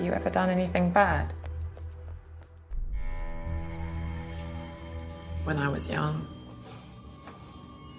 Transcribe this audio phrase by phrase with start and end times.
[0.00, 1.32] you ever done anything bad?
[5.44, 6.26] When I was young,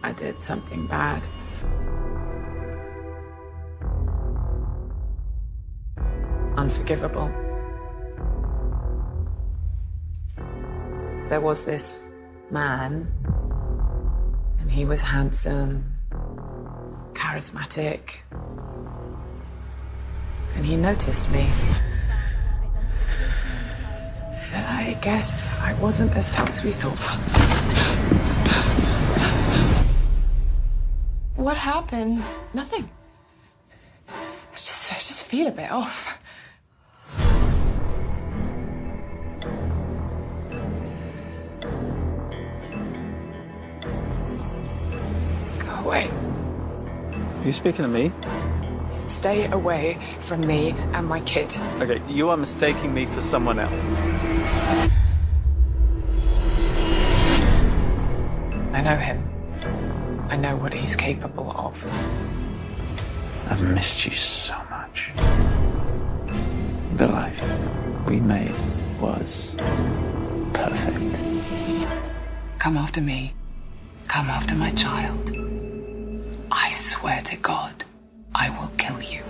[0.04, 1.28] I did something bad.
[6.58, 7.28] Unforgivable.
[11.30, 11.84] There was this
[12.50, 13.08] man,
[14.60, 15.94] and he was handsome,
[17.14, 18.02] charismatic,
[20.56, 21.91] and he noticed me.
[24.92, 25.30] I guess
[25.62, 27.00] I wasn't as tough as we thought.
[31.38, 32.22] What happened?
[32.54, 32.90] Nothing.
[34.10, 35.96] I just, I just feel a bit off.
[45.62, 46.10] Go away.
[46.10, 48.12] Are you speaking to me?
[49.22, 51.46] Stay away from me and my kid.
[51.80, 53.72] Okay, you are mistaking me for someone else.
[58.74, 59.30] I know him.
[60.28, 61.76] I know what he's capable of.
[63.46, 65.12] I've missed you so much.
[66.98, 67.40] The life
[68.08, 68.56] we made
[69.00, 69.56] was
[70.56, 70.98] perfect.
[72.58, 73.36] Come after me.
[74.08, 75.30] Come after my child.
[76.50, 77.81] I swear to God,
[78.34, 79.24] I will kill you.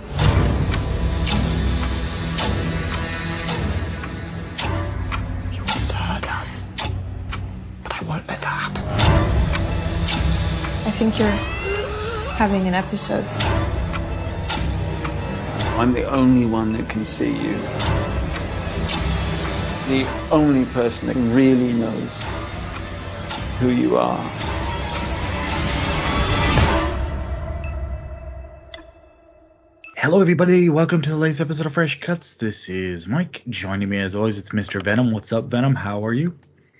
[5.50, 6.48] He wants to hurt us.
[7.82, 8.84] But I won't let that happen.
[10.86, 13.24] I think you're having an episode.
[15.78, 17.58] I'm the only one that can see you.
[19.88, 22.12] The only person that really knows
[23.58, 24.61] who you are.
[30.02, 30.68] Hello, everybody.
[30.68, 32.34] Welcome to the latest episode of Fresh Cuts.
[32.40, 33.42] This is Mike.
[33.48, 34.82] Joining me, as always, it's Mr.
[34.84, 35.12] Venom.
[35.12, 35.76] What's up, Venom?
[35.76, 36.36] How are you?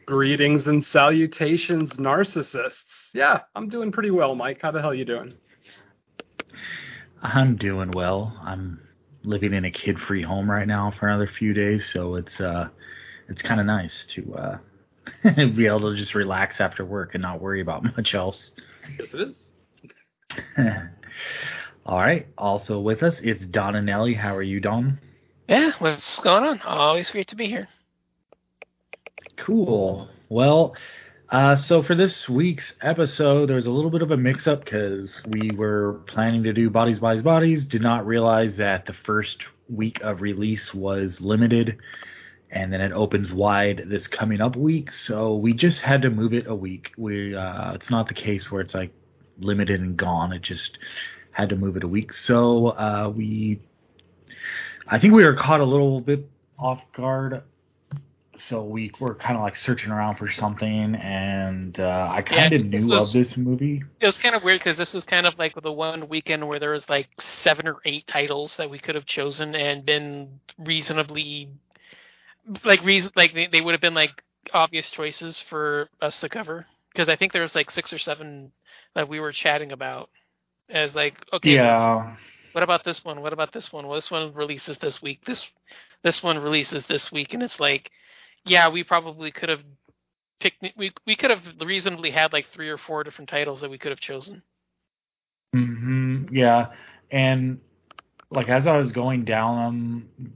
[0.06, 2.82] Greetings and salutations, narcissists.
[3.14, 4.58] Yeah, I'm doing pretty well, Mike.
[4.60, 5.34] How the hell you doing?
[7.22, 8.36] I'm doing well.
[8.42, 8.80] I'm
[9.22, 12.70] living in a kid-free home right now for another few days, so it's uh,
[13.28, 14.58] it's kind of nice to uh,
[15.54, 18.50] be able to just relax after work and not worry about much else.
[18.98, 19.36] Yes, it is.
[21.84, 22.26] All right.
[22.38, 24.14] Also with us, it's Don and Nelly.
[24.14, 25.00] How are you, Don?
[25.48, 26.60] Yeah, what's going on?
[26.62, 27.68] Always great to be here.
[29.36, 30.08] Cool.
[30.28, 30.76] Well,
[31.28, 35.16] uh, so for this week's episode, there's a little bit of a mix up because
[35.26, 40.00] we were planning to do Bodies, Bodies, Bodies, did not realize that the first week
[40.02, 41.78] of release was limited
[42.50, 44.92] and then it opens wide this coming up week.
[44.92, 46.92] So we just had to move it a week.
[46.98, 48.92] We uh, It's not the case where it's like
[49.38, 50.32] limited and gone.
[50.34, 50.78] It just
[51.32, 52.12] had to move it a week.
[52.12, 53.60] So uh, we,
[54.86, 56.28] I think we were caught a little bit
[56.58, 57.42] off guard
[58.38, 62.60] so we were kind of like searching around for something, and uh, I kind of
[62.64, 63.82] Yeah, knew was- of this movie.
[64.00, 66.58] It was kind of weird because this was kind of like the one weekend where
[66.58, 67.08] there was like
[67.42, 71.50] seven or eight titles that we could have chosen and been reasonably,
[72.64, 76.66] like reason like they, they would have been like obvious choices for us to cover.
[76.92, 78.50] Because I think there was like six or seven
[78.94, 80.08] that we were chatting about
[80.70, 82.14] as like okay yeah,
[82.52, 83.22] what about this one?
[83.22, 83.86] What about this one?
[83.86, 85.24] Well, this one releases this week.
[85.24, 85.46] This
[86.02, 87.90] this one releases this week, and it's like,
[88.44, 89.62] yeah, we probably could have
[90.40, 90.62] picked.
[90.76, 93.90] We we could have reasonably had like three or four different titles that we could
[93.90, 94.42] have chosen.
[95.54, 96.68] hmm yeah,
[97.10, 97.60] and
[98.30, 100.32] like as I was going down them,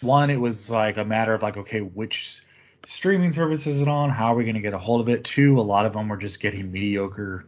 [0.00, 2.42] one it was like a matter of like, okay, which
[2.86, 4.10] streaming service is it on?
[4.10, 5.24] How are we going to get a hold of it?
[5.24, 7.46] Two, a lot of them were just getting mediocre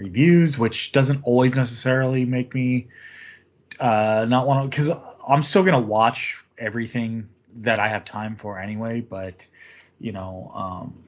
[0.00, 2.88] reviews, which doesn't always necessarily make me
[3.78, 4.96] uh, not want to because
[5.28, 7.28] I'm still gonna watch everything
[7.62, 9.00] that I have time for anyway.
[9.00, 9.34] But
[9.98, 11.04] you know, um,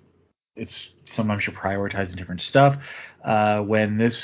[0.55, 2.77] it's sometimes you're prioritizing different stuff.
[3.25, 4.23] Uh, when this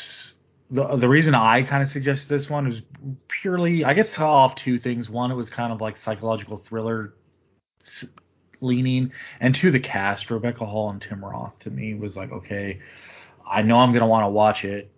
[0.70, 2.82] the the reason I kind of suggested this one is
[3.42, 5.08] purely I guess off two things.
[5.08, 7.14] One, it was kind of like psychological thriller
[8.60, 12.80] leaning, and two, the cast Rebecca Hall and Tim Roth to me was like okay.
[13.50, 14.90] I know I'm gonna want to watch it.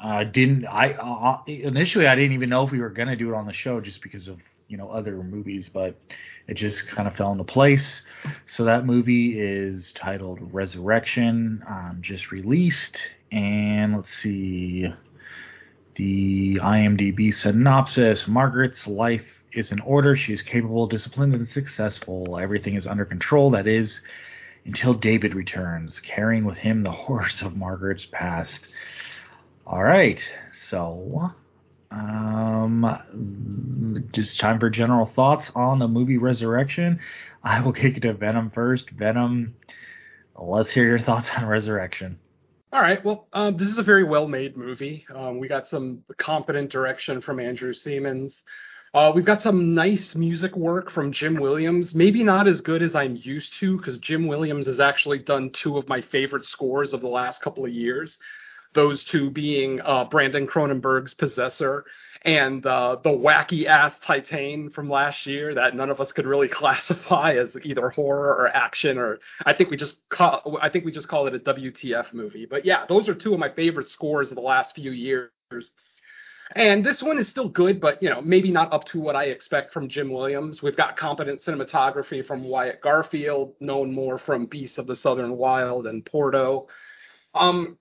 [0.00, 0.64] I didn't.
[0.66, 3.52] I uh, initially I didn't even know if we were gonna do it on the
[3.52, 5.96] show just because of you know other movies, but
[6.46, 8.02] it just kind of fell into place.
[8.46, 12.96] So that movie is titled Resurrection, um, just released,
[13.32, 14.86] and let's see
[15.96, 20.14] the IMDb synopsis: Margaret's life is in order.
[20.14, 22.38] She is capable, disciplined, and successful.
[22.38, 23.50] Everything is under control.
[23.50, 24.00] That is.
[24.64, 28.68] Until David returns, carrying with him the horrors of Margaret's past.
[29.66, 30.20] All right.
[30.68, 31.32] So,
[31.90, 32.84] Um,
[34.12, 37.00] just time for general thoughts on the movie Resurrection.
[37.42, 38.90] I will kick it to Venom first.
[38.90, 39.54] Venom,
[40.36, 42.18] let's hear your thoughts on Resurrection.
[42.72, 43.02] All right.
[43.02, 45.06] Well, um, this is a very well-made movie.
[45.14, 48.42] Um, we got some competent direction from Andrew Semans.
[48.94, 51.94] Uh, we've got some nice music work from Jim Williams.
[51.94, 55.76] Maybe not as good as I'm used to, because Jim Williams has actually done two
[55.76, 58.18] of my favorite scores of the last couple of years.
[58.74, 61.84] Those two being uh, Brandon Cronenberg's Possessor
[62.22, 66.48] and uh, the wacky ass Titane from last year that none of us could really
[66.48, 70.92] classify as either horror or action or I think we just call I think we
[70.92, 72.46] just call it a WTF movie.
[72.46, 75.30] But yeah, those are two of my favorite scores of the last few years.
[76.54, 79.24] And this one is still good, but you know, maybe not up to what I
[79.24, 80.62] expect from Jim Williams.
[80.62, 85.86] We've got competent cinematography from Wyatt Garfield, known more from Beasts of the Southern Wild
[85.86, 86.68] and Porto.
[87.34, 87.76] Um,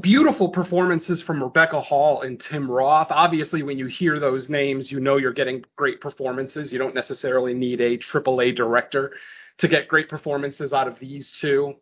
[0.00, 3.10] beautiful performances from Rebecca Hall and Tim Roth.
[3.10, 6.72] Obviously, when you hear those names, you know you're getting great performances.
[6.72, 9.12] You don't necessarily need a AAA director
[9.58, 11.74] to get great performances out of these two.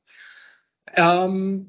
[0.97, 1.67] Um,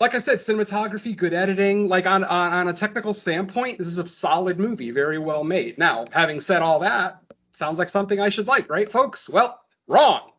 [0.00, 1.88] like I said, cinematography, good editing.
[1.88, 5.76] Like on, on on a technical standpoint, this is a solid movie, very well made.
[5.78, 7.20] Now, having said all that,
[7.58, 9.28] sounds like something I should like, right, folks?
[9.28, 10.30] Well, wrong.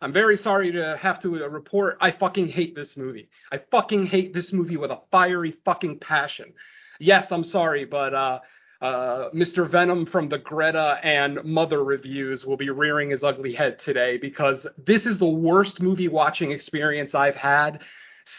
[0.00, 3.28] I'm very sorry to have to uh, report I fucking hate this movie.
[3.52, 6.52] I fucking hate this movie with a fiery fucking passion.
[6.98, 8.40] Yes, I'm sorry, but uh,
[8.82, 9.70] uh, Mr.
[9.70, 14.66] Venom from the Greta and Mother reviews will be rearing his ugly head today because
[14.76, 17.80] this is the worst movie watching experience I've had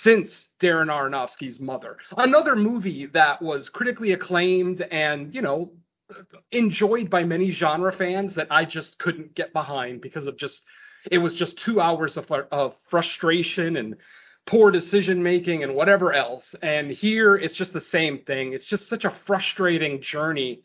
[0.04, 1.98] since Darren Aronofsky's Mother.
[2.18, 5.72] Another movie that was critically acclaimed and, you know,
[6.52, 10.62] enjoyed by many genre fans that I just couldn't get behind because of just
[11.12, 13.96] it was just two hours of, of frustration and
[14.48, 16.44] poor decision making and whatever else.
[16.62, 18.54] And here it's just the same thing.
[18.54, 20.62] It's just such a frustrating journey.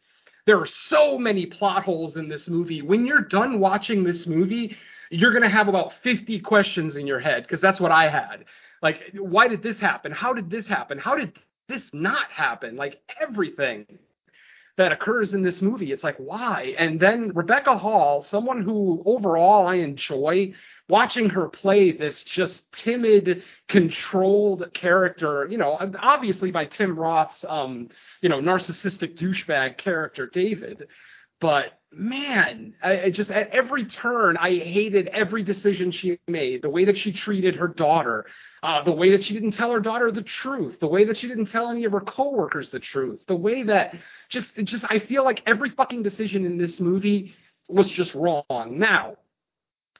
[0.46, 2.82] There are so many plot holes in this movie.
[2.82, 4.76] When you're done watching this movie,
[5.10, 8.44] you're going to have about 50 questions in your head because that's what I had.
[8.82, 10.12] Like, why did this happen?
[10.12, 10.98] How did this happen?
[10.98, 11.38] How did
[11.68, 12.76] this not happen?
[12.76, 13.86] Like, everything
[14.80, 15.92] that occurs in this movie.
[15.92, 16.74] It's like, why?
[16.78, 20.54] And then Rebecca Hall, someone who overall I enjoy
[20.88, 27.90] watching her play this just timid, controlled character, you know, obviously by Tim Roth's, um,
[28.22, 30.86] you know, narcissistic douchebag character, David.
[31.40, 36.62] But man, I, I, just at every turn, I hated every decision she made.
[36.62, 38.26] The way that she treated her daughter,
[38.62, 41.26] uh, the way that she didn't tell her daughter the truth, the way that she
[41.26, 43.94] didn't tell any of her coworkers the truth, the way that
[44.28, 47.34] just, just I feel like every fucking decision in this movie
[47.68, 48.44] was just wrong.
[48.50, 49.16] Now,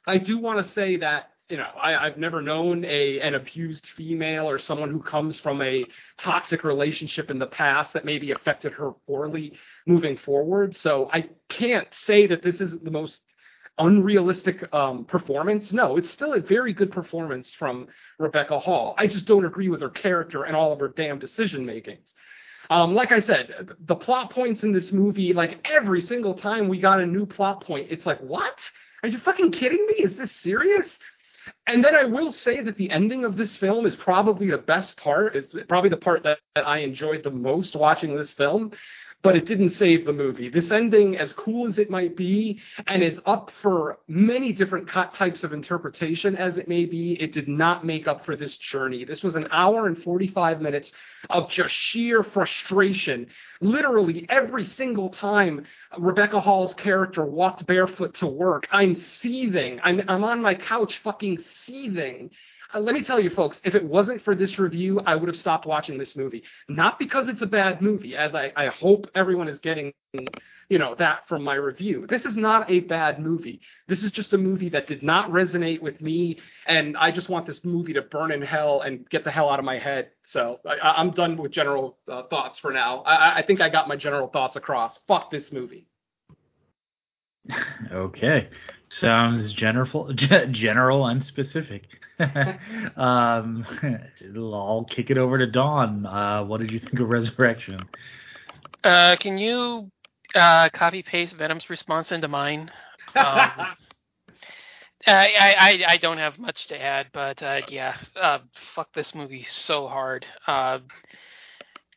[0.06, 3.86] I do want to say that you know, I, have never known a an abused
[3.96, 5.84] female or someone who comes from a
[6.18, 9.52] toxic relationship in the past that maybe affected her poorly
[9.86, 10.76] moving forward.
[10.76, 13.20] So I can't say that this isn't the most
[13.78, 15.72] unrealistic um, performance.
[15.72, 17.88] No, it's still a very good performance from
[18.18, 18.94] Rebecca Hall.
[18.96, 22.06] I just don't agree with her character and all of her damn decision makings.
[22.68, 26.78] Um, like I said, the plot points in this movie, like every single time we
[26.78, 28.56] got a new plot point, it's like, what?
[29.02, 30.04] Are you fucking kidding me?
[30.04, 30.86] Is this serious?
[31.66, 34.96] And then I will say that the ending of this film is probably the best
[34.96, 35.36] part.
[35.36, 38.72] It's probably the part that, that I enjoyed the most watching this film
[39.22, 40.48] but it didn't save the movie.
[40.48, 45.44] This ending, as cool as it might be, and is up for many different types
[45.44, 49.04] of interpretation as it may be, it did not make up for this journey.
[49.04, 50.90] This was an hour and 45 minutes
[51.28, 53.26] of just sheer frustration.
[53.60, 55.66] Literally every single time
[55.98, 59.80] Rebecca Hall's character walked barefoot to work, I'm seething.
[59.82, 62.30] I'm, I'm on my couch fucking seething
[62.74, 65.36] uh, let me tell you, folks, if it wasn't for this review, I would have
[65.36, 66.42] stopped watching this movie.
[66.68, 69.92] Not because it's a bad movie, as I, I hope everyone is getting,
[70.68, 72.06] you know, that from my review.
[72.08, 73.60] This is not a bad movie.
[73.88, 77.46] This is just a movie that did not resonate with me, and I just want
[77.46, 80.10] this movie to burn in hell and get the hell out of my head.
[80.24, 83.00] So I, am done with general uh, thoughts for now.
[83.00, 84.98] I, I think I got my general thoughts across.
[85.08, 85.89] Fuck this movie.
[87.92, 88.48] Okay.
[88.88, 90.12] Sounds general,
[90.50, 91.84] general and specific.
[92.96, 93.64] um,
[94.36, 96.06] I'll kick it over to Don.
[96.06, 97.80] Uh, what did you think of Resurrection?
[98.82, 99.90] Uh, can you
[100.34, 102.70] uh, copy paste Venom's response into mine?
[103.14, 103.50] Um,
[105.06, 108.40] I, I I don't have much to add, but uh, yeah, uh,
[108.74, 110.26] fuck this movie so hard.
[110.46, 110.80] Uh,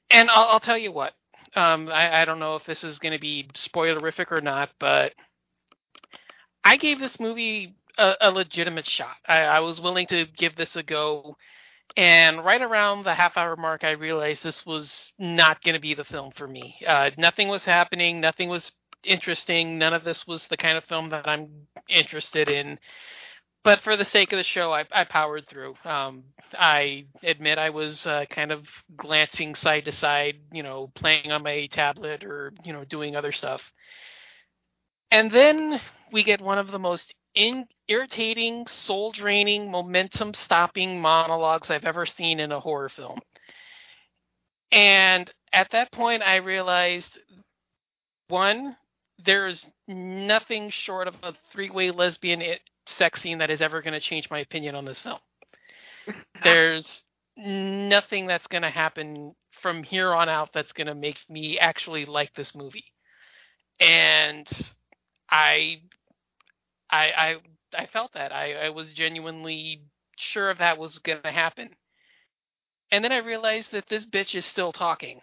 [0.09, 1.13] and I'll, I'll, tell you what.
[1.55, 5.13] Um, I, I don't know if this is going to be spoilerific or not, but
[6.63, 9.15] I gave this movie a, a legitimate shot.
[9.27, 11.37] I, I, was willing to give this a go,
[11.95, 15.93] And right around the half hour mark, I realized this was not going to be
[15.93, 16.77] the film for me.
[16.87, 18.19] Uh, nothing was happening.
[18.19, 18.71] Nothing was
[19.03, 19.77] interesting.
[19.77, 22.79] None of this was the kind of film that I'm interested in.
[23.63, 25.75] But for the sake of the show, I, I powered through.
[25.85, 28.65] Um, I admit I was uh, kind of
[28.97, 33.31] glancing side to side, you know, playing on my tablet or, you know, doing other
[33.31, 33.61] stuff.
[35.13, 35.79] And then
[36.11, 42.07] we get one of the most in, irritating, soul draining, momentum stopping monologues I've ever
[42.07, 43.19] seen in a horror film.
[44.71, 47.19] And at that point, I realized
[48.27, 48.75] one,
[49.23, 52.41] there's nothing short of a three way lesbian
[52.87, 55.19] sex scene that is ever going to change my opinion on this film.
[56.43, 57.03] there's
[57.37, 62.05] nothing that's going to happen from here on out that's going to make me actually
[62.05, 62.85] like this movie.
[63.79, 64.47] And
[65.29, 65.81] I
[66.89, 67.37] I I
[67.77, 68.31] I felt that.
[68.31, 69.81] I, I was genuinely
[70.17, 71.75] sure that was gonna happen.
[72.91, 75.19] And then I realized that this bitch is still talking.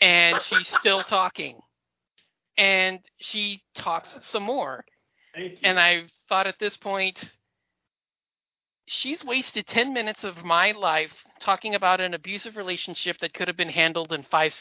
[0.00, 1.60] And she's still talking.
[2.56, 4.84] And she talks some more.
[5.62, 7.18] And I thought at this point,
[8.86, 13.56] she's wasted 10 minutes of my life talking about an abusive relationship that could have
[13.56, 14.54] been handled in five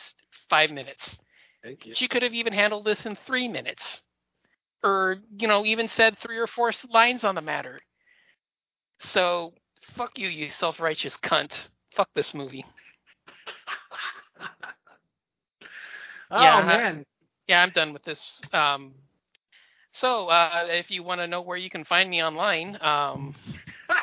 [0.50, 1.18] five minutes.
[1.94, 4.01] She could have even handled this in three minutes
[4.83, 7.79] or you know even said three or four lines on the matter.
[9.00, 9.53] So
[9.95, 11.69] fuck you, you self-righteous cunt.
[11.95, 12.65] Fuck this movie.
[16.31, 17.05] oh Yeah, man,
[17.48, 18.21] Yeah, I'm done with this.
[18.53, 18.93] Um,
[19.93, 23.36] so uh, if you want to know where you can find me online, um,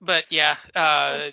[0.00, 1.30] but yeah, uh,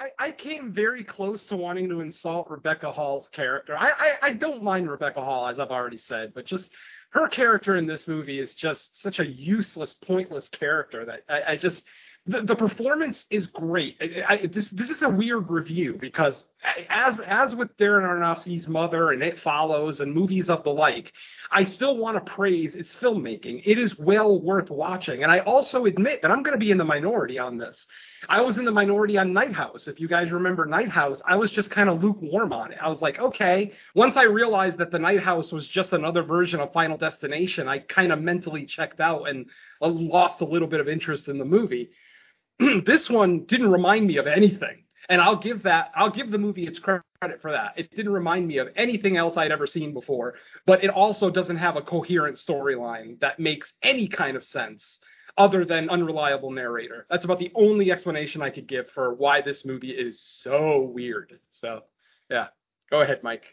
[0.00, 3.76] I, I came very close to wanting to insult Rebecca Hall's character.
[3.76, 6.68] I, I I don't mind Rebecca Hall as I've already said, but just
[7.10, 11.56] her character in this movie is just such a useless, pointless character that I, I
[11.56, 11.82] just
[12.26, 13.96] the, the performance is great.
[14.00, 16.44] I, I, this this is a weird review because
[16.88, 21.12] as as with Darren Aronofsky's Mother and It Follows and movies of the like,
[21.52, 23.62] I still want to praise its filmmaking.
[23.64, 26.78] It is well worth watching, and I also admit that I'm going to be in
[26.78, 27.86] the minority on this.
[28.28, 29.86] I was in the minority on Night House.
[29.86, 32.78] If you guys remember Night House, I was just kind of lukewarm on it.
[32.80, 33.72] I was like, okay.
[33.94, 37.78] Once I realized that the Night House was just another version of Final Destination, I
[37.78, 39.46] kind of mentally checked out and
[39.80, 41.90] uh, lost a little bit of interest in the movie.
[42.84, 44.82] this one didn't remind me of anything.
[45.08, 47.02] And I'll give that I'll give the movie its credit
[47.40, 47.72] for that.
[47.76, 50.34] It didn't remind me of anything else I'd ever seen before,
[50.66, 54.98] but it also doesn't have a coherent storyline that makes any kind of sense
[55.38, 57.06] other than unreliable narrator.
[57.08, 61.38] That's about the only explanation I could give for why this movie is so weird.
[61.52, 61.84] So,
[62.28, 62.48] yeah.
[62.90, 63.44] Go ahead, Mike.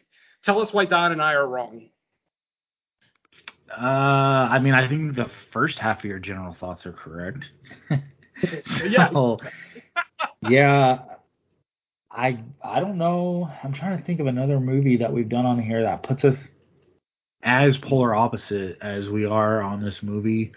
[0.44, 1.90] Tell us why Don and I are wrong.
[3.72, 7.46] Uh, I mean, I think the first half of your general thoughts are correct.
[8.84, 9.10] Yeah.
[9.12, 9.38] So,
[10.50, 11.00] yeah.
[12.16, 13.50] I I don't know.
[13.64, 16.36] I'm trying to think of another movie that we've done on here that puts us
[17.44, 20.54] as polar opposite as we are on this movie.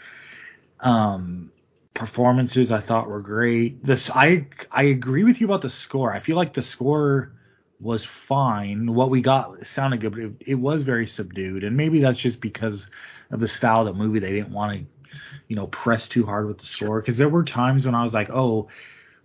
[0.80, 1.50] Um,
[1.94, 3.84] performances I thought were great.
[3.84, 6.12] This I I agree with you about the score.
[6.12, 7.32] I feel like the score
[7.80, 8.94] was fine.
[8.94, 11.64] What we got sounded good, but it, it was very subdued.
[11.64, 12.88] And maybe that's just because
[13.30, 14.20] of the style of the movie.
[14.20, 15.16] They didn't want to,
[15.48, 17.00] you know, press too hard with the score.
[17.00, 18.68] Because there were times when I was like, oh,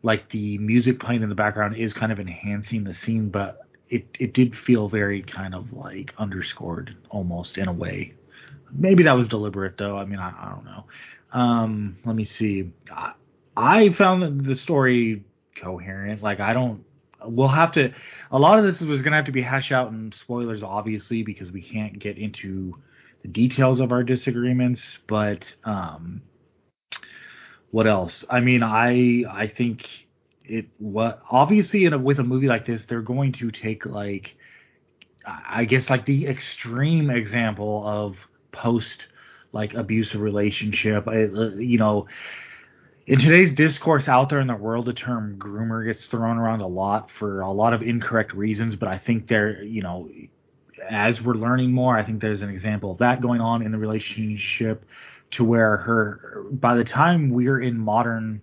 [0.03, 4.05] like the music playing in the background is kind of enhancing the scene, but it
[4.19, 8.13] it did feel very kind of like underscored almost in a way.
[8.71, 9.97] Maybe that was deliberate though.
[9.97, 10.85] I mean, I, I don't know.
[11.31, 12.71] Um, let me see.
[12.91, 13.13] I,
[13.55, 15.23] I found the story
[15.59, 16.21] coherent.
[16.21, 16.83] Like I don't.
[17.25, 17.93] We'll have to.
[18.31, 21.23] A lot of this was going to have to be hashed out in spoilers, obviously,
[21.23, 22.75] because we can't get into
[23.21, 24.81] the details of our disagreements.
[25.07, 26.21] But um,
[27.73, 28.23] what else?
[28.29, 29.89] I mean, I I think
[30.45, 34.35] it what obviously in a, with a movie like this, they're going to take like
[35.25, 38.15] I guess like the extreme example of
[38.51, 39.07] post
[39.53, 41.07] like abusive relationship.
[41.07, 42.05] I, uh, you know,
[43.07, 46.67] in today's discourse out there in the world, the term groomer gets thrown around a
[46.67, 48.75] lot for a lot of incorrect reasons.
[48.75, 50.11] But I think there, you know,
[50.87, 53.79] as we're learning more, I think there's an example of that going on in the
[53.79, 54.85] relationship
[55.33, 58.41] to where her, by the time we're in modern,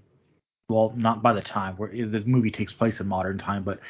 [0.68, 3.80] well, not by the time where the movie takes place in modern time, but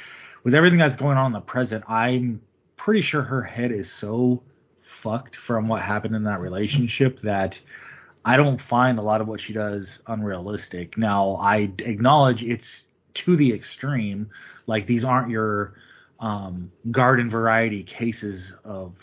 [0.44, 2.40] with everything that's going on in the present, I'm
[2.76, 4.42] pretty sure her head is so
[5.02, 7.58] fucked from what happened in that relationship that
[8.24, 10.98] I don't find a lot of what she does unrealistic.
[10.98, 12.66] Now, I acknowledge it's
[13.14, 14.30] to the extreme.
[14.66, 15.74] Like these aren't your
[16.18, 18.94] um, garden variety cases of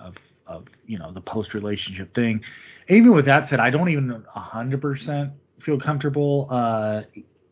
[0.00, 2.42] of of you know the post relationship thing.
[2.88, 7.02] Even with that said, I don't even hundred percent feel comfortable uh,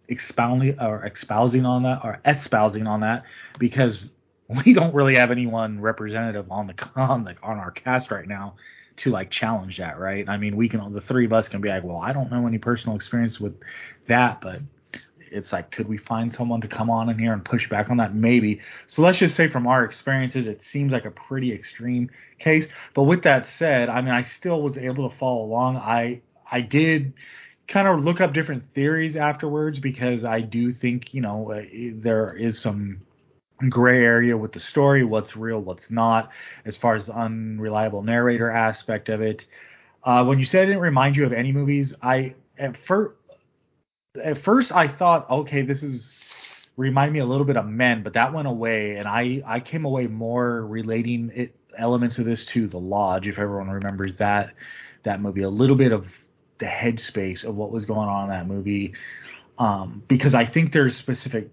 [0.09, 3.25] expounding or espousing on that or espousing on that
[3.59, 4.09] because
[4.67, 8.55] we don't really have anyone representative on the on the on our cast right now
[8.95, 10.29] to like challenge that, right?
[10.29, 12.47] I mean, we can the three of us can be like, well, I don't know
[12.47, 13.55] any personal experience with
[14.07, 14.61] that, but
[15.33, 17.97] it's like, could we find someone to come on in here and push back on
[17.99, 18.15] that?
[18.15, 18.61] Maybe.
[18.87, 22.67] So let's just say from our experiences, it seems like a pretty extreme case.
[22.95, 25.77] But with that said, I mean, I still was able to follow along.
[25.77, 27.15] I I did
[27.69, 31.63] kind of look up different theories afterwards because I do think you know uh,
[31.95, 33.03] there is some
[33.69, 36.31] gray area with the story, what's real, what's not,
[36.65, 39.45] as far as the unreliable narrator aspect of it.
[40.05, 43.15] Uh, when you said it didn't remind you of any movies, I at first
[44.23, 46.19] at first I thought, okay, this is
[46.77, 49.85] remind me a little bit of Men, but that went away, and I I came
[49.85, 54.55] away more relating it elements of this to The Lodge, if everyone remembers that
[55.05, 56.07] that movie, a little bit of
[56.59, 58.95] the headspace of what was going on in that movie,
[59.59, 61.51] um, because I think there's specific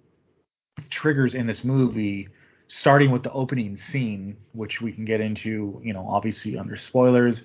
[0.89, 2.29] triggers in this movie,
[2.67, 7.41] starting with the opening scene, which we can get into, you know, obviously under spoilers.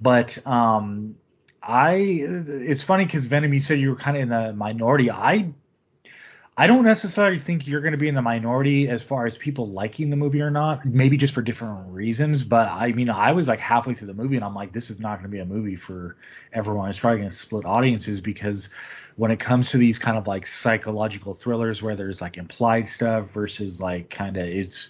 [0.00, 1.16] But um,
[1.66, 5.10] I, it's funny because Venom, you said you were kind of in the minority.
[5.10, 5.52] I,
[6.56, 9.68] I don't necessarily think you're going to be in the minority as far as people
[9.68, 10.86] liking the movie or not.
[10.86, 12.44] Maybe just for different reasons.
[12.44, 15.00] But I mean, I was like halfway through the movie and I'm like, this is
[15.00, 16.16] not going to be a movie for
[16.52, 16.88] everyone.
[16.88, 18.70] It's probably going to split audiences because
[19.16, 23.26] when it comes to these kind of like psychological thrillers where there's like implied stuff
[23.34, 24.88] versus like kind of is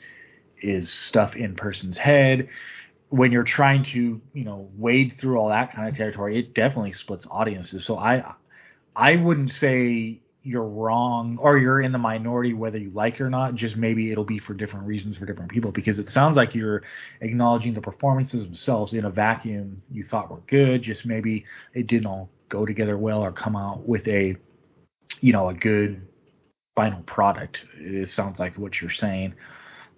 [0.63, 2.49] is stuff in person's head
[3.09, 6.93] when you're trying to you know wade through all that kind of territory it definitely
[6.93, 8.35] splits audiences so i
[8.95, 13.31] i wouldn't say you're wrong or you're in the minority whether you like it or
[13.31, 16.55] not just maybe it'll be for different reasons for different people because it sounds like
[16.55, 16.83] you're
[17.21, 21.45] acknowledging the performances themselves in a vacuum you thought were good just maybe
[21.75, 24.37] it didn't all go together well or come out with a
[25.21, 26.07] you know a good
[26.77, 27.65] final product.
[27.79, 29.35] It sounds like what you're saying.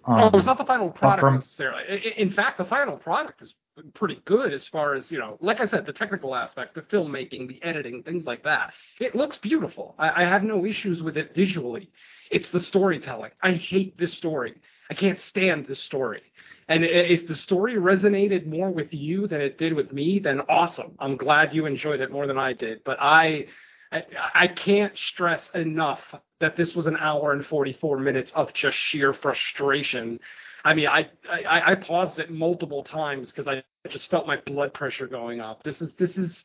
[0.05, 2.13] Um, oh, it's not the final product from, necessarily.
[2.17, 3.53] In fact, the final product is
[3.93, 5.37] pretty good as far as you know.
[5.41, 8.73] Like I said, the technical aspect, the filmmaking, the editing, things like that.
[8.99, 9.95] It looks beautiful.
[9.97, 11.89] I, I have no issues with it visually.
[12.31, 13.31] It's the storytelling.
[13.41, 14.55] I hate this story.
[14.89, 16.21] I can't stand this story.
[16.67, 20.95] And if the story resonated more with you than it did with me, then awesome.
[20.99, 22.83] I'm glad you enjoyed it more than I did.
[22.83, 23.47] But I,
[23.91, 26.01] I, I can't stress enough
[26.39, 30.19] that this was an hour and 44 minutes of just sheer frustration.
[30.63, 34.73] I mean, I, I, I paused it multiple times because I just felt my blood
[34.73, 35.63] pressure going up.
[35.63, 36.43] This is this is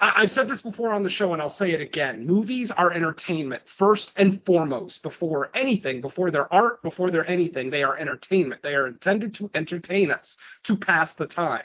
[0.00, 2.26] I, have said this before on the show and I'll say it again.
[2.26, 7.70] Movies are entertainment first and foremost before anything, before their art, before they're anything.
[7.70, 8.62] They are entertainment.
[8.62, 11.62] They are intended to entertain us, to pass the time.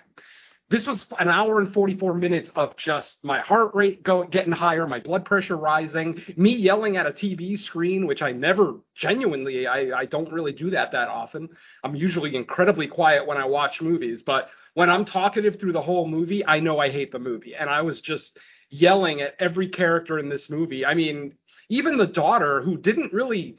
[0.70, 4.86] This was an hour and 44 minutes of just my heart rate going getting higher,
[4.86, 10.00] my blood pressure rising, me yelling at a TV screen, which I never genuinely I,
[10.00, 11.50] I don't really do that that often.
[11.84, 16.08] I'm usually incredibly quiet when I watch movies, but when I'm talkative through the whole
[16.08, 17.56] movie, I know I hate the movie.
[17.56, 18.38] And I was just
[18.70, 20.86] yelling at every character in this movie.
[20.86, 21.34] I mean,
[21.70, 23.58] even the daughter who didn't really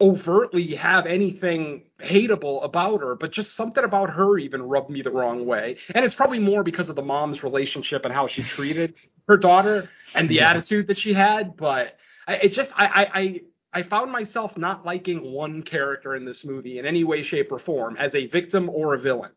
[0.00, 5.10] overtly have anything hateable about her, but just something about her even rubbed me the
[5.10, 5.76] wrong way.
[5.94, 8.94] And it's probably more because of the mom's relationship and how she treated
[9.28, 10.50] her daughter and the yeah.
[10.50, 11.56] attitude that she had.
[11.56, 13.40] But I, it just, I, I, I
[13.72, 17.60] I found myself not liking one character in this movie in any way, shape, or
[17.60, 19.30] form as a victim or a villain.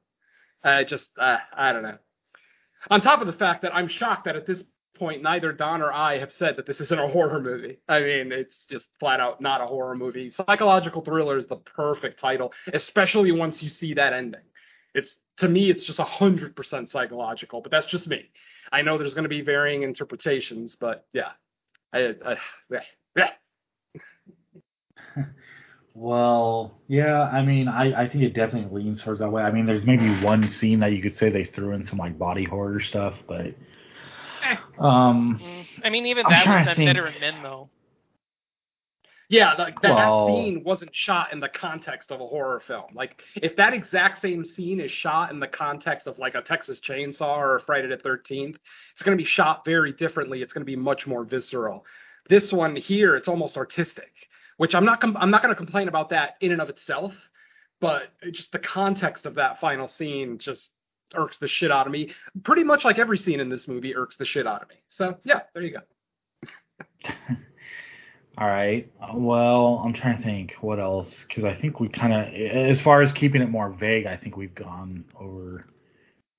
[0.64, 1.98] I just, uh, I don't know.
[2.90, 4.64] On top of the fact that I'm shocked that at this
[4.96, 7.80] point, neither Don or I have said that this isn't a horror movie.
[7.88, 10.32] I mean, it's just flat out not a horror movie.
[10.32, 14.42] Psychological thriller is the perfect title, especially once you see that ending.
[14.94, 18.30] It's to me, it's just hundred percent psychological, but that's just me.
[18.72, 21.32] I know there's going to be varying interpretations, but yeah,
[21.92, 22.38] I, I
[23.16, 23.30] yeah.
[25.96, 29.44] Well, yeah, I mean, I, I think it definitely leans towards that way.
[29.44, 32.18] I mean, there's maybe one scene that you could say they threw in some like
[32.18, 33.54] body horror stuff, but.
[34.80, 37.70] Um, mm, I mean, even that was done better in Men though.
[39.30, 42.94] Yeah, like that, well, that scene wasn't shot in the context of a horror film.
[42.94, 46.80] Like, if that exact same scene is shot in the context of like a Texas
[46.80, 48.58] Chainsaw or a Friday the Thirteenth,
[48.94, 50.42] it's going to be shot very differently.
[50.42, 51.86] It's going to be much more visceral.
[52.30, 54.12] This one here, it's almost artistic
[54.58, 57.14] which I'm not com- I'm not going to complain about that in and of itself,
[57.80, 60.70] but just the context of that final scene just
[61.16, 62.14] irks the shit out of me.
[62.44, 64.76] Pretty much like every scene in this movie irks the shit out of me.
[64.90, 67.10] So yeah, there you go.
[68.38, 68.92] All right.
[69.14, 73.02] Well, I'm trying to think what else because I think we kind of, as far
[73.02, 75.66] as keeping it more vague, I think we've gone over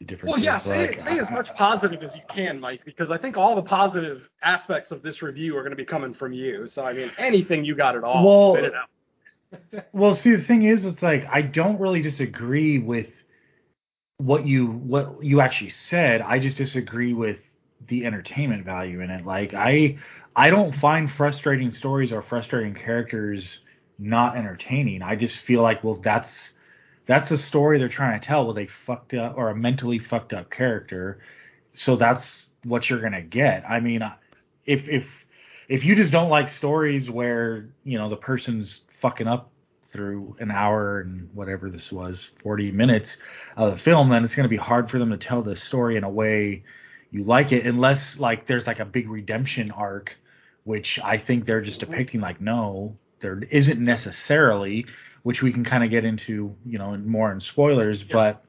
[0.00, 0.42] the differences.
[0.42, 3.36] Well, yeah, say, like, say as much positive as you can, Mike, because I think
[3.36, 6.66] all the positive aspects of this review are going to be coming from you.
[6.66, 8.88] So, I mean, anything you got at all, Well, spit it out.
[9.92, 13.06] Well, see, the thing is, it's like I don't really disagree with
[14.18, 16.20] what you what you actually said.
[16.20, 17.38] I just disagree with
[17.88, 19.26] the entertainment value in it.
[19.26, 19.98] Like I
[20.36, 23.60] I don't find frustrating stories or frustrating characters
[23.98, 25.02] not entertaining.
[25.02, 26.30] I just feel like well that's
[27.06, 30.32] that's a story they're trying to tell with a fucked up or a mentally fucked
[30.32, 31.20] up character.
[31.74, 32.24] So that's
[32.64, 33.64] what you're gonna get.
[33.68, 34.02] I mean,
[34.64, 35.04] if if
[35.68, 39.50] if you just don't like stories where you know the person's fucking up
[39.94, 43.16] through an hour and whatever this was 40 minutes
[43.56, 45.96] of the film then it's going to be hard for them to tell the story
[45.96, 46.64] in a way
[47.12, 50.16] you like it unless like there's like a big redemption arc
[50.64, 51.92] which i think they're just mm-hmm.
[51.92, 54.84] depicting like no there isn't necessarily
[55.22, 58.06] which we can kind of get into you know more in spoilers Yeah.
[58.12, 58.44] but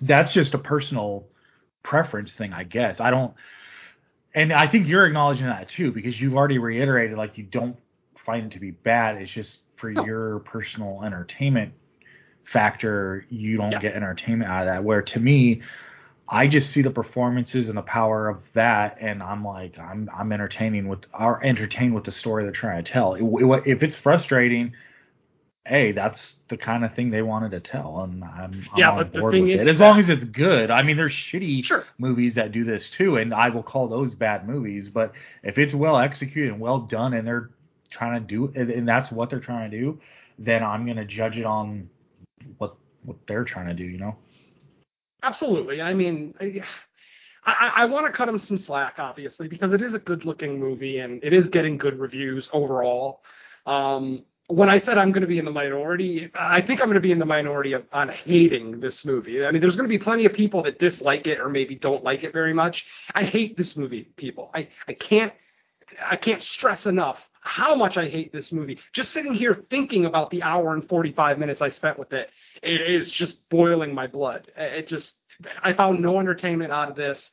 [0.00, 1.26] that's just a personal
[1.82, 3.34] preference thing i guess i don't
[4.34, 7.76] and i think you're acknowledging that too because you've already reiterated like you don't
[8.24, 10.04] find it to be bad it's just for No.
[10.04, 11.72] your personal entertainment
[12.44, 13.78] factor you don't Yeah.
[13.80, 15.62] get entertainment out of that where to me
[16.28, 20.32] I just see the performances and the power of that, and I'm like, I'm I'm
[20.32, 23.14] entertaining with, or entertained with the story they're trying to tell.
[23.14, 24.72] It- it- if it's frustrating,
[25.66, 28.96] hey, that's the kind of thing they wanted to tell, and I'm, I'm Yeah, on
[28.98, 30.70] but the board thing with is it as long as it's good.
[30.70, 31.84] I mean, there's shitty Sure.
[31.98, 34.88] movies that do this too, and I will call those bad movies.
[34.88, 35.12] But
[35.44, 37.50] if it's well executed and well done, and they're
[37.96, 39.98] trying to do, and, that's what they're trying to do,
[40.38, 41.88] then I'm gonna judge it on
[42.58, 43.84] what what they're trying to do.
[43.84, 44.16] You know?
[45.22, 45.80] Absolutely.
[45.80, 46.62] I mean, I,
[47.44, 50.98] I, I want to cut him some slack, obviously, because it is a good-looking movie
[50.98, 53.22] and it is getting good reviews overall.
[53.66, 56.94] Um, when I said I'm going to be in the minority, I think I'm going
[56.94, 59.44] to be in the minority of, on hating this movie.
[59.44, 62.04] I mean, there's going to be plenty of people that dislike it or maybe don't
[62.04, 62.84] like it very much.
[63.14, 64.50] I hate this movie, people.
[64.54, 65.32] I, I can't
[66.04, 68.78] I can't stress enough how much I hate this movie.
[68.92, 72.28] Just sitting here thinking about the hour and 45 minutes I spent with it,
[72.62, 74.50] it is just boiling my blood.
[74.56, 75.12] It just,
[75.62, 77.30] I found no entertainment out of this.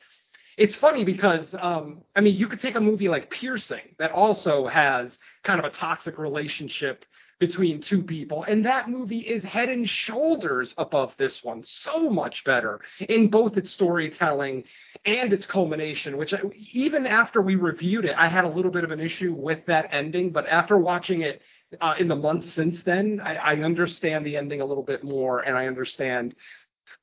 [0.56, 4.67] It's funny because, um, I mean, you could take a movie like Piercing that also
[4.67, 7.06] has kind of a toxic relationship
[7.47, 11.62] between two people, and that movie is head and shoulders above this one.
[11.65, 12.79] So much better
[13.15, 14.63] in both its storytelling
[15.03, 16.39] and its culmination, which I,
[16.71, 19.89] even after we reviewed it, I had a little bit of an issue with that
[19.91, 20.32] ending.
[20.32, 21.41] But after watching it
[21.82, 25.41] uh, in the months since then, I, I understand the ending a little bit more,
[25.41, 26.36] and I understand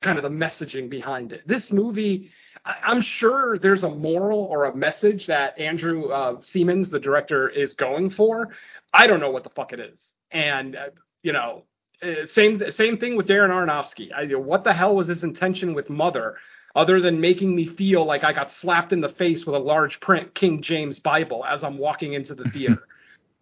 [0.01, 1.47] kind of the messaging behind it.
[1.47, 2.31] This movie,
[2.65, 7.73] I'm sure there's a moral or a message that Andrew uh, Semans, the director, is
[7.75, 8.49] going for.
[8.93, 9.99] I don't know what the fuck it is,
[10.31, 10.89] and uh,
[11.23, 11.63] you know.
[12.03, 14.11] uh, Same same thing with Darren Aronofsky.
[14.13, 16.37] I, what the hell was his intention with Mother?
[16.75, 19.99] other than making me feel like I got slapped in the face with a large
[19.99, 22.87] print King James Bible as I'm walking into the theater.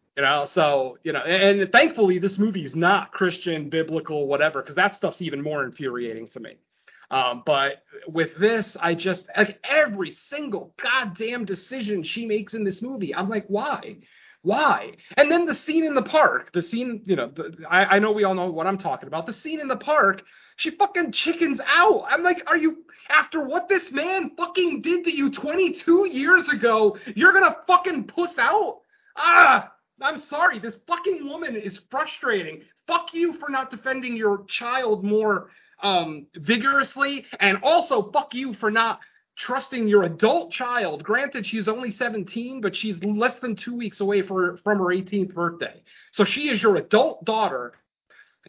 [0.17, 4.62] you know, so, you know, and, and thankfully this movie is not Christian, biblical, whatever,
[4.62, 6.58] because that stuff's even more infuriating to me.
[7.12, 12.82] Um, but with this, I just like every single goddamn decision she makes in this
[12.82, 13.97] movie, I'm like, why?
[14.41, 14.93] Why?
[15.17, 18.13] And then the scene in the park, the scene, you know, the, I, I know
[18.13, 19.25] we all know what I'm talking about.
[19.25, 20.21] The scene in the park,
[20.56, 22.06] she fucking chickens out.
[22.10, 26.97] I'm like, are you, after what this man fucking did to you 22 years ago,
[27.15, 28.80] you're gonna fucking puss out?
[29.17, 30.60] Ah, I'm sorry.
[30.60, 32.62] This fucking woman is frustrating.
[32.88, 35.49] Fuck you for not defending your child more
[35.84, 38.99] um, vigorously, and also fuck you for not
[39.39, 41.04] trusting your adult child.
[41.04, 45.34] Granted, she's only 17, but she's less than two weeks away for, from her 18th
[45.34, 45.82] birthday.
[46.12, 47.73] So she is your adult daughter,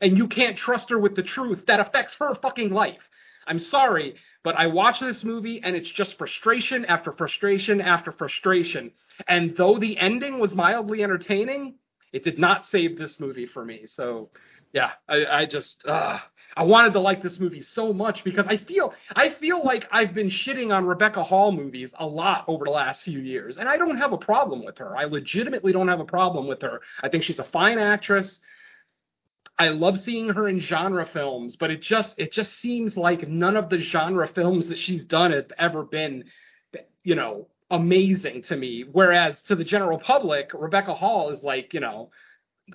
[0.02, 3.08] and you can't trust her with the truth that affects her fucking life.
[3.46, 8.90] I'm sorry, but I watch this movie and it's just frustration after frustration after frustration.
[9.28, 11.76] And though the ending was mildly entertaining,
[12.12, 13.86] it did not save this movie for me.
[13.86, 14.30] So,
[14.72, 16.18] yeah, I, I just uh,
[16.56, 20.14] I wanted to like this movie so much because I feel I feel like I've
[20.14, 23.76] been shitting on Rebecca Hall movies a lot over the last few years, and I
[23.76, 24.96] don't have a problem with her.
[24.96, 26.80] I legitimately don't have a problem with her.
[27.02, 28.40] I think she's a fine actress.
[29.58, 33.56] I love seeing her in genre films, but it just it just seems like none
[33.56, 36.24] of the genre films that she's done have ever been,
[37.04, 38.84] you know, amazing to me.
[38.90, 42.10] Whereas to the general public, Rebecca Hall is like, you know,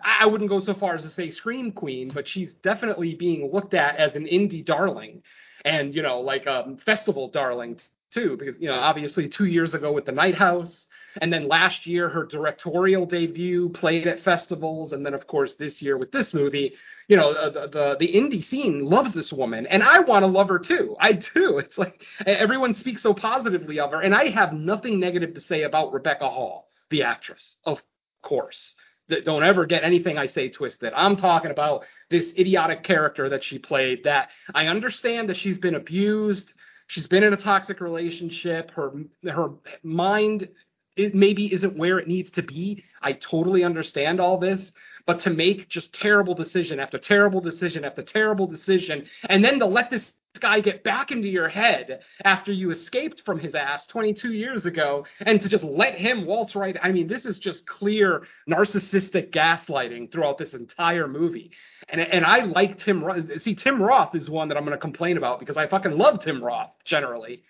[0.03, 3.73] I wouldn't go so far as to say scream queen, but she's definitely being looked
[3.73, 5.23] at as an indie darling,
[5.63, 7.79] and you know, like a um, festival darling
[8.11, 8.37] too.
[8.37, 10.87] Because you know, obviously, two years ago with the Night House,
[11.21, 15.81] and then last year her directorial debut played at festivals, and then of course this
[15.81, 16.73] year with this movie,
[17.07, 20.49] you know the, the the indie scene loves this woman and i want to love
[20.49, 24.53] her too i do it's like everyone speaks so positively of her and i have
[24.53, 27.81] nothing negative to say about rebecca hall the actress of
[28.21, 28.75] course
[29.23, 30.93] don't ever get anything i say twisted.
[30.95, 35.75] I'm talking about this idiotic character that she played that i understand that she's been
[35.75, 36.53] abused.
[36.87, 38.71] She's been in a toxic relationship.
[38.71, 38.91] Her
[39.27, 39.49] her
[39.83, 40.49] mind
[40.95, 42.83] it maybe isn't where it needs to be.
[43.01, 44.71] I totally understand all this.
[45.05, 49.65] But to make just terrible decision after terrible decision after terrible decision, and then to
[49.65, 50.03] let this
[50.37, 55.05] guy get back into your head after you escaped from his ass 22 years ago
[55.21, 60.11] and to just let him waltz right i mean this is just clear narcissistic gaslighting
[60.11, 61.51] throughout this entire movie.
[61.89, 63.03] And and i like tim
[63.39, 66.19] see tim roth is one that i'm going to complain about because i fucking love
[66.21, 67.43] tim roth generally.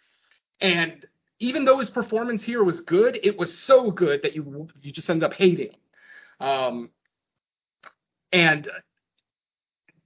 [0.61, 1.05] And
[1.39, 5.09] even though his performance here was good it was so good that you you just
[5.09, 5.75] end up hating
[6.39, 6.89] um
[8.31, 8.69] and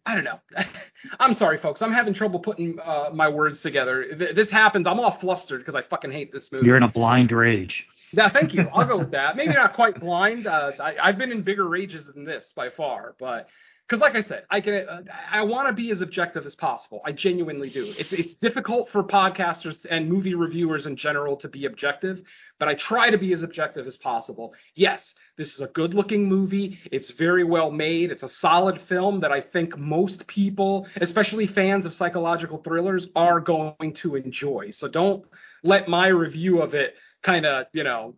[0.10, 0.40] I don't know.
[1.20, 1.84] I'm sorry, folks.
[1.84, 4.06] I'm having trouble putting uh, my words together.
[4.36, 4.88] This happens.
[4.88, 6.66] I'm all flustered because I fucking hate this movie.
[6.66, 7.86] You're in a blind rage.
[8.12, 8.68] Yeah, thank you.
[8.74, 9.36] I'll go with that.
[9.36, 10.48] Maybe not quite blind.
[10.48, 13.50] Uh, I, have been in bigger rages than this by far, but
[13.90, 14.88] because, like I said, I can.
[14.88, 17.02] Uh, I want to be as objective as possible.
[17.06, 17.92] I genuinely do.
[17.98, 22.22] It's it's difficult for podcasters and movie reviewers in general to be objective,
[22.60, 24.54] but I try to be as objective as possible.
[24.76, 25.02] Yes,
[25.38, 26.78] this is a good looking movie.
[26.92, 28.12] It's very well made.
[28.12, 33.40] It's a solid film that I think most people, especially fans of psychological thrillers, are
[33.40, 34.70] going to enjoy.
[34.72, 35.26] So don't
[35.64, 38.14] let my review of it kind of, you know,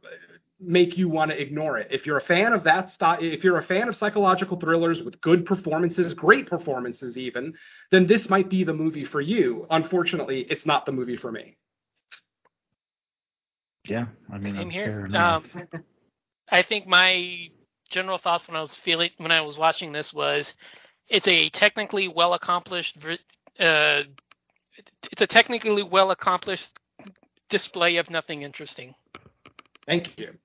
[0.62, 1.88] make you want to ignore it.
[1.92, 5.20] If you're a fan of that style, if you're a fan of psychological thrillers with
[5.22, 7.54] good performances, great performances even,
[7.90, 9.66] then this might be the movie for you.
[9.70, 11.58] Unfortunately, it's not the movie for me.
[13.88, 15.10] Yeah, I mean, I'm here.
[15.14, 15.44] Um,
[16.50, 17.50] I think my
[17.90, 20.54] general thoughts when I was feeling when I was watching this was
[21.08, 22.98] it's a technically well accomplished
[23.60, 24.04] uh,
[25.12, 26.80] it's a technically well accomplished
[27.50, 28.96] display of nothing interesting.
[29.86, 30.38] Thank you.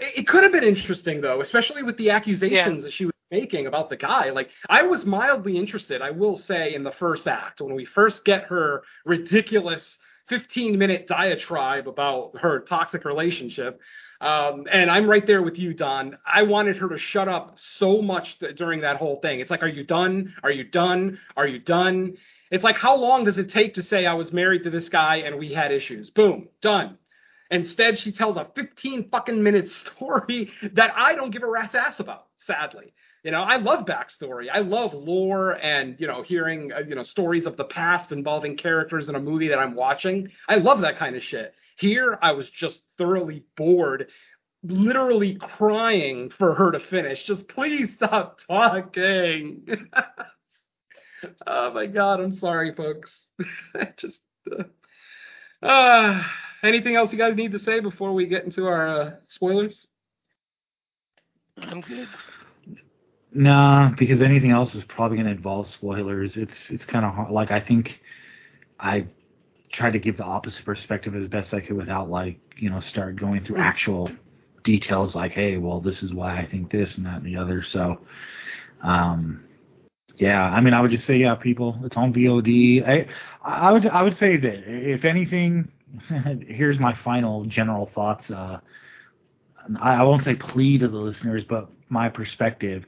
[0.00, 2.82] It could have been interesting though, especially with the accusations yeah.
[2.82, 4.30] that she was making about the guy.
[4.30, 8.24] Like I was mildly interested, I will say, in the first act when we first
[8.24, 13.80] get her ridiculous 15 minute diatribe about her toxic relationship.
[14.20, 16.16] Um, and I'm right there with you, Don.
[16.24, 19.40] I wanted her to shut up so much th- during that whole thing.
[19.40, 20.34] It's like, are you done?
[20.42, 21.18] Are you done?
[21.36, 22.16] Are you done?
[22.50, 25.16] It's like, how long does it take to say I was married to this guy
[25.16, 26.08] and we had issues?
[26.10, 26.96] Boom, done.
[27.54, 32.00] Instead, she tells a 15 fucking minute story that I don't give a rat's ass
[32.00, 32.92] about, sadly.
[33.22, 34.48] You know, I love backstory.
[34.52, 38.56] I love lore and, you know, hearing, uh, you know, stories of the past involving
[38.56, 40.30] characters in a movie that I'm watching.
[40.48, 41.54] I love that kind of shit.
[41.78, 44.08] Here, I was just thoroughly bored,
[44.64, 47.24] literally crying for her to finish.
[47.24, 49.64] Just please stop talking.
[51.46, 53.12] oh my god, I'm sorry, folks.
[53.96, 54.18] just.
[54.50, 54.64] Uh,
[55.66, 56.22] uh,
[56.64, 59.86] anything else you guys need to say before we get into our uh, spoilers?
[61.58, 62.08] I'm good.
[63.32, 66.36] Nah, because anything else is probably going to involve spoilers.
[66.36, 67.30] It's it's kind of hard.
[67.30, 68.00] like I think
[68.78, 69.06] I
[69.72, 73.16] tried to give the opposite perspective as best I could without like you know start
[73.16, 74.10] going through actual
[74.62, 77.62] details like hey well this is why I think this and that and the other
[77.62, 77.98] so
[78.82, 79.44] um
[80.16, 83.08] yeah I mean I would just say yeah people it's on VOD I
[83.42, 85.72] I would I would say that if anything
[86.46, 88.60] here's my final general thoughts uh
[89.80, 92.86] I, I won't say plea to the listeners but my perspective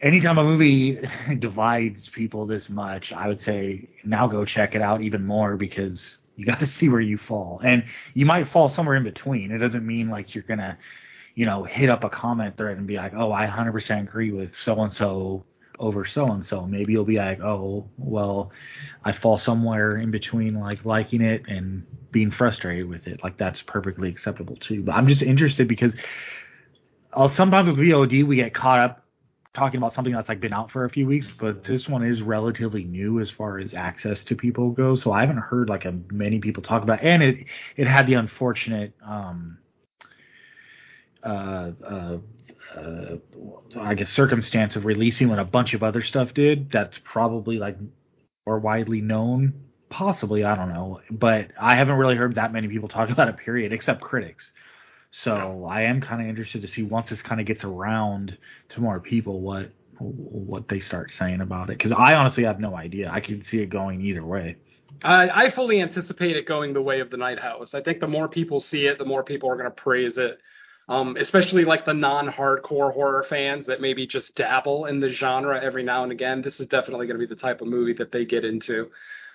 [0.00, 0.98] anytime a movie
[1.38, 6.18] divides people this much, I would say now go check it out even more because
[6.36, 9.50] you got to see where you fall, and you might fall somewhere in between.
[9.50, 10.78] It doesn't mean like you're gonna,
[11.34, 14.54] you know, hit up a comment thread and be like, oh, I 100% agree with
[14.56, 15.44] so and so
[15.78, 16.66] over so and so.
[16.66, 18.52] Maybe you'll be like, oh, well,
[19.04, 23.22] I fall somewhere in between like liking it and being frustrated with it.
[23.22, 24.82] Like that's perfectly acceptable too.
[24.82, 25.94] But I'm just interested because
[27.12, 29.02] uh, sometimes with VOD we get caught up
[29.56, 32.20] talking about something that's like been out for a few weeks, but this one is
[32.20, 35.02] relatively new as far as access to people goes.
[35.02, 37.06] So I haven't heard like a, many people talk about, it.
[37.06, 39.58] and it it had the unfortunate, um,
[41.22, 42.18] uh, uh,
[42.76, 43.16] uh,
[43.78, 46.70] I guess circumstance of releasing when a bunch of other stuff did.
[46.70, 47.76] That's probably like
[48.46, 49.54] more widely known.
[49.88, 53.36] Possibly, I don't know, but I haven't really heard that many people talk about it.
[53.38, 54.50] Period, except critics.
[55.10, 58.36] So I am kind of interested to see once this kind of gets around
[58.70, 62.76] to more people what what they start saying about it because I honestly have no
[62.76, 63.10] idea.
[63.10, 64.56] I can see it going either way.
[65.02, 67.74] I, I fully anticipate it going the way of the Night House.
[67.74, 70.38] I think the more people see it, the more people are going to praise it.
[70.88, 75.82] Um, especially like the non-hardcore horror fans that maybe just dabble in the genre every
[75.82, 76.42] now and again.
[76.42, 78.90] This is definitely going to be the type of movie that they get into.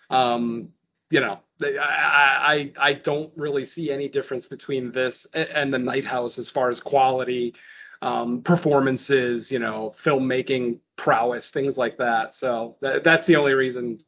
[0.10, 0.70] Um,
[1.10, 6.06] you know, I, I I don't really see any difference between this and the Night
[6.06, 7.54] House as far as quality,
[8.02, 12.34] um, performances, you know, filmmaking prowess, things like that.
[12.36, 14.00] So th- that's the only reason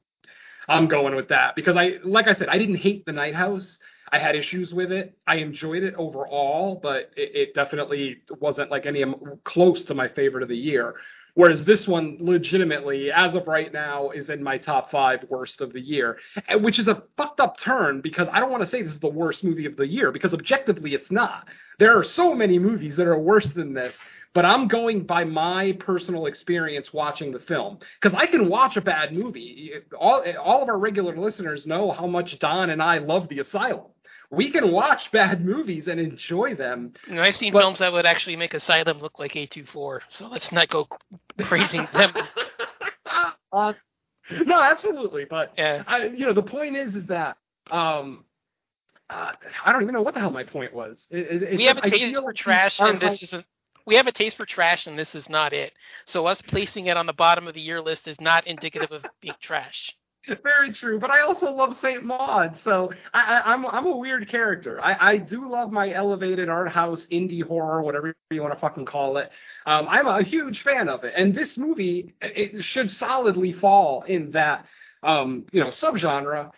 [0.69, 3.79] I'm going with that because I, like I said, I didn't hate the Night House.
[4.13, 5.17] I had issues with it.
[5.25, 9.03] I enjoyed it overall, but it, it definitely wasn't like any
[9.43, 10.93] close to my favorite of the year.
[11.33, 15.73] Whereas this one, legitimately, as of right now, is in my top five worst of
[15.73, 16.19] the year,
[16.59, 19.07] which is a fucked up turn because I don't want to say this is the
[19.07, 21.47] worst movie of the year because objectively it's not.
[21.79, 23.95] There are so many movies that are worse than this,
[24.35, 28.81] but I'm going by my personal experience watching the film because I can watch a
[28.81, 29.71] bad movie.
[29.99, 33.87] All all of our regular listeners know how much Don and I love The Asylum
[34.33, 36.93] we can watch bad movies and enjoy them.
[37.07, 40.27] You know, I've seen but, films that would actually make Asylum look like A24, so
[40.27, 40.87] let's not go
[41.37, 42.13] praising them.
[43.51, 43.73] Uh,
[44.47, 45.83] no, absolutely, but yeah.
[45.85, 47.37] I, you know, the point is, is that
[47.69, 48.25] um,
[49.11, 51.05] uh, I don't even know what the hell my point was.
[51.11, 53.45] It, it, we have a taste for trash, and this isn't.
[53.85, 55.73] We have a taste for trash, and this is not it.
[56.05, 59.05] So us placing it on the bottom of the year list is not indicative of
[59.21, 59.95] being trash.
[60.41, 64.29] Very true, but I also love Saint Maud, so I, am I'm, I'm a weird
[64.29, 64.79] character.
[64.81, 68.85] I, I do love my elevated art house indie horror, whatever you want to fucking
[68.85, 69.29] call it.
[69.65, 74.31] Um, I'm a huge fan of it, and this movie it should solidly fall in
[74.31, 74.65] that
[75.01, 76.51] um, you know subgenre,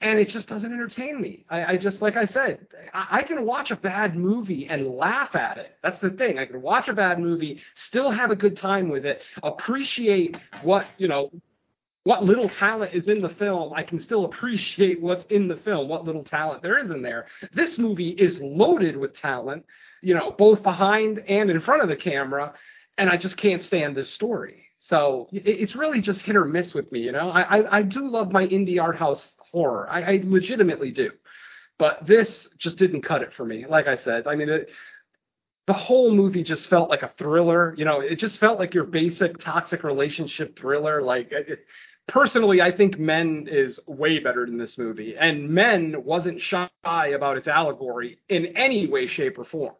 [0.00, 1.44] and it just doesn't entertain me.
[1.48, 5.36] I, I just like I said, I, I can watch a bad movie and laugh
[5.36, 5.76] at it.
[5.80, 6.40] That's the thing.
[6.40, 10.86] I can watch a bad movie, still have a good time with it, appreciate what
[10.98, 11.30] you know
[12.04, 15.88] what little talent is in the film, I can still appreciate what's in the film,
[15.88, 17.26] what little talent there is in there.
[17.52, 19.66] This movie is loaded with talent,
[20.00, 22.54] you know, both behind and in front of the camera,
[22.96, 24.64] and I just can't stand this story.
[24.78, 27.28] So it's really just hit or miss with me, you know.
[27.28, 31.10] I I, I do love my indie art house horror, I, I legitimately do,
[31.78, 33.66] but this just didn't cut it for me.
[33.68, 34.48] Like I said, I mean.
[34.48, 34.68] It,
[35.66, 37.74] the whole movie just felt like a thriller.
[37.76, 41.00] You know, it just felt like your basic toxic relationship thriller.
[41.00, 41.60] Like it,
[42.10, 47.38] personally, I think Men is way better than this movie, and Men wasn't shy about
[47.38, 49.74] its allegory in any way, shape, or form.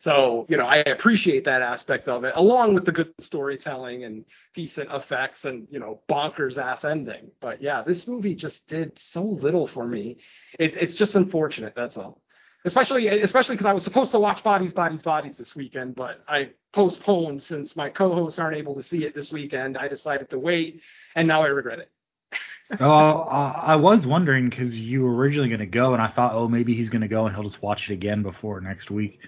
[0.00, 4.26] So, you know, I appreciate that aspect of it, along with the good storytelling and
[4.54, 7.30] decent effects and, you know, bonkers ass ending.
[7.40, 10.18] But yeah, this movie just did so little for me.
[10.58, 11.72] It, it's just unfortunate.
[11.74, 12.20] That's all.
[12.66, 16.50] Especially, especially because I was supposed to watch Bodies, Bodies, Bodies this weekend, but I
[16.72, 19.76] postponed since my co-hosts aren't able to see it this weekend.
[19.76, 20.80] I decided to wait
[21.14, 21.90] and now I regret it.
[22.80, 26.48] oh, I was wondering because you were originally going to go, and I thought, oh,
[26.48, 29.20] maybe he's going to go and he'll just watch it again before next week.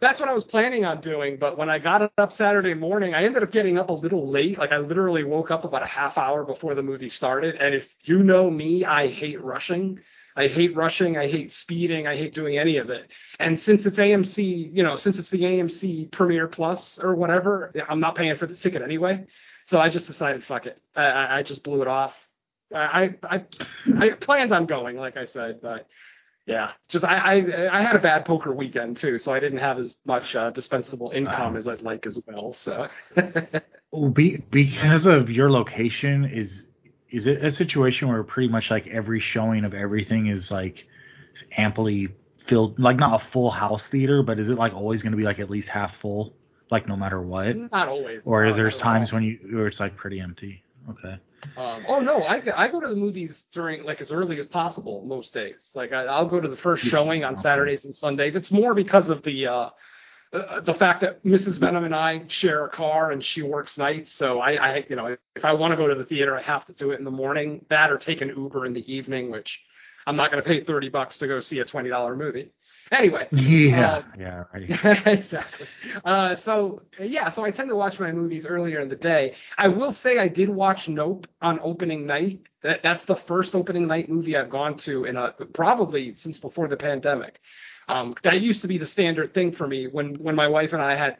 [0.00, 3.24] That's what I was planning on doing, but when I got up Saturday morning, I
[3.24, 4.58] ended up getting up a little late.
[4.58, 7.56] Like I literally woke up about a half hour before the movie started.
[7.56, 10.00] And if you know me, I hate rushing.
[10.40, 11.18] I hate rushing.
[11.18, 12.06] I hate speeding.
[12.06, 13.10] I hate doing any of it.
[13.38, 18.00] And since it's AMC, you know, since it's the AMC Premiere Plus or whatever, I'm
[18.00, 19.26] not paying for the ticket anyway.
[19.66, 20.80] So I just decided, fuck it.
[20.96, 22.14] I, I just blew it off.
[22.74, 23.44] I, I
[23.98, 25.86] I planned on going, like I said, but
[26.46, 29.78] yeah, just I, I I had a bad poker weekend too, so I didn't have
[29.78, 32.56] as much uh, dispensable income as I'd like as well.
[32.64, 32.88] So
[34.12, 36.68] be, because of your location, is
[37.10, 40.86] is it a situation where pretty much like every showing of everything is like
[41.56, 42.08] amply
[42.46, 45.24] filled, like not a full house theater, but is it like always going to be
[45.24, 46.34] like at least half full?
[46.70, 47.56] like no matter what?
[47.56, 48.22] Not always.
[48.24, 50.62] Or is there times when you where it's like pretty empty?
[50.88, 51.18] Okay.
[51.56, 55.04] Um, oh no, I, I go to the movies during like as early as possible
[55.06, 55.56] most days.
[55.74, 58.34] Like I, will go to the first showing on Saturdays and Sundays.
[58.36, 59.70] It's more because of the uh,
[60.32, 61.58] uh, the fact that Mrs.
[61.58, 64.12] Venom and I share a car and she works nights.
[64.12, 66.64] So I, I you know if I want to go to the theater, I have
[66.66, 67.64] to do it in the morning.
[67.68, 69.58] That or take an Uber in the evening, which
[70.06, 72.52] I'm not going to pay thirty bucks to go see a twenty dollar movie.
[72.92, 73.28] Anyway.
[73.32, 73.90] Yeah.
[73.90, 74.44] Uh, yeah.
[74.52, 75.06] Right.
[75.06, 75.66] exactly.
[76.04, 79.34] Uh, so yeah, so I tend to watch my movies earlier in the day.
[79.58, 82.40] I will say I did watch Nope on opening night.
[82.62, 86.68] That that's the first opening night movie I've gone to in a probably since before
[86.68, 87.40] the pandemic.
[87.90, 90.82] Um, that used to be the standard thing for me when when my wife and
[90.82, 91.18] I had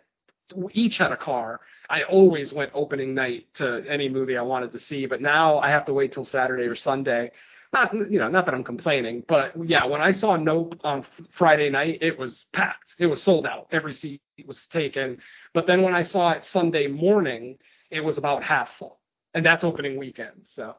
[0.73, 1.61] each had a car.
[1.89, 5.71] I always went opening night to any movie I wanted to see, but now I
[5.71, 7.31] have to wait till Saturday or Sunday
[7.73, 11.71] not you know not that I'm complaining, but yeah, when I saw Nope on Friday
[11.71, 12.95] night, it was packed.
[12.99, 13.69] It was sold out.
[13.71, 15.19] Every seat was taken.
[15.55, 17.59] But then when I saw it Sunday morning,
[17.91, 18.99] it was about half full,
[19.35, 20.43] and that's opening weekend.
[20.45, 20.75] So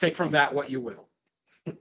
[0.00, 1.08] take from that what you will.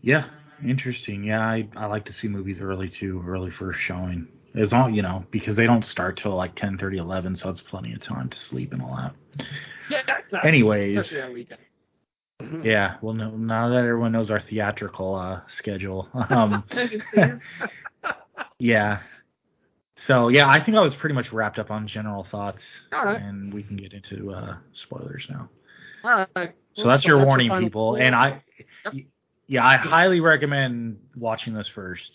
[0.00, 0.28] yeah,
[0.66, 1.24] interesting.
[1.24, 4.28] Yeah, I, I like to see movies early too, early first showing.
[4.54, 7.62] As long you know, because they don't start till like 10, 30, 11, so it's
[7.62, 9.46] plenty of time to sleep and all that.
[9.88, 10.40] Yeah.
[10.44, 10.96] Anyways.
[10.96, 11.60] Especially on weekend.
[12.64, 16.64] Yeah, well, no, now that everyone knows our theatrical uh, schedule, um,
[18.58, 18.98] yeah.
[20.08, 23.22] So yeah, I think I was pretty much wrapped up on general thoughts, right.
[23.22, 25.50] and we can get into uh, spoilers now.
[26.02, 26.52] All right.
[26.72, 27.94] So that's your warning, people.
[27.94, 28.02] score.
[28.02, 28.42] And I,
[28.84, 28.94] Yep.
[29.52, 32.10] Yeah, I highly recommend watching this first.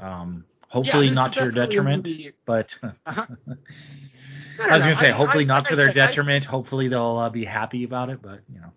[0.00, 2.08] Um, hopefully Yeah, not to your detriment,
[2.44, 2.68] but
[3.06, 3.26] Uh-huh.
[4.60, 6.44] I was gonna say hopefully not to their detriment.
[6.44, 8.72] Hopefully they'll uh, be happy about it, but you know.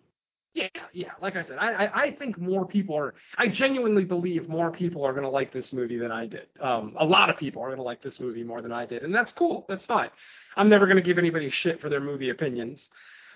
[0.54, 1.12] Yeah, yeah.
[1.22, 3.14] Like I said, I, I, I think more people are.
[3.38, 6.48] I genuinely believe more people are going to like this movie than I did.
[6.60, 9.04] Um, a lot of people are going to like this movie more than I did,
[9.04, 9.66] and that's cool.
[9.70, 10.10] That's fine.
[10.56, 12.90] I'm never going to give anybody shit for their movie opinions.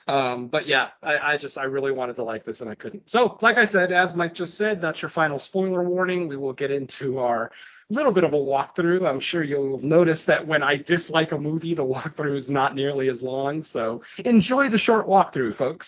[0.08, 3.10] Um, but yeah, I, I just I really wanted to like this and I couldn't.
[3.10, 6.28] So, like I said, as Mike just said, that's your final spoiler warning.
[6.28, 7.52] We will get into our
[7.90, 9.08] little bit of a walkthrough.
[9.08, 13.10] I'm sure you'll notice that when I dislike a movie, the walkthrough is not nearly
[13.10, 13.64] as long.
[13.64, 15.88] So enjoy the short walkthrough, folks.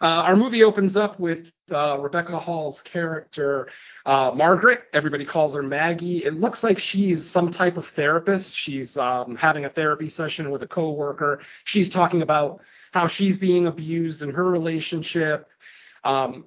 [0.00, 3.68] Uh, our movie opens up with uh, Rebecca Hall's character,
[4.04, 4.82] uh, Margaret.
[4.92, 6.24] Everybody calls her Maggie.
[6.24, 8.52] It looks like she's some type of therapist.
[8.54, 11.40] She's um, having a therapy session with a coworker.
[11.64, 12.60] She's talking about
[12.92, 15.48] how she's being abused in her relationship.
[16.04, 16.44] Um,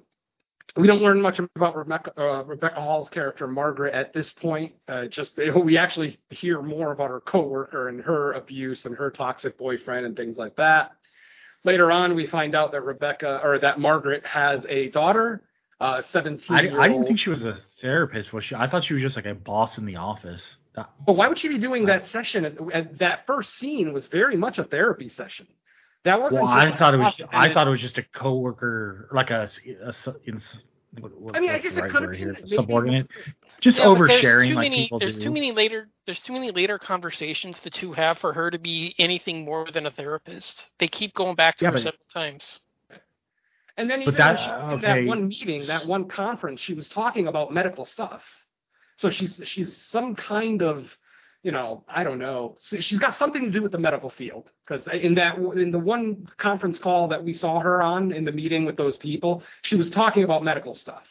[0.76, 4.74] we don't learn much about Rebecca, uh, Rebecca Hall's character, Margaret, at this point.
[4.88, 9.58] Uh, just we actually hear more about her coworker and her abuse and her toxic
[9.58, 10.92] boyfriend and things like that.
[11.64, 15.42] Later on, we find out that Rebecca or that Margaret has a daughter,
[15.80, 18.32] uh, 17 I, I didn't think she was a therapist.
[18.32, 18.54] Was she?
[18.54, 20.42] I thought she was just like a boss in the office.
[20.76, 22.44] That- But why would she be doing that session?
[22.44, 25.48] At, at that first scene was very much a therapy session.
[26.06, 26.42] That wasn't.
[26.42, 27.20] well, I thought it was.
[27.32, 29.48] I thought it was just a coworker, like a,
[29.82, 30.40] a, su- in,
[31.00, 33.08] what, what, I mean, I guess the it could have been maybe- subordinate,
[33.60, 35.24] just Yeah, but there's oversharing too like many, people There's do.
[35.24, 35.88] too many later.
[36.06, 39.84] There's too many later conversations the two have for her to be anything more than
[39.86, 40.70] a therapist.
[40.78, 42.60] They keep going back to Yeah, her but- several times.
[43.76, 45.00] And then But even that- when she was in okay.
[45.02, 48.22] that one meeting, that one conference, she was talking about medical stuff.
[48.96, 50.96] So she's she's some kind of,
[51.42, 52.56] you know, I don't know.
[52.58, 55.78] So She's got something to do with the medical field because in that in the
[55.78, 59.76] one conference call that we saw her on in the meeting with those people, she
[59.76, 61.04] was talking about medical stuff.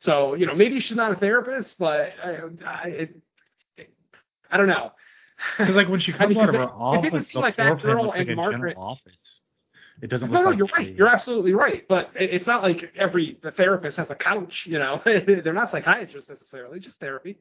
[0.00, 3.22] So you know, maybe she's not a therapist, but I I, it,
[4.50, 4.92] I don't know.
[5.58, 7.38] Because like when she I comes mean, out of it- her it office, seem the
[7.40, 9.40] like that girl looks like and a Margaret- office.
[10.02, 10.94] It doesn't No, look no, like you're right.
[10.96, 11.86] You're absolutely right.
[11.86, 14.64] But it- it's not like every the therapist has a couch.
[14.66, 17.38] You know, they're not psychiatrists necessarily, just therapy.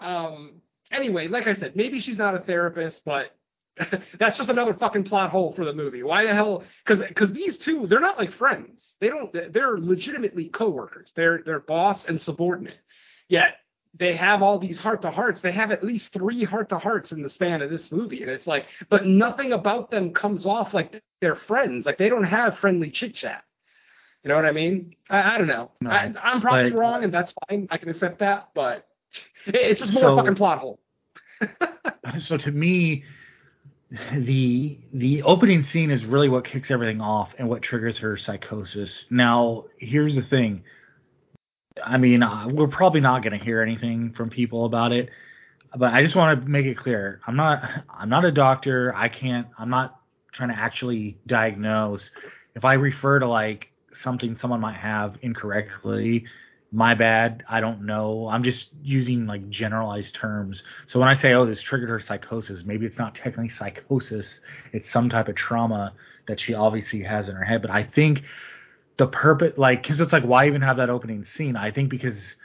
[0.00, 0.60] Um.
[0.92, 3.34] Anyway, like I said, maybe she's not a therapist, but
[4.18, 6.02] that's just another fucking plot hole for the movie.
[6.02, 6.62] Why the hell?
[6.86, 8.84] Because because these two, they're not like friends.
[9.00, 9.32] They don't.
[9.52, 11.10] They're legitimately coworkers.
[11.16, 12.78] They're they're boss and subordinate.
[13.28, 13.56] Yet
[13.98, 15.40] they have all these heart to hearts.
[15.40, 18.30] They have at least three heart to hearts in the span of this movie, and
[18.30, 21.86] it's like, but nothing about them comes off like they're friends.
[21.86, 23.42] Like they don't have friendly chit chat.
[24.22, 24.94] You know what I mean?
[25.10, 25.72] I, I don't know.
[25.80, 27.66] No, I, I'm probably wrong, and that's fine.
[27.70, 28.86] I can accept that, but
[29.46, 30.78] it, it's just more So- fucking plot hole.
[32.20, 33.04] so to me
[34.14, 39.04] the the opening scene is really what kicks everything off and what triggers her psychosis.
[39.10, 40.64] Now here's the thing.
[41.82, 45.10] I mean uh, we're probably not going to hear anything from people about it
[45.76, 47.20] but i just want to make it clear.
[47.26, 48.94] I'm not i'm not a doctor.
[48.94, 50.00] I can't i'm not
[50.32, 52.10] trying to actually diagnose.
[52.54, 53.72] If i refer to like
[54.02, 56.24] something someone might have incorrectly
[56.72, 58.28] my bad i don't know.
[58.30, 60.62] I'm just using like generalized terms.
[60.86, 64.26] So when i say oh this triggered her psychosis maybe it's not technically psychosis
[64.72, 65.94] it's some type of trauma
[66.26, 67.62] that she obviously has in her head.
[67.62, 68.22] But i think
[68.98, 71.56] the purpose like because it's like why even have that opening scene?
[71.56, 72.36] I think because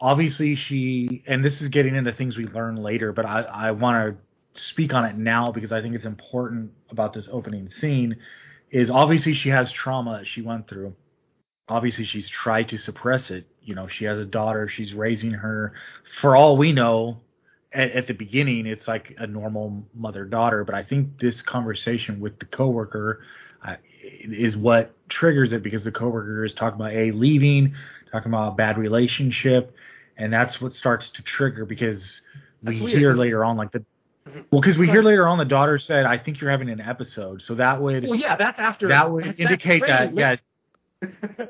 [0.00, 4.16] obviously she and this is getting into things we learn later but i i want
[4.54, 8.16] to speak on it now because i think it's important about this opening scene
[8.70, 10.94] is obviously she has trauma she went through
[11.70, 13.46] obviously she's tried to suppress it.
[13.62, 15.72] You know she has a daughter she's raising her.
[16.20, 17.20] For all we know
[17.72, 22.18] at, at the beginning it's like a normal mother daughter but i think this conversation
[22.18, 23.20] with the coworker
[23.64, 23.76] uh,
[24.24, 27.72] is what triggers it because the coworker is talking about a leaving
[28.10, 29.72] talking about a bad relationship
[30.16, 32.22] and that's what starts to trigger because
[32.64, 33.84] we hear later on like the
[34.28, 34.44] Mhm.
[34.50, 37.40] well because we hear later on the daughter said i think you're having an episode.
[37.40, 40.36] So that would Well, yeah, that's after that would that's- indicate that yeah.
[41.00, 41.20] later.
[41.38, 41.48] That's way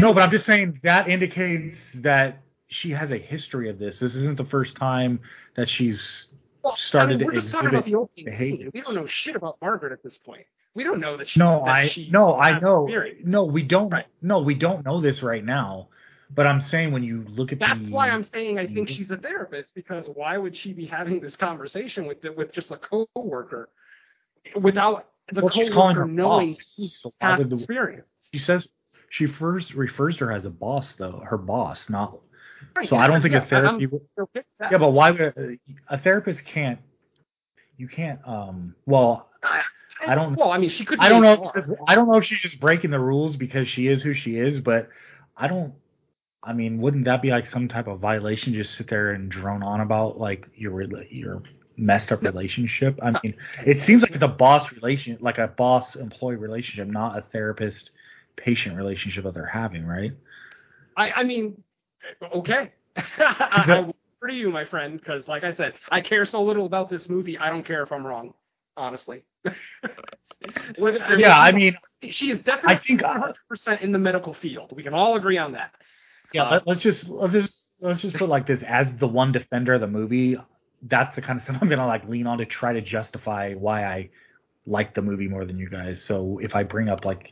[0.00, 3.98] no, but I'm just saying that indicates that she has a history of this.
[3.98, 5.20] This isn't the first time
[5.56, 6.26] that she's
[6.62, 8.58] Well, started I mean, to we're just talking about the opening behavior.
[8.66, 8.70] scene.
[8.74, 10.46] We don't know shit about Margaret at this point.
[10.74, 11.38] We don't know that she.
[11.38, 12.88] no, that I she no, I know.
[13.22, 13.90] No, we don't.
[13.90, 14.06] Right.
[14.22, 15.88] No, we don't know this right now.
[16.34, 18.96] But I'm saying when you look at That's the, why I'm saying I think Mhm.
[18.96, 22.70] she's a therapist because why would she be having this conversation with the, with just
[22.72, 23.68] a coworker
[24.60, 28.06] without the Well, coworker knowing boss, past the- experience?
[28.32, 28.66] she says
[29.16, 32.18] she first refers to her as a boss though, her boss, not.
[32.76, 33.84] Right, So I don't think yeah, a therapy.
[33.84, 34.42] I'm would- okay.
[34.60, 35.58] Yeah, but why would
[35.88, 36.80] a therapist can't?
[37.76, 38.20] You can't.
[38.26, 38.74] Um.
[38.86, 39.28] Well,
[40.06, 40.98] I don't- Well, I mean, she could.
[40.98, 41.52] I don't know.
[41.54, 44.36] If, I don't know if she's just breaking the rules because she is who she
[44.36, 44.88] is, but
[45.36, 45.74] I don't.
[46.42, 48.52] I mean, wouldn't that be like some type of violation?
[48.54, 51.42] Just sit there and drone on about like your your
[51.76, 52.98] messed up relationship.
[53.02, 53.34] I mean,
[53.66, 57.90] it seems like it's a boss relation, like a boss employee relationship, not a therapist
[58.36, 60.12] patient relationship that they're having, right?
[60.96, 61.62] I, I mean,
[62.34, 62.72] okay.
[62.96, 66.66] I, I will for you, my friend, because like I said, I care so little
[66.66, 67.36] about this movie.
[67.36, 68.32] I don't care if I'm wrong,
[68.76, 69.24] honestly.
[70.78, 71.76] With- Yeah, I mean,
[72.10, 74.72] she is definitely I think- 100 percent in the medical field.
[74.74, 75.74] We can all agree on that.
[76.32, 79.74] Yeah, Uh, let's just let's just let's just put like this as the one defender
[79.74, 80.36] of the movie.
[80.82, 83.84] That's the kind of stuff I'm gonna like lean on to try to justify why
[83.84, 84.10] I
[84.66, 86.02] like the movie more than you guys.
[86.02, 87.30] So if I bring up like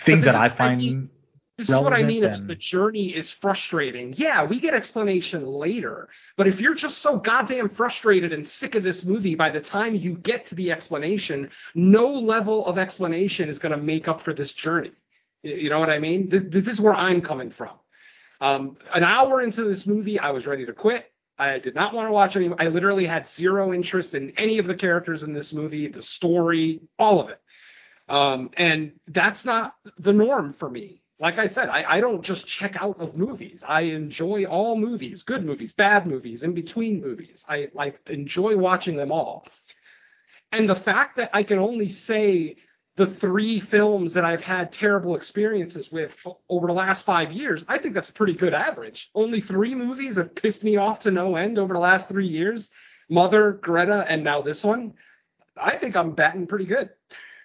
[0.00, 1.10] things that I is- I find mean,
[1.58, 2.22] This is what I mean.
[2.22, 6.08] Then- the journey is frustrating, yeah, we get explanation later.
[6.36, 9.94] But if you're just so goddamn frustrated and sick of this movie by the time
[9.94, 14.32] you get to the explanation, no level of explanation is going to make up for
[14.32, 14.92] this journey.
[15.42, 16.28] You know what I mean?
[16.30, 17.76] This, this is where I'm coming from.
[18.40, 21.04] Um, an hour into this movie, I was ready to quit.
[21.38, 22.50] I did not want to watch any.
[22.58, 26.80] I literally had zero interest in any of the characters in this movie, the story,
[26.98, 27.40] all of it.
[28.08, 31.02] Um, and that's not the norm for me.
[31.18, 33.62] Like I said, I, I don't just check out of movies.
[33.66, 37.44] I enjoy all movies, good movies, bad movies, in between movies.
[37.48, 39.46] I like enjoy watching them all.
[40.50, 42.56] And the fact that I can only say
[42.96, 46.12] the three films that I've had terrible experiences with
[46.48, 49.08] over the last five years, I think that's a pretty good average.
[49.14, 52.68] Only three movies have pissed me off to no end over the last three years
[53.08, 54.94] Mother, Greta, and now this one.
[55.56, 56.90] I think I'm batting pretty good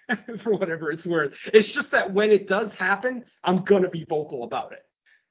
[0.42, 1.34] for whatever it's worth.
[1.52, 4.82] It's just that when it does happen, I'm going to be vocal about it.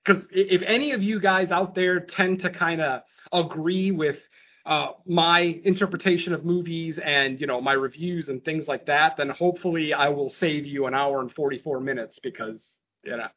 [0.06, 3.02] Because if any of you guys out there tend to kind of
[3.34, 4.20] agree with
[4.66, 9.30] uh, my interpretation of movies and you know my reviews and things like that, then
[9.30, 12.66] hopefully I will save you an hour and 44 minutes because
[13.04, 13.28] you know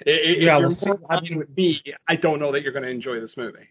[0.00, 2.84] if Yeah, you're well, more I aligned with me, I don't know that you're going
[2.84, 3.68] to enjoy this movie.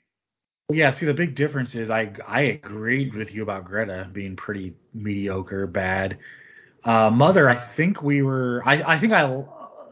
[0.69, 4.75] Yeah, see the big difference is I I agreed with you about Greta being pretty
[4.93, 6.17] mediocre, bad.
[6.83, 9.43] Uh, Mother, I think we were I I think I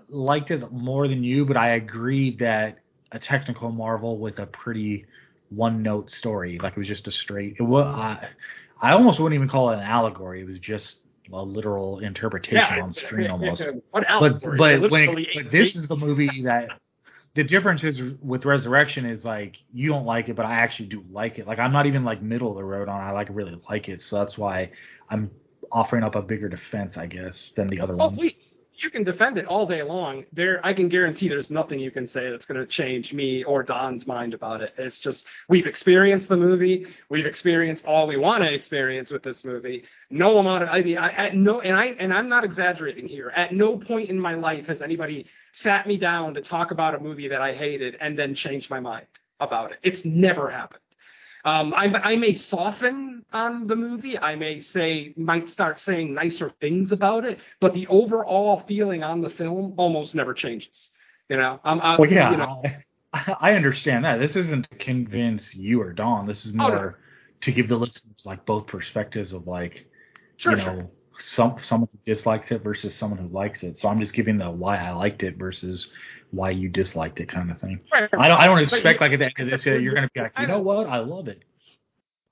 [0.10, 2.80] liked it more than you, but I agreed that
[3.12, 5.06] a technical marvel with a pretty
[5.50, 7.56] one note story, like it was just a straight.
[7.60, 8.30] It was I,
[8.82, 10.42] I almost wouldn't even call it an allegory.
[10.42, 10.98] It was just
[11.32, 13.62] a literal interpretation on screen almost.
[13.92, 14.58] What but allegory?
[14.58, 16.70] but They when it, but this is the movie that
[17.36, 21.04] the difference is with Resurrection is like you don't like it, but I actually do
[21.12, 21.48] like it.
[21.48, 23.02] Like I'm not even like middle of the road on.
[23.02, 23.04] it.
[23.04, 24.72] I like really like it, so that's why
[25.10, 25.32] I'm
[25.72, 28.18] offering up a bigger defense, I guess, than the other Oh, ones.
[28.18, 28.36] please.
[28.78, 30.26] You can defend it all day long.
[30.34, 33.63] There, I can guarantee there's nothing you can say that's going to change me or
[33.63, 34.74] Don's mind about it.
[34.78, 36.86] It's just we've experienced the movie.
[37.09, 39.86] We've experienced all we want to experience with this movie.
[40.09, 43.32] No amount of I mean, I, at no, and I and I'm not exaggerating here.
[43.34, 46.99] At no point in my life has anybody sat me down to talk about a
[46.99, 49.05] movie that I hated and then changed my mind
[49.39, 49.78] about it.
[49.84, 50.82] It's never happened.
[51.46, 54.18] Um, I, I may soften on the movie.
[54.18, 59.22] I may say, might start saying nicer things about it, but the overall feeling on
[59.22, 60.89] the film almost never changes.
[61.30, 62.64] You know, I'm, I'm Well, yeah, you know,
[63.14, 64.18] I, I understand that.
[64.18, 66.26] This isn't to convince you or Don.
[66.26, 66.68] This is Oh, no.
[66.68, 67.00] more
[67.41, 69.86] to give the listeners like both perspectives of like
[70.38, 70.89] sure, you know sure.
[71.20, 73.78] Some someone who dislikes it versus someone who likes it.
[73.78, 75.88] So I'm just giving the why I liked it versus
[76.32, 77.80] why you disliked it kind of thing.
[77.91, 78.09] Right.
[78.18, 80.34] I don't I don't expect like at the end of this you're gonna be like,
[80.39, 80.63] you know know.
[80.63, 81.43] what, I love it.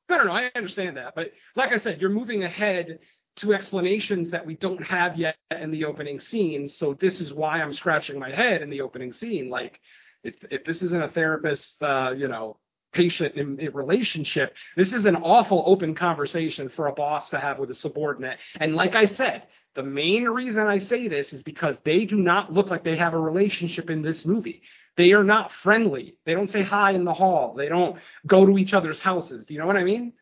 [0.09, 1.15] No, no, no, I understand that.
[1.15, 2.99] But like I said, you're moving ahead
[3.37, 6.69] to explanations that we don't have yet in the opening scene.
[6.69, 9.49] So this is why I'm scratching my head in the opening scene.
[9.49, 9.79] Like,
[10.23, 12.57] if if this isn't a therapist, uh, you know,
[12.93, 17.59] patient in, in relationship, this is an awful open conversation for a boss to have
[17.59, 18.37] with a subordinate.
[18.59, 19.43] And like I said,
[19.75, 23.13] the main reason I say this is because they do not look like they have
[23.13, 24.61] a relationship in this movie.
[24.95, 26.15] They are not friendly.
[26.25, 27.55] They don't say hi in the hall.
[27.55, 29.45] They don't go to each other's houses.
[29.47, 30.13] Do you know what I mean?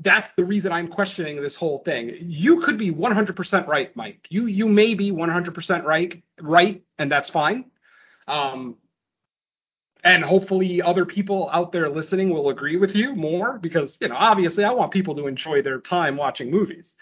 [0.00, 2.14] That's the reason I'm questioning this whole thing.
[2.20, 4.26] You could be 100% right, Mike.
[4.28, 7.70] You you may be 100% right, right, and that's fine.
[8.28, 8.76] Um,
[10.04, 14.16] and hopefully other people out there listening will agree with you more because you know
[14.16, 16.94] obviously I want people to enjoy their time watching movies.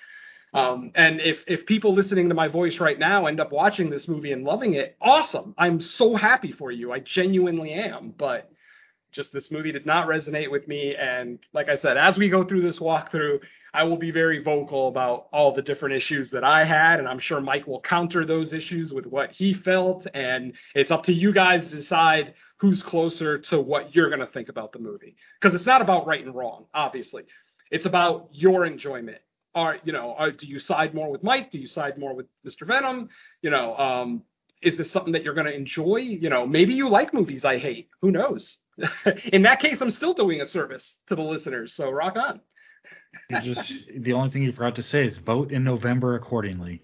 [0.55, 4.09] Um, and if if people listening to my voice right now end up watching this
[4.09, 5.55] movie and loving it, awesome.
[5.59, 6.93] I'm so happy for you.
[6.93, 8.15] I genuinely am.
[8.17, 8.51] But
[9.13, 10.95] just this movie did not resonate with me.
[10.95, 13.41] And like I said, as we go through this walkthrough,
[13.77, 17.19] I will be very vocal about all the different issues that I had, and I'm
[17.19, 20.07] sure Mike will counter those issues with what he felt.
[20.15, 24.33] And it's up to you guys to decide who's closer to what you're going to
[24.33, 27.25] think about the movie, because it's not about right and wrong, obviously.
[27.71, 29.19] It's about your enjoyment.
[29.55, 30.15] Are you know?
[30.17, 31.51] Are, do you side more with Mike?
[31.51, 32.67] Do you side more with Mr.
[32.67, 33.11] Venom?
[33.43, 34.23] You know, um,
[34.63, 35.97] is this something that you're going to enjoy?
[35.97, 37.91] You know, maybe you like movies I hate.
[38.01, 38.57] Who knows?
[39.33, 41.75] In that case, I'm still doing a service to the listeners.
[41.75, 42.41] So rock on.
[43.31, 46.83] You just the only thing you forgot to say is vote in November accordingly.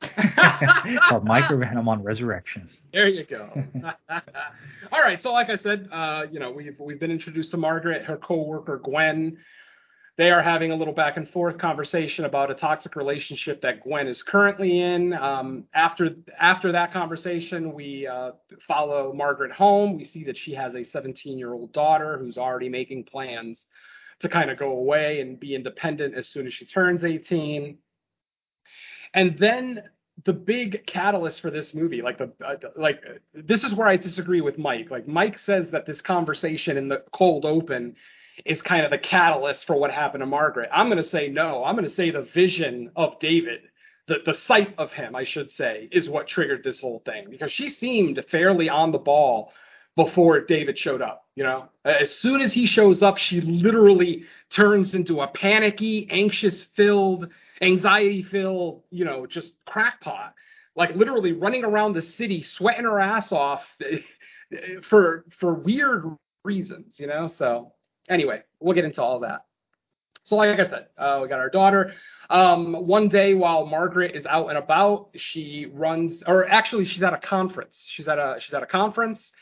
[1.08, 2.68] for Micro Venom on Resurrection.
[2.92, 3.50] There you go.
[4.92, 8.04] All right, so like I said, uh, you know, we've we've been introduced to Margaret,
[8.04, 9.38] her co-worker Gwen.
[10.16, 14.06] They are having a little back and forth conversation about a toxic relationship that Gwen
[14.06, 15.12] is currently in.
[15.12, 18.32] Um, after after that conversation, we uh,
[18.68, 19.96] follow Margaret home.
[19.96, 23.66] We see that she has a 17 year old daughter who's already making plans
[24.20, 27.78] to kind of go away and be independent as soon as she turns 18.
[29.14, 29.84] And then
[30.24, 33.02] the big catalyst for this movie, like the uh, like
[33.34, 34.90] this is where I disagree with Mike.
[34.90, 37.96] Like Mike says that this conversation in the cold open
[38.44, 40.68] is kind of the catalyst for what happened to Margaret.
[40.72, 41.64] I'm going to say no.
[41.64, 43.60] I'm going to say the vision of David,
[44.06, 47.52] the the sight of him, I should say, is what triggered this whole thing because
[47.52, 49.52] she seemed fairly on the ball
[49.96, 51.24] before David showed up.
[51.36, 56.62] You know, as soon as he shows up, she literally turns into a panicky, anxious
[56.76, 57.28] filled,
[57.60, 60.34] anxiety filled, you know, just crackpot.
[60.76, 63.62] Like literally running around the city, sweating her ass off
[64.88, 66.04] for for weird
[66.44, 67.28] reasons, you know.
[67.28, 67.72] So
[68.08, 69.44] anyway, we'll get into all that.
[70.24, 71.92] So like I said, uh, we got our daughter.
[72.30, 77.12] Um, one day while Margaret is out and about, she runs, or actually she's at
[77.12, 77.76] a conference.
[77.86, 79.32] She's at a she's at a conference,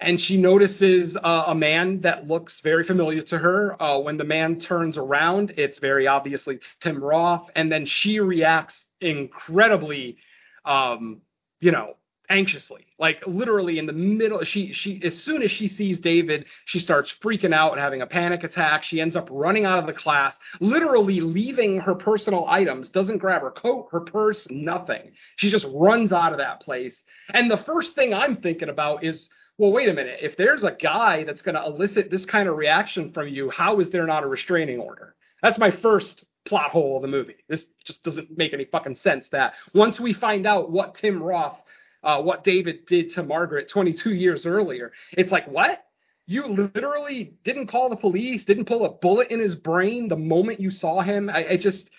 [0.00, 3.80] and she notices uh, a man that looks very familiar to her.
[3.82, 8.84] Uh, when the man turns around, it's very obviously Tim Roth, and then she reacts
[9.00, 10.16] incredibly,
[10.64, 11.20] um,
[11.60, 11.94] you know,
[12.32, 12.86] anxiously.
[12.98, 17.12] Like literally in the middle she she as soon as she sees david she starts
[17.22, 18.84] freaking out and having a panic attack.
[18.84, 23.42] She ends up running out of the class literally leaving her personal items doesn't grab
[23.42, 25.12] her coat her purse nothing.
[25.36, 26.96] She just runs out of that place.
[27.34, 29.28] And the first thing i'm thinking about is
[29.58, 30.18] well, wait a minute.
[30.22, 33.80] If there's a guy that's going to elicit this kind of reaction from you, how
[33.80, 35.14] is there not a restraining order?
[35.42, 37.36] That's my first plot hole of the movie.
[37.48, 39.28] This just doesn't make any fucking sense.
[39.30, 41.58] That once we find out what Tim Roth,
[42.02, 45.84] uh, what David did to Margaret 22 years earlier, it's like, what?
[46.26, 50.60] You literally didn't call the police, didn't pull a bullet in his brain the moment
[50.60, 51.28] you saw him.
[51.28, 51.90] I, I just,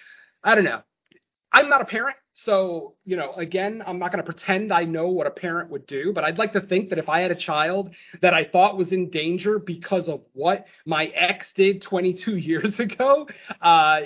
[0.43, 0.82] I don't know.
[1.51, 2.16] I'm not a parent.
[2.36, 5.86] So, you know, again, I'm not going to pretend I know what a parent would
[5.86, 8.75] do, but I'd like to think that if I had a child that I thought
[8.75, 13.27] was in danger because of what my ex did 22 years ago,
[13.61, 14.01] uh, uh,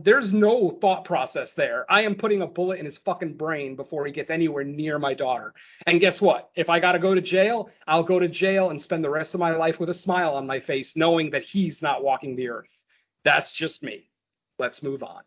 [0.00, 1.84] there's no thought process there.
[1.90, 5.12] I am putting a bullet in his fucking brain before he gets anywhere near my
[5.12, 5.52] daughter.
[5.86, 6.50] And guess what?
[6.54, 9.34] If I got to go to jail, I'll go to jail and spend the rest
[9.34, 12.48] of my life with a smile on my face, knowing that he's not walking the
[12.48, 12.70] earth.
[13.24, 14.08] That's just me.
[14.58, 15.22] Let's move on.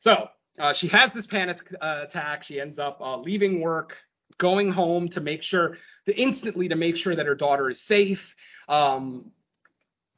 [0.00, 0.28] So,
[0.58, 2.44] uh, she has this panic uh, attack.
[2.44, 3.94] She ends up uh, leaving work,
[4.38, 5.76] going home to make sure,
[6.06, 8.22] to instantly to make sure that her daughter is safe.
[8.68, 9.32] Um,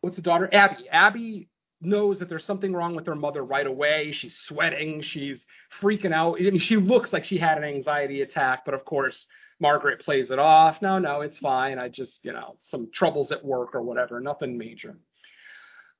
[0.00, 0.48] what's the daughter?
[0.52, 0.88] Abby.
[0.90, 1.48] Abby
[1.80, 4.10] knows that there's something wrong with her mother right away.
[4.12, 5.00] She's sweating.
[5.00, 5.46] She's
[5.80, 6.38] freaking out.
[6.40, 9.26] I mean, she looks like she had an anxiety attack, but of course,
[9.60, 10.82] Margaret plays it off.
[10.82, 11.78] No, no, it's fine.
[11.78, 14.20] I just, you know, some troubles at work or whatever.
[14.20, 14.98] Nothing major.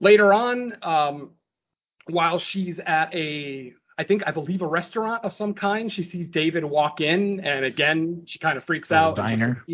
[0.00, 1.30] Later on, um,
[2.06, 5.90] while she's at a I think I believe a restaurant of some kind.
[5.90, 9.16] She sees David walk in, and again she kind of freaks out.
[9.16, 9.64] Diner.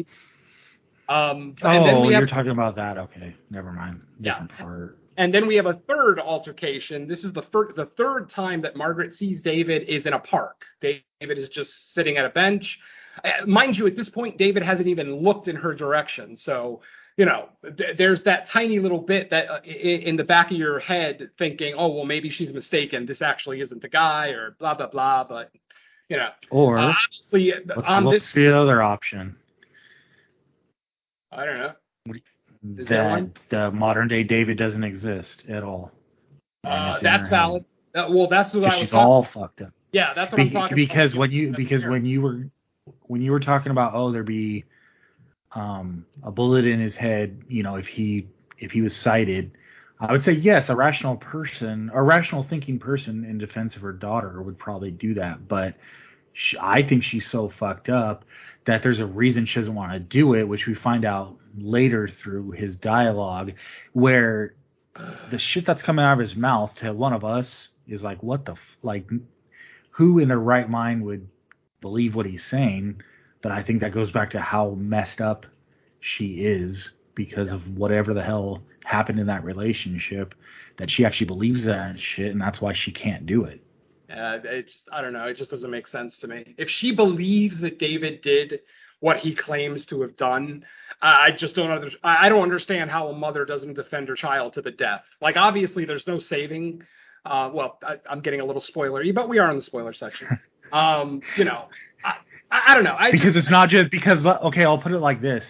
[1.07, 2.97] Um, oh, you're talking about that.
[2.97, 4.01] Okay, never mind.
[4.20, 4.64] Different yeah.
[4.64, 4.99] part.
[5.16, 7.07] And then we have a third altercation.
[7.07, 10.62] This is the third the third time that Margaret sees David is in a park.
[10.81, 12.79] David is just sitting at a bench.
[13.22, 16.37] Uh, mind you, at this point, David hasn't even looked in her direction.
[16.37, 16.81] So
[17.17, 20.57] you know, th- there's that tiny little bit that uh, in, in the back of
[20.57, 23.07] your head thinking, oh, well, maybe she's mistaken.
[23.07, 25.25] This actually isn't the guy, or blah blah blah.
[25.25, 25.51] But
[26.09, 29.37] you know, or uh, obviously what's, on what's this, the other option?
[31.31, 31.73] I don't know.
[32.79, 35.93] Is that the modern day David doesn't exist at all.
[36.65, 37.65] Uh, that's valid.
[37.95, 38.75] Uh, well, that's what I was.
[38.79, 39.07] She's talking.
[39.07, 39.73] all fucked up.
[39.93, 40.77] Yeah, that's what Be- I'm talking.
[40.77, 41.21] Because about.
[41.21, 42.49] when you because when you were
[43.03, 44.65] when you were talking about oh there'd be
[45.55, 48.28] um, a bullet in his head, you know, if he
[48.59, 49.52] if he was sighted,
[50.00, 53.92] I would say yes, a rational person, a rational thinking person in defense of her
[53.92, 55.46] daughter would probably do that.
[55.46, 55.74] But
[56.32, 58.24] she, I think she's so fucked up
[58.66, 62.09] that there's a reason she doesn't want to do it, which we find out later
[62.09, 63.52] through his dialogue,
[63.92, 64.55] where
[65.30, 68.44] the shit that's coming out of his mouth to one of us is like, what
[68.44, 68.59] the f-?
[68.82, 69.09] like,
[69.90, 71.28] who in their right mind would
[71.80, 73.00] believe what he's saying?
[73.45, 75.45] But I think that goes back to how messed up
[76.01, 77.57] she is because yeah.
[77.57, 80.34] of whatever the hell happened in that relationship
[80.78, 83.61] that she actually believes that shit and that's why she can't do it.
[84.11, 85.26] Uh, it just, I don't know.
[85.26, 86.55] It just doesn't make sense to me.
[86.57, 88.61] If she believes that David did
[89.01, 90.64] what he claims to have done,
[91.03, 94.62] I just don't under, I don't understand how a mother doesn't defend her child to
[94.62, 95.03] the death.
[95.20, 96.82] Like obviously there's no saving.
[97.26, 100.40] Uh, well, I, am getting a little spoilery, but we are in the spoiler section.
[100.72, 101.68] Um, you know,
[102.05, 102.16] I,
[102.68, 102.96] I, don't know.
[102.98, 105.46] I because just, it's not just because okay, I'll put it like this: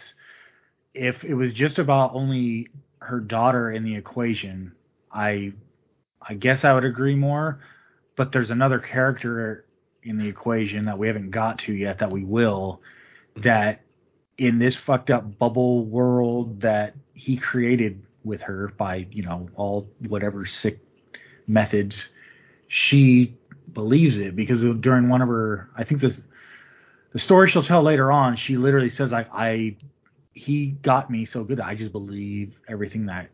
[0.95, 4.73] if it was just about only her daughter in the equation,
[5.13, 5.53] I
[6.23, 7.61] I guess I would agree more
[8.17, 9.65] but there's another character
[10.03, 12.81] in the equation that we haven't got to yet that we will
[13.37, 13.81] that
[14.39, 19.89] in this fucked up bubble world that he created with her by you know all
[20.09, 20.79] whatever sick
[21.47, 22.09] methods
[22.69, 23.35] she
[23.73, 26.21] believes it because during one of her i think this
[27.15, 29.75] the story she'll tell later on she literally says like i
[30.33, 33.31] he got me so good i just believe everything that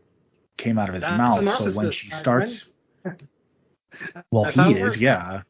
[0.57, 2.67] came out of his That's mouth so when she starts
[4.31, 5.41] Well, That's he is, yeah.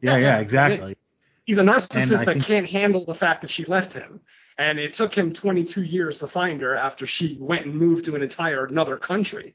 [0.00, 0.16] yeah.
[0.16, 0.96] Yeah, yeah, exactly.
[1.44, 4.20] He's a narcissist that can't handle the fact that she left him.
[4.58, 8.14] And it took him 22 years to find her after she went and moved to
[8.16, 9.54] an entire another country.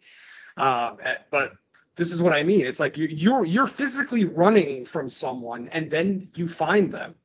[0.58, 0.96] Uh,
[1.32, 1.54] but
[1.98, 2.66] this is what I mean.
[2.66, 7.16] It's like you, you're you're physically running from someone, and then you find them,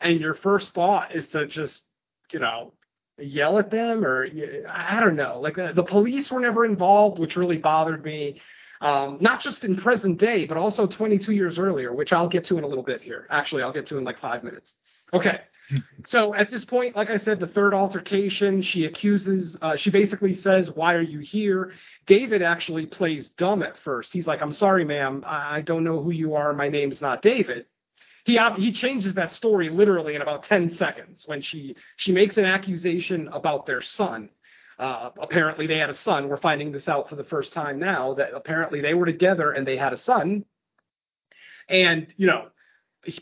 [0.00, 1.82] and your first thought is to just,
[2.32, 2.72] you know,
[3.18, 4.26] yell at them or
[4.68, 5.40] I don't know.
[5.40, 8.40] Like the, the police were never involved, which really bothered me
[8.80, 12.58] um, not just in present day, but also 22 years earlier, which I'll get to
[12.58, 13.26] in a little bit here.
[13.30, 14.72] Actually, I'll get to in like five minutes.
[15.12, 15.40] Okay.
[16.06, 20.34] So at this point, like I said, the third altercation, she accuses, uh, she basically
[20.34, 21.70] says, Why are you here?
[22.08, 24.12] David actually plays dumb at first.
[24.12, 25.22] He's like, I'm sorry, ma'am.
[25.24, 26.52] I don't know who you are.
[26.54, 27.66] My name's not David.
[28.24, 32.44] He, he changes that story literally in about 10 seconds when she, she makes an
[32.44, 34.30] accusation about their son
[34.80, 36.26] uh, apparently they had a son.
[36.26, 39.66] We're finding this out for the first time now that apparently they were together and
[39.66, 40.46] they had a son.
[41.68, 42.46] And, you know,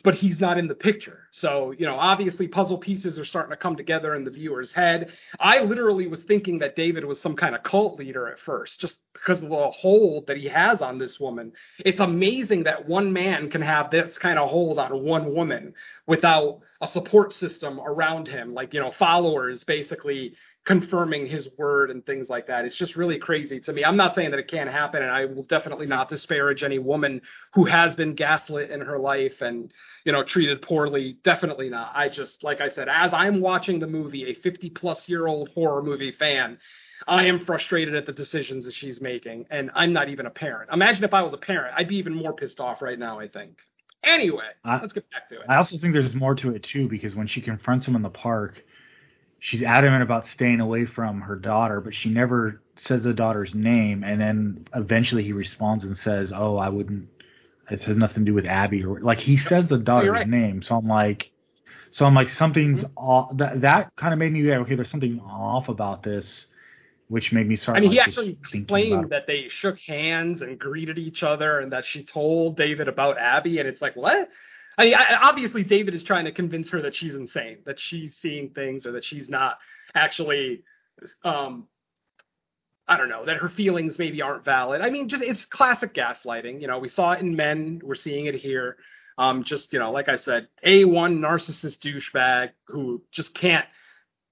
[0.03, 1.29] but he's not in the picture.
[1.31, 5.13] So, you know, obviously puzzle pieces are starting to come together in the viewer's head.
[5.39, 8.97] I literally was thinking that David was some kind of cult leader at first, just
[9.13, 11.53] because of the hold that he has on this woman.
[11.79, 15.75] It's amazing that one man can have this kind of hold on one woman
[16.07, 20.35] without a support system around him, like, you know, followers basically
[20.69, 22.67] confirming his word and things like that.
[22.67, 23.83] It's just really crazy to me.
[23.83, 27.23] I'm not saying that it can't happen, and I will definitely not disparage any woman
[27.55, 29.73] who has been gaslit in her life and
[30.05, 31.17] you know treated poorly.
[31.25, 31.93] Definitely not.
[31.95, 35.49] I just like I said, as I'm watching the movie, a 50 plus year old
[35.55, 36.59] horror movie fan.
[37.07, 40.71] I am frustrated at the decisions that she's making, and I'm not even a parent.
[40.73, 43.19] Imagine if I was a parent, I'd be even more pissed off right now.
[43.19, 43.57] I think.
[44.05, 45.47] Anyway, I, let's get back to it.
[45.49, 48.11] I also think there's more to it too because when she confronts him in the
[48.11, 48.63] park,
[49.39, 54.05] she's adamant about staying away from her daughter, but she never says the daughter's name.
[54.05, 57.09] And then eventually he responds and says, "Oh, I wouldn't.
[57.71, 60.29] It has nothing to do with Abby or like he says the daughter's right.
[60.29, 61.31] name." So I'm like,
[61.91, 62.99] so I'm like, something's mm-hmm.
[62.99, 63.37] off.
[63.37, 64.75] That that kind of made me yeah, okay.
[64.75, 66.47] There's something off about this,
[67.09, 67.79] which made me start.
[67.79, 71.73] I mean, like, he actually explained that they shook hands and greeted each other, and
[71.73, 74.29] that she told David about Abby, and it's like, what?
[74.79, 78.15] I mean, I, obviously David is trying to convince her that she's insane, that she's
[78.17, 79.59] seeing things, or that she's not
[79.95, 80.63] actually,
[81.25, 81.67] um,
[82.87, 84.81] I don't know, that her feelings maybe aren't valid.
[84.81, 86.61] I mean, just it's classic gaslighting.
[86.61, 88.77] You know, we saw it in men, we're seeing it here.
[89.19, 93.67] Um, just you know, like I said, a one narcissist douchebag who just can't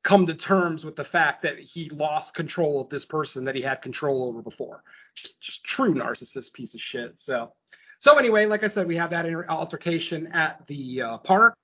[0.05, 3.63] come to terms with the fact that he lost control of this person that he
[3.63, 4.85] had control over before.
[5.17, 7.15] Just, just true narcissist piece of shit.
[7.17, 7.53] So.
[7.99, 11.57] So anyway, like I said, we have that altercation at the uh, park.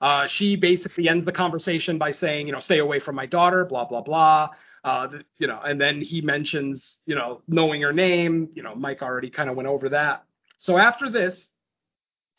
[0.00, 3.64] Uh, she basically ends the conversation by saying, you know, stay away from my daughter,
[3.64, 4.50] blah blah blah.
[4.84, 8.48] Uh, you know, and then he mentions, you know, knowing her name.
[8.54, 10.24] You know, Mike already kind of went over that.
[10.58, 11.50] So after this,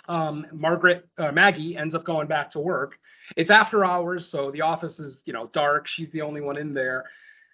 [0.09, 2.97] um, Margaret uh, Maggie ends up going back to work.
[3.37, 5.87] It's after hours, so the office is, you know, dark.
[5.87, 7.05] She's the only one in there.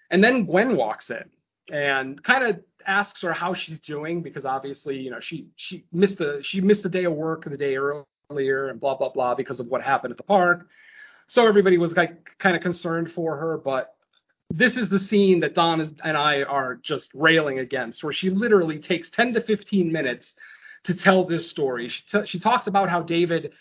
[0.10, 1.24] And then Gwen walks in
[1.72, 6.20] and kind of asks her how she's doing because obviously you know she she missed
[6.22, 9.60] a she missed a day of work the day earlier and blah blah blah because
[9.60, 10.68] of what happened at the park
[11.28, 13.96] so everybody was like kind of concerned for her but
[14.52, 18.30] this is the scene that Don is, and I are just railing against, where she
[18.30, 20.34] literally takes 10 to 15 minutes
[20.86, 21.90] to tell this story.
[21.90, 23.54] She, t- she talks about how David,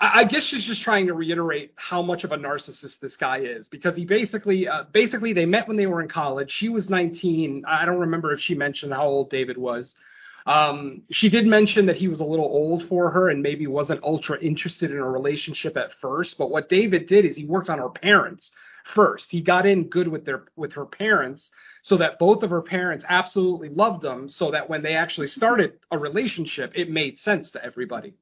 [0.00, 3.68] I, guess she's just trying to reiterate how much of a narcissist this guy is,
[3.68, 6.50] because he basically, uh, basically they met when they were in college.
[6.50, 7.64] She was 19.
[7.68, 9.94] I don't remember if she mentioned how old David was.
[10.46, 14.02] Um, she did mention that he was a little old for her and maybe wasn't
[14.02, 16.38] ultra interested in a relationship at first.
[16.38, 18.50] But what David did is he worked on her parents
[18.94, 19.30] first.
[19.30, 21.50] He got in good with their with her parents
[21.82, 25.74] so that both of her parents absolutely loved him so that when they actually started
[25.90, 28.14] a relationship it made sense to everybody.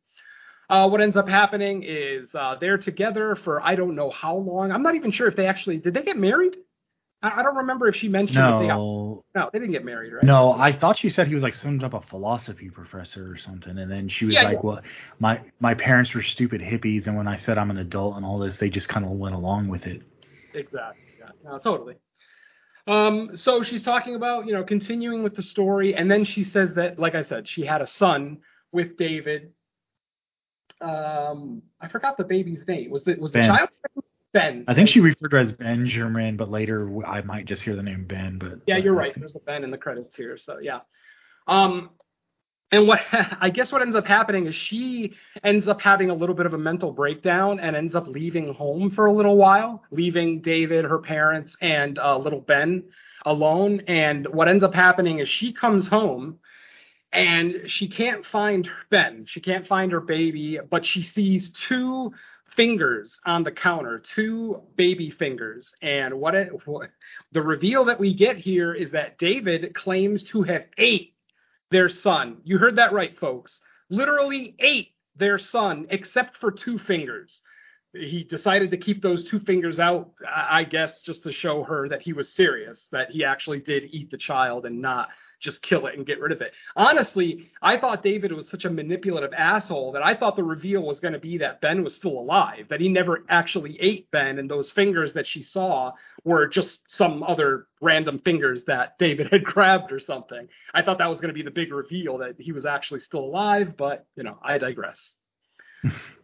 [0.69, 4.71] Uh, what ends up happening is uh, they're together for I don't know how long.
[4.71, 6.57] I'm not even sure if they actually did they get married.
[7.23, 9.85] I, I don't remember if she mentioned if they got No, no they didn't get
[9.85, 10.25] married right.
[10.25, 13.79] no, I thought she said he was like some type of philosophy professor or something,
[13.79, 14.61] and then she was Yeah, like, yeah.
[14.63, 14.83] "Well,
[15.19, 18.39] my my parents were stupid hippies, and when I said I'm an adult and all
[18.39, 20.03] this, they just kind of went along with it."
[20.55, 21.03] Exactly.
[21.19, 21.31] Yeah.
[21.45, 21.97] No, totally.
[22.87, 26.75] Um, so she's talking about, you know, continuing with the story, and then she says
[26.75, 28.39] that, like I said, she had a son
[28.73, 29.53] with David.
[30.81, 32.91] Um, I forgot the baby's name.
[32.91, 33.71] Was the was the child
[34.33, 34.65] Ben?
[34.69, 38.05] I think she referred to as Benjamin, but later I might just hear the name
[38.05, 38.39] Ben.
[38.39, 39.13] But Yeah, you're right.
[39.17, 40.81] There's a Ben in the credits here, so yeah.
[41.47, 41.91] Um,
[42.71, 46.35] and what I guess what ends up happening is she ends up having a little
[46.35, 50.41] bit of a mental breakdown and ends up leaving home for a little while, leaving
[50.41, 52.85] David, her parents, and uh, little Ben
[53.25, 53.83] alone.
[53.87, 56.39] And what ends up happening is she comes home
[57.13, 59.25] and she can't find Ben.
[59.27, 62.13] She can't find her baby, but she sees two
[62.55, 65.73] fingers on the counter, two baby fingers.
[65.81, 66.91] And what, it, what
[67.33, 71.15] the reveal that we get here is that David claims to have ate
[71.71, 72.39] their son.
[72.45, 73.61] You heard that right, folks.
[73.91, 77.43] Literally ate their son, except for two fingers.
[77.95, 81.89] He decided to keep those two fingers out, I I guess, just to show her
[81.89, 85.09] that he was serious, that he actually did eat the child and not
[85.41, 86.53] just kill it and get rid of it.
[86.77, 91.01] Honestly, I thought David was such a manipulative asshole that I thought the reveal was
[91.01, 94.51] going to be that Ben was still alive, that he never actually ate Ben, and
[94.51, 95.93] those fingers that she saw
[96.25, 100.49] were just some other random fingers that David had grabbed or something.
[100.75, 103.21] I thought that was going to be the big reveal that he was actually still
[103.21, 104.99] alive, but you know, I digress.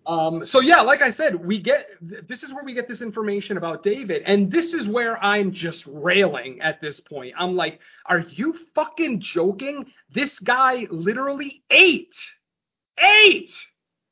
[0.06, 3.56] Um, so yeah, like I said, we get this is where we get this information
[3.56, 7.34] about David, and this is where I'm just railing at this point.
[7.38, 9.86] I'm like, are you fucking joking?
[10.12, 12.14] This guy literally ate,
[12.98, 13.52] ate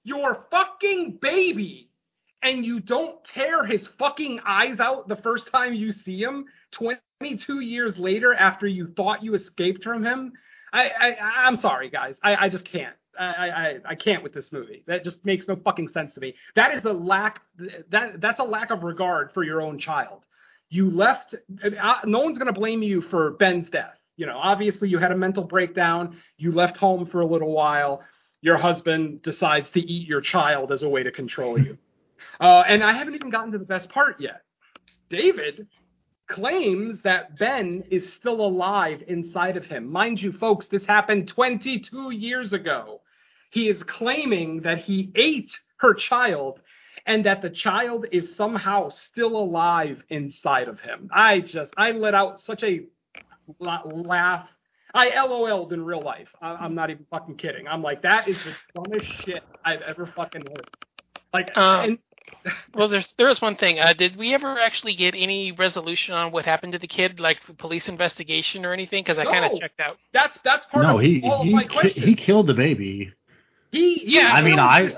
[0.05, 1.90] your fucking baby,
[2.43, 6.47] and you don't tear his fucking eyes out the first time you see him.
[6.72, 10.32] 22 years later, after you thought you escaped from him,
[10.72, 11.16] I, I
[11.47, 12.18] I'm sorry, guys.
[12.22, 12.97] I, I just can't.
[13.18, 14.82] I, I I can't with this movie.
[14.86, 16.34] That just makes no fucking sense to me.
[16.54, 17.42] That is a lack.
[17.90, 20.24] That that's a lack of regard for your own child.
[20.70, 21.34] You left.
[21.62, 23.96] uh, No one's gonna blame you for Ben's death.
[24.16, 26.16] You know, obviously you had a mental breakdown.
[26.36, 28.02] You left home for a little while.
[28.40, 31.78] Your husband decides to eat your child as a way to control you.
[32.40, 34.42] Uh, and I haven't even gotten to the best part yet.
[35.10, 35.66] David
[36.28, 39.90] claims that Ben is still alive inside of him.
[39.90, 43.01] Mind you, folks, this happened 22 years ago.
[43.53, 46.61] He is claiming that he ate her child
[47.07, 51.11] and that the child is somehow still alive inside of him.
[51.12, 52.86] I just, I let out such a
[53.59, 54.48] laugh.
[54.94, 56.28] I LOL'd in real life.
[56.40, 57.66] I- I'm not even fucking kidding.
[57.66, 60.68] I'm like, that is the dumbest shit I've ever fucking heard.
[61.32, 61.98] Like, Um, and
[62.74, 63.80] Well, there's there was one thing.
[63.80, 67.38] Uh, did we ever actually get any resolution on what happened to the kid, like
[67.59, 69.03] police investigation or anything?
[69.03, 69.96] Because I kind of checked out.
[70.12, 72.07] that's that's part no, of he all of he my ki- questions.
[72.07, 73.12] he killed the baby.
[73.72, 74.94] He, Yeah, I mean, I-.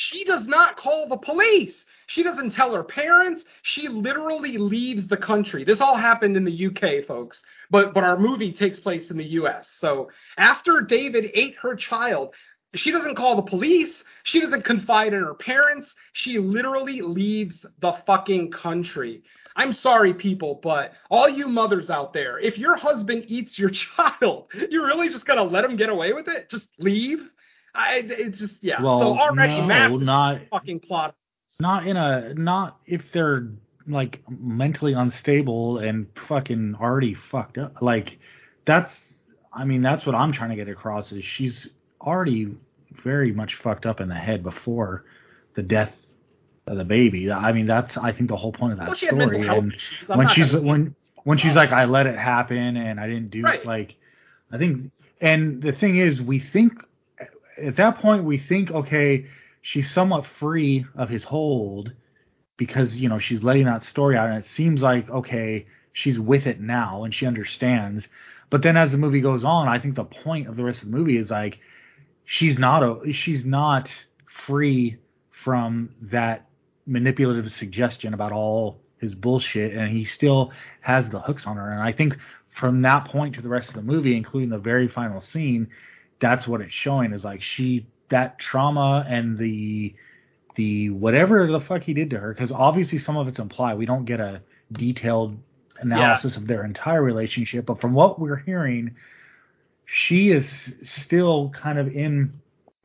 [0.00, 1.84] She does not call the police.
[2.06, 3.42] She doesn't tell her parents.
[3.62, 5.64] She literally leaves the country.
[5.64, 9.24] This all happened in the UK, folks, but but our movie takes place in the
[9.40, 9.68] US.
[9.80, 12.32] So after David ate her child,
[12.76, 14.04] she doesn't call the police.
[14.22, 15.92] She doesn't confide in her parents.
[16.12, 19.24] She literally leaves the fucking country.
[19.56, 24.46] I'm sorry, people, but all you mothers out there, if your husband eats your child,
[24.70, 26.50] you're really just gonna let him get away with it?
[26.50, 27.28] Just leave?
[27.74, 28.82] I, it's just yeah.
[28.82, 31.14] Well, so already no, massive not fucking plot.
[31.60, 33.48] not in a not if they're
[33.86, 37.80] like mentally unstable and fucking already fucked up.
[37.80, 38.18] Like
[38.64, 38.92] that's
[39.52, 41.68] I mean that's what I'm trying to get across is she's
[42.00, 42.48] already
[43.04, 45.04] very much fucked up in the head before
[45.54, 45.94] the death
[46.66, 47.30] of the baby.
[47.30, 49.58] I mean that's I think the whole point of that Well, she had mental story.
[49.58, 49.74] And
[50.18, 50.94] when she's when
[51.24, 53.64] when she's like I let it happen and I didn't do Right.
[53.64, 53.96] like
[54.52, 54.90] I think
[55.20, 56.72] and the thing is we think
[57.62, 59.26] at that point we think okay
[59.62, 61.92] she's somewhat free of his hold
[62.58, 66.46] because you know she's letting that story out, and it seems like okay, she's with
[66.46, 68.06] it now and she understands.
[68.50, 70.90] But then as the movie goes on, I think the point of the rest of
[70.90, 71.58] the movie is like
[72.24, 73.88] she's not a she's not
[74.46, 74.96] free
[75.44, 76.48] from that
[76.86, 80.50] manipulative suggestion about all his bullshit and he still
[80.80, 82.16] has the hooks on her and i think
[82.50, 85.68] from that point to the rest of the movie including the very final scene
[86.20, 89.94] that's what it's showing is like she that trauma and the
[90.56, 93.78] the whatever the fuck he did to her because obviously some of it's implied.
[93.78, 94.42] We don't get a
[94.72, 95.38] detailed
[95.80, 96.40] analysis yeah.
[96.40, 98.96] of their entire relationship but from what we're hearing
[99.86, 100.46] she is
[100.82, 102.40] still kind of in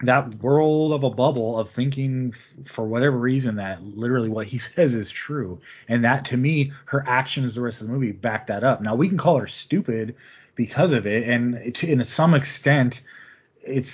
[0.06, 2.34] that world of a bubble of thinking
[2.74, 5.60] for whatever reason that literally what he says is true.
[5.88, 8.82] And that to me her actions the rest of the movie back that up.
[8.82, 10.16] Now we can call her stupid
[10.56, 13.02] because of it and to, in some extent
[13.66, 13.88] it's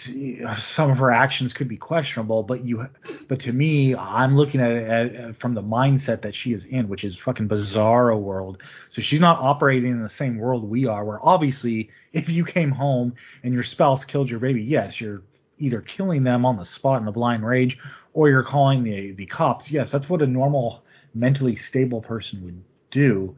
[0.76, 2.88] some of her actions could be questionable but you
[3.28, 6.90] but to me i'm looking at it at, from the mindset that she is in
[6.90, 11.06] which is fucking bizarro world so she's not operating in the same world we are
[11.06, 13.14] where obviously if you came home
[13.44, 15.22] and your spouse killed your baby yes you're
[15.60, 17.78] either killing them on the spot in a blind rage
[18.14, 19.70] or you're calling the the cops.
[19.70, 23.38] Yes, that's what a normal mentally stable person would do,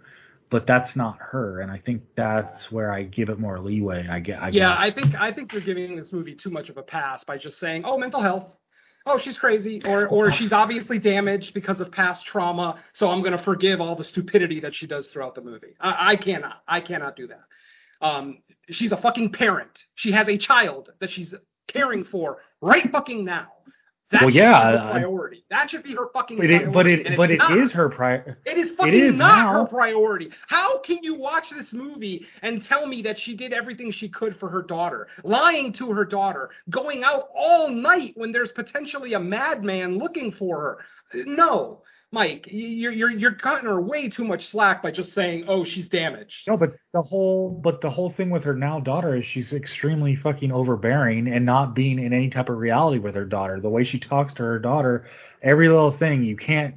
[0.51, 4.05] but that's not her, and I think that's where I give it more leeway.
[4.07, 4.43] I get.
[4.43, 4.77] I yeah, guess.
[4.77, 7.57] I think I think you're giving this movie too much of a pass by just
[7.57, 8.43] saying, "Oh, mental health."
[9.05, 12.79] Oh, she's crazy, or or she's obviously damaged because of past trauma.
[12.93, 15.75] So I'm going to forgive all the stupidity that she does throughout the movie.
[15.79, 16.61] I, I cannot.
[16.67, 18.05] I cannot do that.
[18.05, 18.39] Um,
[18.69, 19.85] she's a fucking parent.
[19.95, 21.33] She has a child that she's
[21.67, 23.47] caring for right fucking now.
[24.11, 25.45] That well, yeah, her priority.
[25.49, 26.65] that should be her fucking but priority.
[26.65, 27.57] It, but it, but it not.
[27.57, 28.31] is her priority.
[28.45, 29.53] It is fucking it is not now.
[29.53, 30.29] her priority.
[30.47, 34.35] How can you watch this movie and tell me that she did everything she could
[34.37, 39.19] for her daughter, lying to her daughter, going out all night when there's potentially a
[39.19, 40.77] madman looking for her?
[41.25, 41.81] No.
[42.13, 45.87] Mike, you're you're you're cutting her way too much slack by just saying, "Oh, she's
[45.87, 49.53] damaged." No, but the whole but the whole thing with her now daughter is she's
[49.53, 53.61] extremely fucking overbearing and not being in any type of reality with her daughter.
[53.61, 55.05] The way she talks to her daughter,
[55.41, 56.75] every little thing, you can't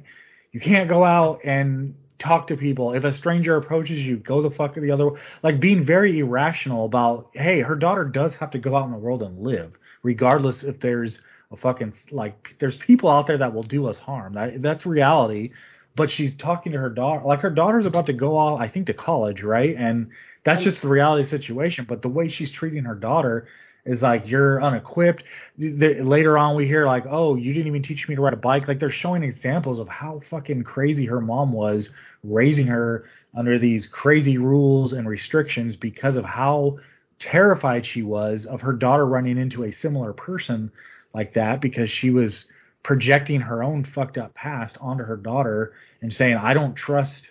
[0.53, 2.93] you can't go out and talk to people.
[2.93, 5.19] If a stranger approaches you, go the fuck the other way.
[5.43, 8.97] Like being very irrational about, hey, her daughter does have to go out in the
[8.97, 11.19] world and live, regardless if there's
[11.51, 14.33] a fucking like there's people out there that will do us harm.
[14.33, 15.51] That that's reality.
[15.95, 18.87] But she's talking to her daughter, like her daughter's about to go off, I think,
[18.87, 19.73] to college, right?
[19.77, 20.09] And
[20.43, 21.85] that's just the reality situation.
[21.87, 23.47] But the way she's treating her daughter
[23.85, 25.23] is like you're unequipped.
[25.57, 28.67] Later on, we hear like, "Oh, you didn't even teach me to ride a bike."
[28.67, 31.89] Like they're showing examples of how fucking crazy her mom was
[32.23, 36.79] raising her under these crazy rules and restrictions because of how
[37.19, 40.71] terrified she was of her daughter running into a similar person
[41.15, 42.45] like that because she was
[42.83, 47.29] projecting her own fucked up past onto her daughter and saying, I don't trust,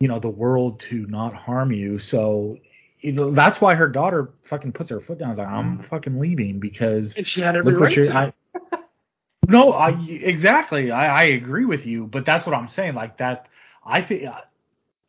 [0.00, 1.98] you know, the world to not harm you.
[1.98, 2.56] So
[3.00, 5.36] you know, that's why her daughter fucking puts her foot down.
[5.36, 5.88] Like, I'm mm.
[5.88, 8.12] fucking leaving because and she had every right to.
[8.12, 8.32] I,
[9.48, 10.90] no, I exactly.
[10.90, 12.94] I, I agree with you, but that's what I'm saying.
[12.94, 13.46] Like that,
[13.84, 14.24] I think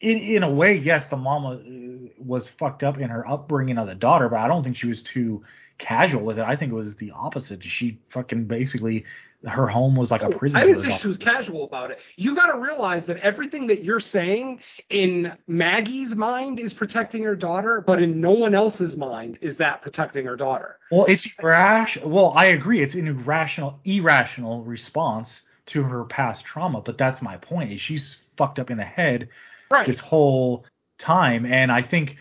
[0.02, 3.88] in in a way, yes, the mama uh, was fucked up in her upbringing of
[3.88, 5.44] the daughter, but I don't think she was too
[5.80, 6.46] casual with it.
[6.46, 7.64] I think it was the opposite.
[7.64, 9.06] She fucking basically
[9.46, 10.60] her home was like a oh, prison.
[10.60, 12.00] I didn't think she was casual about it.
[12.18, 14.60] You got to realize that everything that you're saying
[14.90, 19.82] in Maggie's mind is protecting her daughter, but in no one else's mind is that
[19.82, 20.78] protecting her daughter.
[20.92, 22.10] Well, it's irrational.
[22.10, 22.84] Well, I agree.
[22.84, 25.30] It's an irrational, irrational response
[25.68, 26.82] to her past trauma.
[26.82, 27.72] But that's my point.
[27.72, 29.30] Is she's fucked up in the head
[29.72, 29.88] right.
[29.88, 30.66] this whole
[30.98, 32.18] time, and I think,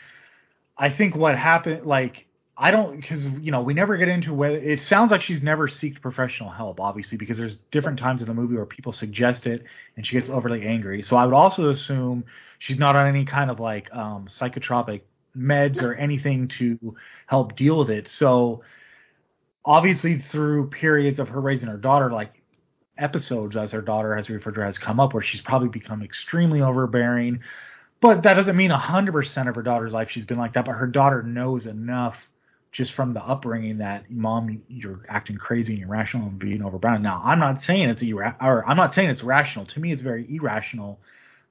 [0.77, 2.28] I think what happened, like
[2.61, 5.69] I don't because you know we never get into whether it sounds like she's never
[5.69, 9.63] seeked professional help, obviously, because there's different times in the movie where people suggest it
[9.97, 11.03] and she gets overly angry.
[11.03, 12.25] So I would also assume
[12.59, 15.03] she's not on any kind of like um, psychotropic
[15.37, 16.97] meds or anything to
[17.27, 18.09] help deal with it.
[18.09, 18.63] So
[19.65, 22.43] obviously through periods of her raising her daughter, like
[22.97, 26.61] episodes as her daughter has referred to has come up where she's probably become extremely
[26.61, 27.39] overbearing.
[28.01, 30.65] But that doesn't mean 100% of her daughter's life she's been like that.
[30.65, 32.17] But her daughter knows enough
[32.73, 37.03] just from the upbringing that mom you're acting crazy and irrational and being overbound.
[37.03, 39.67] Now I'm not saying it's ira- or I'm not saying it's rational.
[39.67, 41.01] To me, it's very irrational,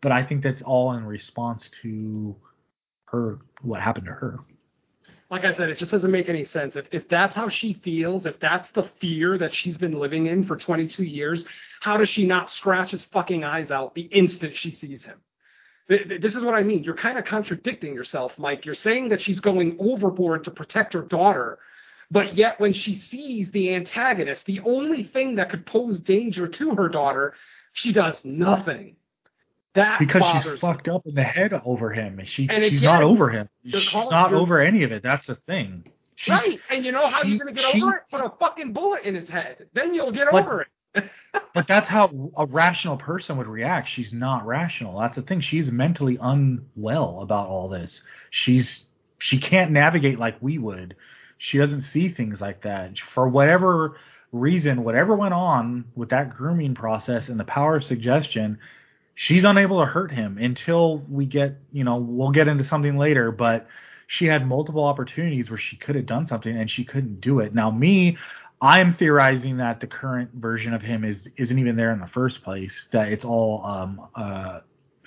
[0.01, 2.35] but I think that's all in response to
[3.05, 4.39] her what happened to her.
[5.29, 6.75] Like I said, it just doesn't make any sense.
[6.75, 10.45] If if that's how she feels, if that's the fear that she's been living in
[10.45, 11.43] for 22 years,
[11.81, 15.19] how does she not scratch his fucking eyes out the instant she sees him?
[15.87, 16.83] This is what I mean.
[16.83, 18.65] You're kind of contradicting yourself, Mike.
[18.65, 21.59] You're saying that she's going overboard to protect her daughter,
[22.11, 26.75] but yet when she sees the antagonist, the only thing that could pose danger to
[26.75, 27.33] her daughter,
[27.73, 28.95] She does nothing.
[29.75, 30.57] That because bothers she's me.
[30.59, 32.19] fucked up in the head over him.
[32.25, 33.47] She And she's again, not over him.
[33.63, 35.03] She's not over any of it.
[35.03, 35.83] That's the thing.
[36.15, 38.01] She's, Right, and you know how she- you're gonna get she- over it?
[38.09, 39.67] Put a fucking bullet in his head.
[39.73, 40.67] Then you'll get But- over it.
[41.53, 43.89] But that's how a rational person would react.
[43.89, 44.99] She's not rational.
[44.99, 45.41] That's the thing.
[45.41, 48.01] She's mentally unwell about all this.
[48.29, 48.81] She's
[49.19, 50.95] she can't navigate like we would.
[51.37, 52.97] She doesn't see things like that.
[53.13, 53.97] For whatever
[54.31, 58.59] reason, whatever went on with that grooming process and the power of suggestion,
[59.15, 63.31] she's unable to hurt him until we get, you know, we'll get into something later,
[63.31, 63.67] but
[64.07, 67.53] she had multiple opportunities where she could have done something and she couldn't do it.
[67.53, 68.17] Now me,
[68.61, 72.43] I'm theorizing that the current version of him is isn't even there in the first
[72.43, 72.87] place.
[72.91, 74.01] That it's all um,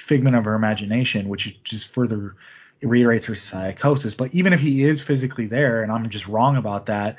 [0.07, 2.36] figment of her imagination, which just further
[2.82, 4.14] reiterates her psychosis.
[4.14, 7.16] But even if he is physically there, and I'm just wrong about that,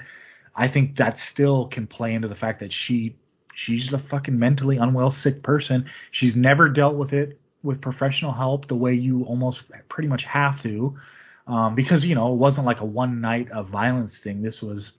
[0.55, 3.15] I think that still can play into the fact that she
[3.53, 5.85] she's a fucking mentally unwell, sick person.
[6.11, 10.61] She's never dealt with it with professional help the way you almost pretty much have
[10.63, 10.95] to,
[11.45, 14.41] um, because you know it wasn't like a one night of violence thing.
[14.41, 14.91] This was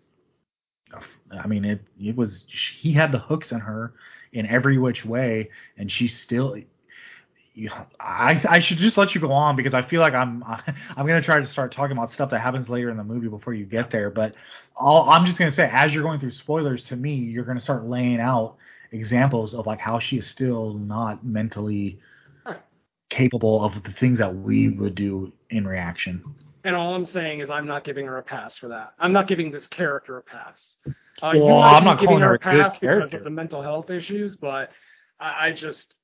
[1.31, 3.95] I mean, it it was he had the hooks in her
[4.33, 6.57] in every which way, and she still.
[7.55, 7.71] You,
[8.01, 10.43] I I should just let you go on because I feel like I'm
[10.97, 13.53] I'm gonna try to start talking about stuff that happens later in the movie before
[13.53, 14.09] you get there.
[14.11, 14.35] But
[14.75, 17.85] all, I'm just gonna say as you're going through spoilers to me, you're gonna start
[17.85, 18.57] laying out
[18.91, 22.01] examples of like how she is still not mentally
[23.13, 26.25] capable of the things that we would do in reaction.
[26.65, 28.95] And all I'm saying is I'm not giving her a pass for that.
[28.99, 30.77] I'm not giving this character a pass.
[31.21, 34.71] Uh, Well, I'm not giving her a pass because of the mental health issues, but
[35.21, 35.95] I, I just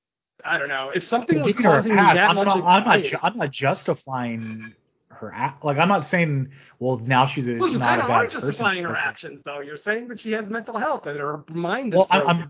[0.45, 0.91] I don't know.
[0.95, 3.19] If something was Giving her a causing me that I'm much not, I'm not, ju-
[3.23, 4.75] I'm not justifying
[5.09, 5.65] her act.
[5.65, 8.41] Like I'm not saying, well, now she's a, well, you not kind of are person.
[8.41, 9.61] justifying her actions, though.
[9.61, 12.29] You're saying that she has mental health and her mind is Well, broken.
[12.31, 12.49] I'm I'm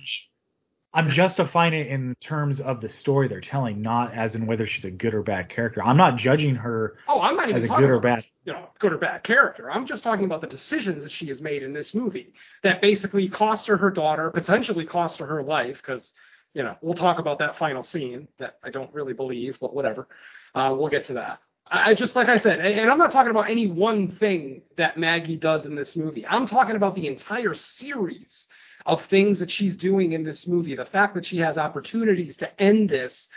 [1.09, 4.91] justifying it in terms of the story they're telling, not as in whether she's a
[4.91, 5.82] good or bad character.
[5.82, 8.24] I'm not judging her oh, I'm not even as a good or bad.
[8.45, 9.70] you know, good or bad character.
[9.70, 12.32] I'm just talking about the decisions that she has made in this movie
[12.62, 16.12] that basically cost her her daughter, potentially cost her her life, because,
[16.55, 20.09] you know, we'll talk about that final scene that I don't really believe, but whatever.
[20.55, 21.41] Uh, we'll get to that.
[21.70, 25.36] I just, like I said, and I'm not talking about any one thing that Maggie
[25.36, 26.26] does in this movie.
[26.26, 28.49] I'm talking about the entire series
[28.89, 30.74] of things that she's doing in this movie.
[30.74, 33.28] The fact that she has opportunities to end this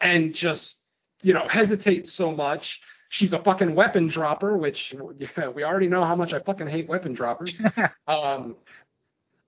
[0.00, 0.76] and just,
[1.20, 2.80] you know, hesitate so much.
[3.08, 6.88] She's a fucking weapon dropper, which yeah, we already know how much I fucking hate
[6.88, 7.52] weapon droppers.
[8.08, 8.56] Um,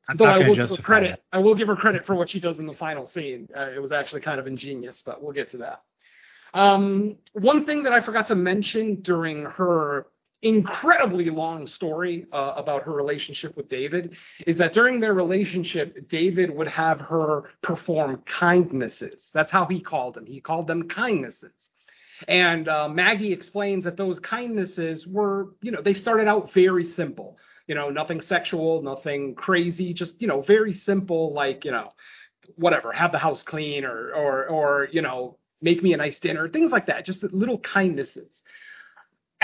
[0.08, 1.22] I'm though I will give her credit.
[1.32, 3.48] I will give her credit for what she does in the final scene.
[3.56, 5.82] Uh, it was actually kind of ingenious, but we'll get to that.
[6.54, 10.06] Um, one thing that I forgot to mention during her
[10.42, 14.16] incredibly long story uh, about her relationship with David
[14.46, 19.22] is that during their relationship, David would have her perform kindnesses.
[19.32, 20.26] That's how he called them.
[20.26, 21.52] He called them kindnesses.
[22.28, 27.36] And uh, Maggie explains that those kindnesses were, you know, they started out very simple.
[27.66, 31.92] You know, nothing sexual, nothing crazy, just, you know, very simple, like, you know,
[32.56, 36.48] whatever, have the house clean or, or, or, you know, make me a nice dinner,
[36.48, 38.41] things like that, just little kindnesses.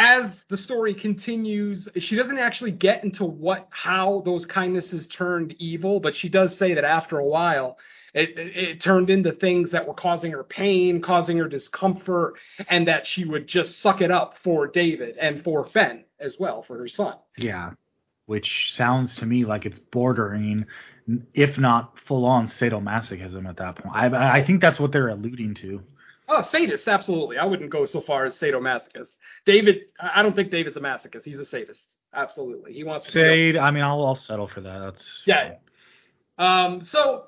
[0.01, 5.99] As the story continues, she doesn't actually get into what, how those kindnesses turned evil,
[5.99, 7.79] but she does say that after a while,
[8.15, 12.35] it, it, it turned into things that were causing her pain, causing her discomfort,
[12.69, 16.63] and that she would just suck it up for David and for Ben as well,
[16.63, 17.17] for her son.
[17.37, 17.73] Yeah,
[18.27, 20.67] which sounds to me like it's bordering,
[21.35, 23.97] if not full on sadomasochism at that point.
[23.97, 25.83] I I think that's what they're alluding to.
[26.29, 27.39] Oh, sadist, absolutely.
[27.39, 29.09] I wouldn't go so far as sadomasochist.
[29.47, 31.25] David, I don't think David's a masochist.
[31.25, 31.83] He's a sadist.
[32.15, 32.73] Absolutely.
[32.73, 33.13] He wants to.
[33.13, 34.79] Sade, I mean, I'll, I'll settle for that.
[34.79, 35.55] That's Yeah.
[36.39, 37.27] Um, so,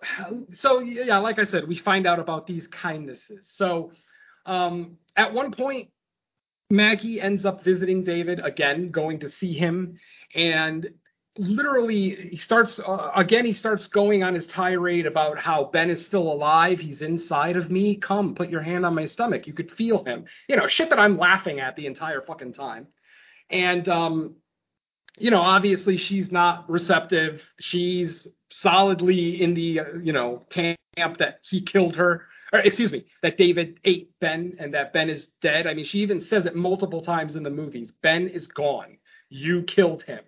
[0.54, 3.44] so yeah, like I said, we find out about these kindnesses.
[3.56, 3.92] So,
[4.46, 5.90] um, at one point,
[6.70, 9.98] Maggie ends up visiting David again, going to see him,
[10.34, 10.90] and
[11.38, 13.44] literally he starts uh, again.
[13.44, 16.78] He starts going on his tirade about how Ben is still alive.
[16.80, 17.96] He's inside of me.
[17.96, 19.46] Come, put your hand on my stomach.
[19.46, 20.24] You could feel him.
[20.48, 22.88] You know, shit that I'm laughing at the entire fucking time.
[23.50, 24.36] And um,
[25.18, 27.42] you know, obviously she's not receptive.
[27.60, 30.78] She's solidly in the, uh, you know, camp
[31.18, 32.26] that he killed her.
[32.52, 35.66] Or excuse me, that David ate Ben and that Ben is dead.
[35.66, 37.92] I mean, she even says it multiple times in the movies.
[38.02, 38.98] Ben is gone.
[39.28, 40.20] You killed him.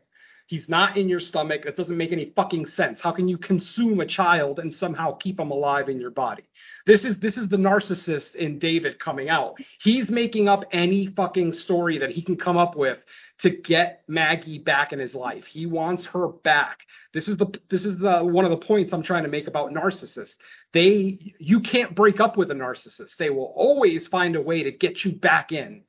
[0.53, 1.65] He's not in your stomach.
[1.65, 3.01] That doesn't make any fucking sense.
[3.01, 6.43] How can you consume a child and somehow keep him alive in your body?
[6.85, 9.55] This is this is the narcissist in David coming out.
[9.81, 12.99] He's making up any fucking story that he can come up with
[13.39, 15.47] to get Maggie back in his life.
[15.47, 16.81] He wants her back.
[17.15, 19.73] This is the this is the one of the points I'm trying to make about
[19.73, 20.35] narcissists.
[20.75, 23.17] They you can't break up with a narcissist.
[23.17, 25.85] They will always find a way to get you back in.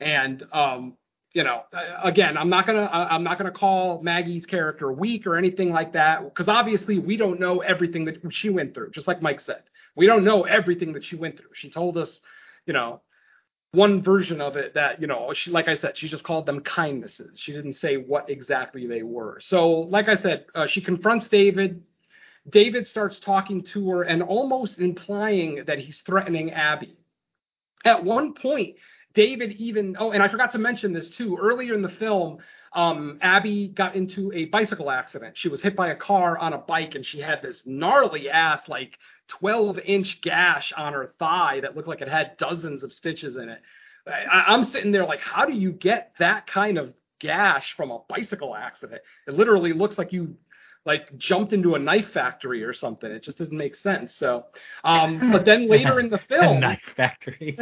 [0.00, 0.98] And um
[1.34, 1.64] you know,
[2.02, 6.22] again, I'm not gonna I'm not gonna call Maggie's character weak or anything like that
[6.22, 8.92] because obviously we don't know everything that she went through.
[8.92, 9.64] Just like Mike said,
[9.96, 11.50] we don't know everything that she went through.
[11.54, 12.20] She told us,
[12.66, 13.02] you know,
[13.72, 16.60] one version of it that you know, she like I said, she just called them
[16.60, 17.40] kindnesses.
[17.40, 19.40] She didn't say what exactly they were.
[19.42, 21.82] So, like I said, uh, she confronts David.
[22.48, 26.96] David starts talking to her and almost implying that he's threatening Abby.
[27.84, 28.76] At one point,
[29.14, 31.38] David even oh, and I forgot to mention this too.
[31.40, 32.38] Earlier in the film,
[32.72, 35.36] um, Abby got into a bicycle accident.
[35.38, 38.60] She was hit by a car on a bike, and she had this gnarly ass
[38.68, 43.36] like 12 inch gash on her thigh that looked like it had dozens of stitches
[43.36, 43.60] in it.
[44.06, 48.00] I, I'm sitting there like, how do you get that kind of gash from a
[48.08, 49.00] bicycle accident?
[49.26, 50.36] It literally looks like you
[50.86, 53.10] like jumped into a knife factory or something.
[53.10, 54.14] It just doesn't make sense.
[54.16, 54.44] So,
[54.82, 57.58] um, but then later in the film, knife factory.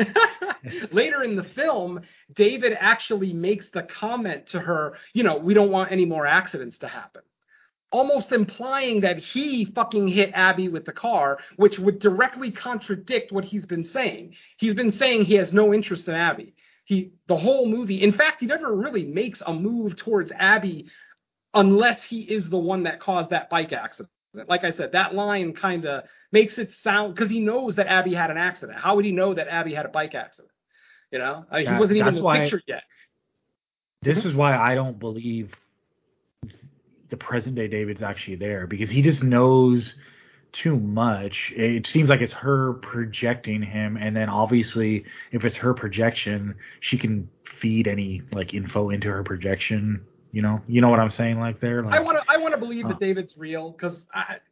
[0.93, 2.01] later in the film,
[2.35, 6.79] David actually makes the comment to her, you know, we don't want any more accidents
[6.79, 7.23] to happen.
[7.93, 13.45] Almost implying that he fucking hit Abby with the car, which would directly contradict what
[13.45, 14.35] he's been saying.
[14.57, 16.55] He's been saying he has no interest in Abby.
[16.85, 20.87] He, the whole movie, in fact, he never really makes a move towards Abby
[21.55, 24.09] unless he is the one that caused that bike accident.
[24.49, 28.15] Like I said, that line kind of makes it sound because he knows that Abby
[28.15, 28.79] had an accident.
[28.79, 30.51] How would he know that Abby had a bike accident?
[31.11, 32.85] You know, uh, he That- wasn't even in the why- picture yet.
[34.01, 35.55] this is why I don't believe
[37.11, 39.95] the present day David's actually there because he just knows
[40.53, 41.53] too much.
[41.55, 46.97] It seems like it's her projecting him, and then obviously, if it's her projection, she
[46.97, 50.07] can feed any like info into her projection.
[50.35, 51.83] You know, you know what I'm saying, like there.
[51.83, 52.99] Like, I want to I want to believe that Uh.
[52.99, 54.01] David's real because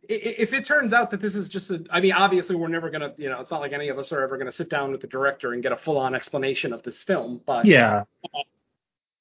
[0.08, 3.14] if it turns out that this is just a I mean obviously we're never gonna
[3.16, 5.06] you know it's not like any of us are ever gonna sit down with the
[5.06, 8.04] director and get a full on explanation of this film but yeah,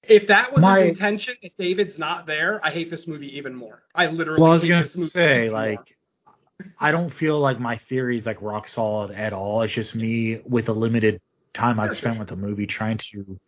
[0.03, 3.55] if that was My- his intention if David's not there I hate this movie even
[3.55, 5.95] more I literally Well, I was gonna say like.
[6.77, 9.61] I don't feel like my theory is like rock solid at all.
[9.61, 11.21] It's just me with a limited
[11.53, 13.39] time I've spent with the movie trying to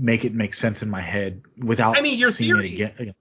[0.00, 3.14] make it make sense in my head without I mean, your seeing theory- it again.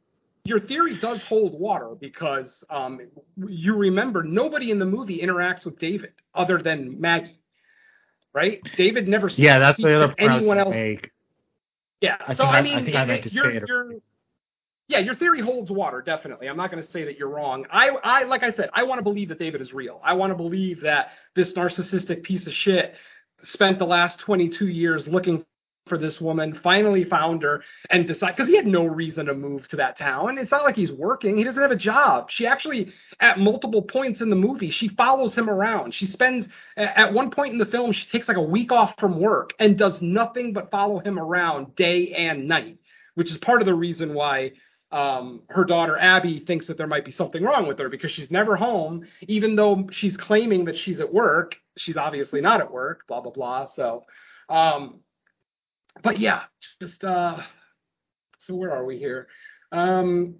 [0.44, 3.00] your theory does hold water because um,
[3.48, 7.40] you remember nobody in the movie interacts with David other than Maggie,
[8.34, 8.62] right?
[8.78, 9.28] David never.
[9.30, 10.76] Yeah, that's the other to point I was anyone else.
[10.76, 11.12] make.
[12.02, 13.68] Yeah, I so think I I- I mean, think I it- meant to say it
[13.68, 13.92] your-
[14.88, 16.48] yeah, your theory holds water, definitely.
[16.48, 17.66] I'm not going to say that you're wrong.
[17.72, 20.00] I, I, like I said, I want to believe that David is real.
[20.04, 22.94] I want to believe that this narcissistic piece of shit
[23.42, 25.44] spent the last 22 years looking
[25.88, 29.68] for this woman, finally found her, and decided because he had no reason to move
[29.68, 30.38] to that town.
[30.38, 31.38] It's not like he's working.
[31.38, 32.32] He doesn't have a job.
[32.32, 35.94] She actually, at multiple points in the movie, she follows him around.
[35.94, 39.20] She spends at one point in the film, she takes like a week off from
[39.20, 42.80] work and does nothing but follow him around day and night,
[43.14, 44.54] which is part of the reason why
[44.92, 48.32] um, her daughter Abby thinks that there might be something wrong with her because she's
[48.32, 51.56] never home, even though she's claiming that she's at work.
[51.78, 53.06] She's obviously not at work.
[53.08, 53.68] Blah blah blah.
[53.76, 54.06] So,
[54.48, 55.02] um,
[56.04, 56.42] but yeah,
[56.82, 57.42] just uh,
[58.40, 59.28] so where are we here?
[59.72, 60.36] Um,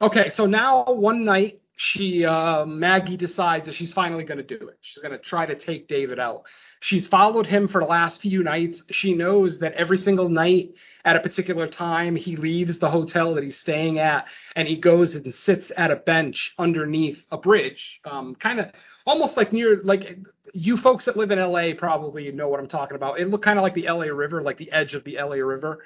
[0.00, 4.68] okay, so now one night she uh, Maggie decides that she's finally going to do
[4.68, 4.78] it.
[4.80, 6.42] She's going to try to take David out.
[6.80, 8.82] She's followed him for the last few nights.
[8.90, 10.74] She knows that every single night
[11.04, 14.26] at a particular time he leaves the hotel that he's staying at
[14.56, 18.66] and he goes and sits at a bench underneath a bridge, um, kind of
[19.08, 20.18] almost like near like
[20.54, 23.20] you folks that live in LA probably know what I'm talking about.
[23.20, 25.84] It looked kind of like the LA River, like the edge of the LA River,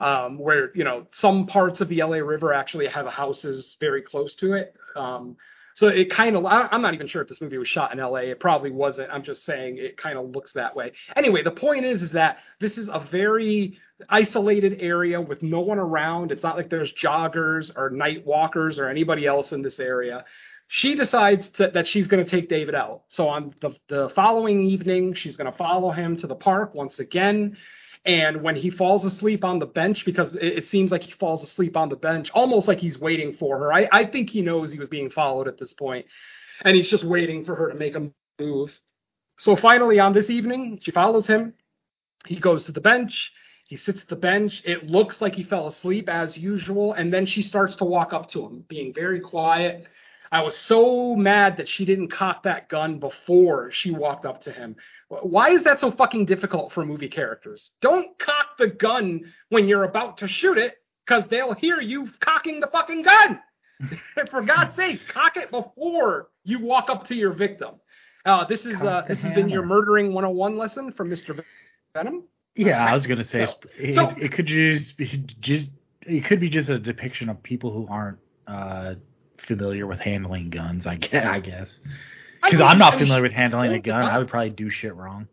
[0.00, 4.34] um, where you know some parts of the LA River actually have houses very close
[4.36, 4.74] to it.
[4.96, 5.36] Um,
[5.76, 8.18] so it kind of, I'm not even sure if this movie was shot in LA.
[8.18, 9.10] It probably wasn't.
[9.10, 10.92] I'm just saying it kind of looks that way.
[11.16, 13.76] Anyway, the point is, is that this is a very
[14.08, 16.30] isolated area with no one around.
[16.30, 20.24] It's not like there's joggers or night walkers or anybody else in this area.
[20.68, 23.02] She decides to, that she's going to take David out.
[23.08, 26.98] So on the, the following evening, she's going to follow him to the park once
[26.98, 27.56] again.
[28.06, 31.42] And when he falls asleep on the bench, because it, it seems like he falls
[31.42, 33.72] asleep on the bench, almost like he's waiting for her.
[33.72, 36.06] I, I think he knows he was being followed at this point,
[36.62, 38.10] and he's just waiting for her to make a
[38.40, 38.78] move.
[39.38, 41.54] So finally, on this evening, she follows him.
[42.26, 43.32] He goes to the bench.
[43.66, 44.62] He sits at the bench.
[44.64, 46.92] It looks like he fell asleep as usual.
[46.92, 49.86] And then she starts to walk up to him, being very quiet.
[50.34, 54.50] I was so mad that she didn't cock that gun before she walked up to
[54.50, 54.74] him.
[55.08, 57.70] Why is that so fucking difficult for movie characters?
[57.80, 60.74] Don't cock the gun when you're about to shoot it,
[61.06, 63.38] because they'll hear you cocking the fucking gun.
[64.30, 67.76] for God's sake, cock it before you walk up to your victim.
[68.24, 71.44] Uh, this is uh, this has been your murdering 101 lesson from Mr.
[71.94, 72.24] Venom.
[72.56, 75.70] Yeah, I was gonna say So- it, so- it could just be just
[76.02, 78.94] it could be just a depiction of people who aren't uh,
[79.44, 80.86] familiar with handling guns.
[80.86, 81.78] I guess, I guess.
[82.42, 84.02] Because I'm not I mean, familiar with handling a gun.
[84.02, 85.28] I would probably do shit wrong.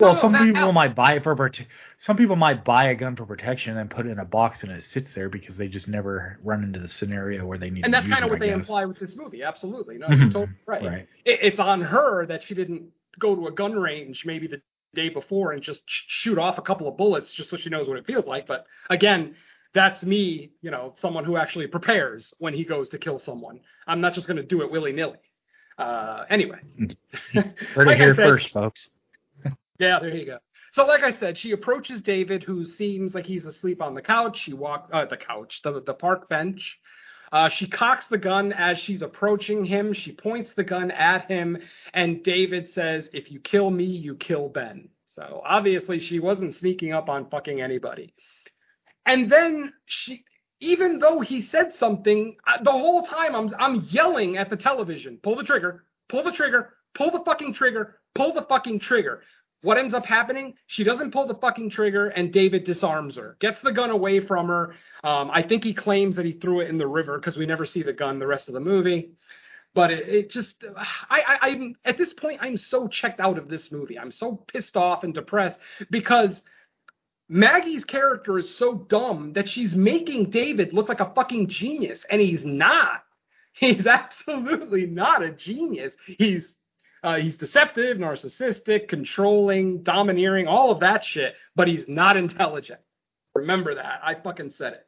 [0.00, 1.66] Well, no, some people that- might buy it for prote-
[1.98, 4.72] some people might buy a gun for protection and put it in a box and
[4.72, 7.94] it sits there because they just never run into the scenario where they need And
[7.94, 8.56] that's kind of what I they guess.
[8.56, 9.44] imply with this movie.
[9.44, 10.30] Absolutely, no, you're mm-hmm.
[10.30, 10.82] totally right.
[10.82, 11.08] Right.
[11.24, 12.88] It, it's on her that she didn't
[13.20, 14.60] go to a gun range maybe the
[14.94, 17.86] day before and just sh- shoot off a couple of bullets just so she knows
[17.86, 18.48] what it feels like.
[18.48, 19.36] But again,
[19.74, 23.60] that's me, you know, someone who actually prepares when he goes to kill someone.
[23.86, 25.18] I'm not just going to do it willy nilly.
[25.76, 26.58] Uh, anyway,
[27.32, 28.88] Heard Like it here said- first, folks.
[29.80, 30.38] Yeah, there you go.
[30.74, 34.38] So, like I said, she approaches David, who seems like he's asleep on the couch.
[34.38, 36.78] She walk uh, the couch, the the park bench.
[37.32, 39.92] Uh, she cocks the gun as she's approaching him.
[39.92, 41.58] She points the gun at him,
[41.92, 46.92] and David says, "If you kill me, you kill Ben." So obviously, she wasn't sneaking
[46.92, 48.14] up on fucking anybody.
[49.06, 50.24] And then she,
[50.60, 55.18] even though he said something, uh, the whole time I'm I'm yelling at the television,
[55.22, 55.84] "Pull the trigger!
[56.08, 56.74] Pull the trigger!
[56.94, 57.98] Pull the fucking trigger!
[58.14, 59.22] Pull the fucking trigger!"
[59.62, 60.56] What ends up happening?
[60.66, 64.48] She doesn't pull the fucking trigger, and David disarms her, gets the gun away from
[64.48, 64.74] her.
[65.02, 67.64] Um, I think he claims that he threw it in the river because we never
[67.64, 69.12] see the gun the rest of the movie.
[69.74, 73.48] But it, it just, I, I, I'm at this point, I'm so checked out of
[73.48, 73.98] this movie.
[73.98, 75.58] I'm so pissed off and depressed
[75.90, 76.38] because
[77.34, 82.20] Maggie's character is so dumb that she's making David look like a fucking genius, and
[82.20, 83.02] he's not.
[83.56, 85.92] He's absolutely not a genius.
[86.18, 86.44] He's
[87.04, 92.80] uh, he's deceptive, narcissistic, controlling, domineering, all of that shit, but he's not intelligent.
[93.32, 94.00] Remember that.
[94.02, 94.86] I fucking said it.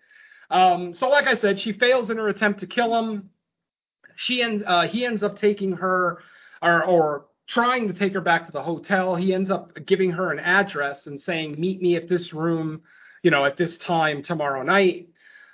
[0.51, 3.31] Um, so, like I said, she fails in her attempt to kill him.
[4.17, 6.19] She ends, uh, he ends up taking her,
[6.61, 9.17] or, or trying to take her back to the hotel.
[9.17, 12.83] He ends up giving her an address and saying, "Meet me at this room,
[13.23, 15.09] you know, at this time tomorrow night."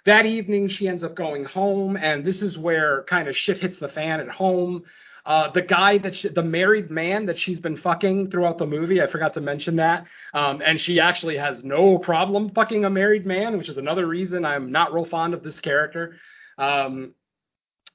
[0.05, 3.79] That evening, she ends up going home, and this is where kind of shit hits
[3.79, 4.85] the fan at home.
[5.25, 9.01] Uh, the guy that she, the married man that she's been fucking throughout the movie,
[9.01, 10.07] I forgot to mention that.
[10.35, 14.45] Um, and she actually has no problem fucking a married man, which is another reason
[14.45, 16.17] I'm not real fond of this character.
[16.59, 17.15] Um,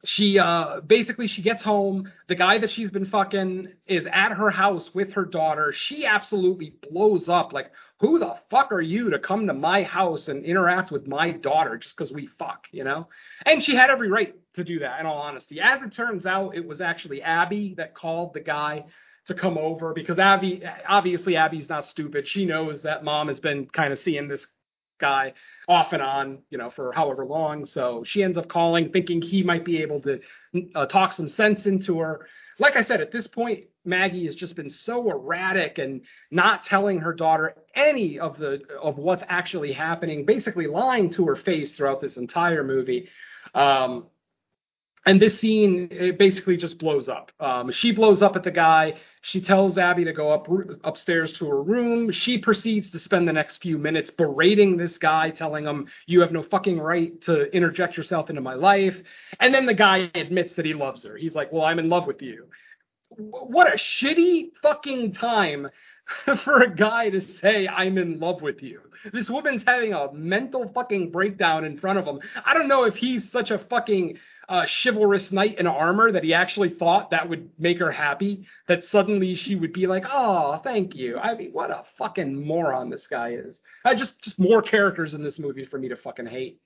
[0.06, 2.12] she uh basically she gets home.
[2.28, 5.74] The guy that she's been fucking is at her house with her daughter.
[5.74, 7.52] She absolutely blows up.
[7.52, 11.32] Like who the fuck are you to come to my house and interact with my
[11.32, 13.08] daughter just because we fuck you know?
[13.46, 15.60] And she had every right to do that in all honesty.
[15.60, 18.86] As it turns out it was actually abby that called the guy
[19.26, 22.28] to come over because abby obviously abby's not stupid.
[22.28, 24.46] She knows that mom has been kind of seeing this
[25.00, 25.34] guy
[25.68, 27.66] off and on, you know, for however long.
[27.66, 30.20] So she ends up calling, thinking he might be able to
[30.76, 32.28] uh, talk some sense into her.
[32.60, 37.00] Like I said, at this point, Maggie has just been so erratic and not telling
[37.00, 42.02] her daughter any of the of what's actually happening, basically lying to her face throughout
[42.02, 43.10] this entire movie.
[43.54, 44.08] Um,
[45.06, 47.32] and this scene it basically just blows up.
[47.40, 48.96] Um, she blows up at the guy.
[49.22, 50.48] She tells Abby to go up
[50.84, 52.12] upstairs to her room.
[52.12, 56.32] She proceeds to spend the next few minutes berating this guy, telling him, "You have
[56.32, 58.98] no fucking right to interject yourself into my life."
[59.40, 61.18] And then the guy admits that he loves her.
[61.18, 62.48] He's like, "Well, I'm in love with you."
[63.10, 65.70] What a shitty fucking time
[66.44, 68.82] for a guy to say I'm in love with you.
[69.14, 72.20] This woman's having a mental fucking breakdown in front of him.
[72.46, 74.18] I don't know if he's such a fucking
[74.50, 78.46] uh, chivalrous knight in armor that he actually thought that would make her happy.
[78.68, 82.90] That suddenly she would be like, "Oh, thank you." I mean, what a fucking moron
[82.90, 83.60] this guy is.
[83.84, 86.62] I just just more characters in this movie for me to fucking hate.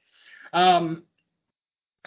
[0.53, 1.03] Um,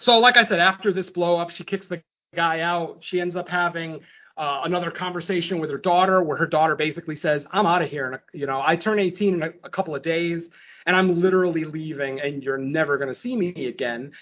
[0.01, 2.02] so like I said, after this blow up, she kicks the
[2.34, 2.98] guy out.
[3.01, 4.01] She ends up having
[4.36, 8.12] uh, another conversation with her daughter, where her daughter basically says, "I'm out of here."
[8.12, 10.44] And you know, I turn 18 in a, a couple of days,
[10.86, 14.12] and I'm literally leaving, and you're never going to see me again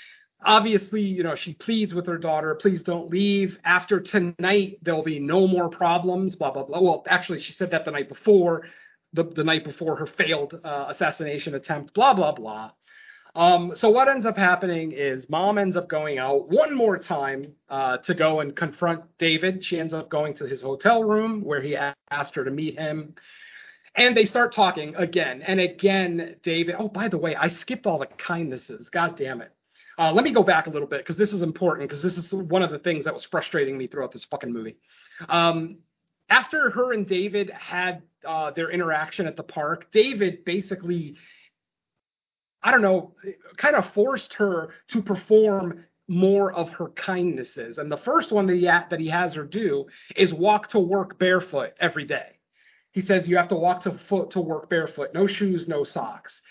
[0.45, 3.59] obviously, you know, she pleads with her daughter, please don't leave.
[3.65, 6.81] After tonight, there'll be no more problems, blah, blah, blah.
[6.81, 8.67] Well, actually, she said that the night before,
[9.13, 12.71] the, the night before her failed uh, assassination attempt, blah, blah, blah.
[13.35, 17.55] Um, so what ends up happening is mom ends up going out one more time
[17.71, 19.65] uh, to go and confront David.
[19.65, 23.15] She ends up going to his hotel room where he asked her to meet him.
[23.95, 26.37] And they start talking again and again.
[26.43, 26.77] David.
[26.79, 28.89] Oh, by the way, I skipped all the kindnesses.
[28.91, 29.53] God damn it.
[30.03, 32.33] Uh, let me go back a little bit because this is important because this is
[32.33, 34.77] one of the things that was frustrating me throughout this fucking movie.
[35.29, 35.79] Um,
[36.29, 41.15] after her and David had uh, their interaction at the park, David basically,
[42.65, 43.15] I don't know,
[43.59, 47.79] kind of forced her to perform more of her kindnesses.
[47.79, 50.81] And the first one that he, ha- that he has her do is walk to
[50.81, 52.41] work barefoot every day.
[52.91, 56.43] He says you have to walk to foot to work barefoot, no shoes, no socks.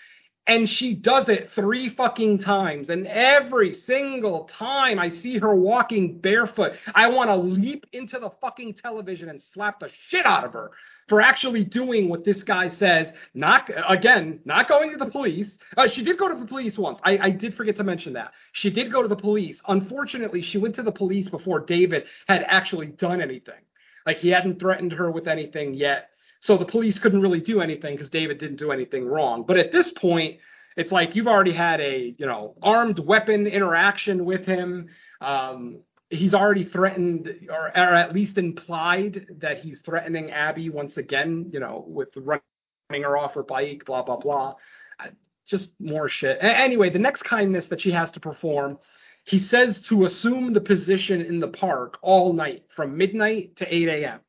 [0.47, 2.89] And she does it three fucking times.
[2.89, 8.31] And every single time I see her walking barefoot, I want to leap into the
[8.41, 10.71] fucking television and slap the shit out of her
[11.07, 13.11] for actually doing what this guy says.
[13.35, 15.49] Not, again, not going to the police.
[15.77, 16.99] Uh, she did go to the police once.
[17.03, 18.33] I, I did forget to mention that.
[18.53, 19.61] She did go to the police.
[19.67, 23.61] Unfortunately, she went to the police before David had actually done anything.
[24.07, 26.09] Like he hadn't threatened her with anything yet
[26.41, 29.43] so the police couldn't really do anything because David didn't do anything wrong.
[29.47, 30.39] But at this point,
[30.75, 34.89] it's like you've already had a you know armed weapon interaction with him.
[35.21, 41.51] Um, he's already threatened, or, or at least implied that he's threatening Abby once again.
[41.53, 44.55] You know, with running her off her bike, blah blah blah.
[44.99, 45.09] Uh,
[45.45, 46.39] just more shit.
[46.41, 48.79] Anyway, the next kindness that she has to perform,
[49.25, 53.87] he says to assume the position in the park all night from midnight to 8
[53.89, 54.21] a.m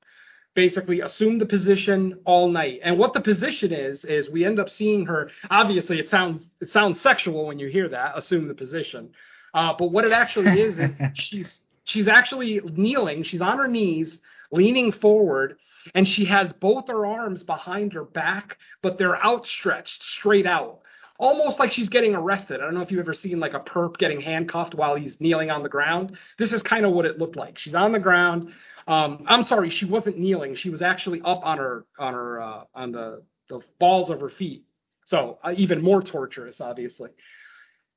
[0.55, 2.81] basically assume the position all night.
[2.83, 5.31] And what the position is is we end up seeing her.
[5.51, 8.17] Obviously, it sounds it sounds sexual when you hear that.
[8.17, 9.11] Assume the position.
[9.55, 13.23] Uh, but what it actually is is she's she's actually kneeling.
[13.23, 14.19] She's on her knees,
[14.51, 15.57] leaning forward,
[15.95, 20.81] and she has both her arms behind her back, but they're outstretched straight out.
[21.19, 22.61] Almost like she's getting arrested.
[22.61, 25.51] I don't know if you've ever seen like a perp getting handcuffed while he's kneeling
[25.51, 26.17] on the ground.
[26.37, 27.59] This is kind of what it looked like.
[27.59, 28.53] She's on the ground
[28.87, 30.55] um, I'm sorry, she wasn't kneeling.
[30.55, 34.31] She was actually up on her on her uh, on the the balls of her
[34.31, 34.65] feet.
[35.07, 37.11] So uh, even more torturous, obviously.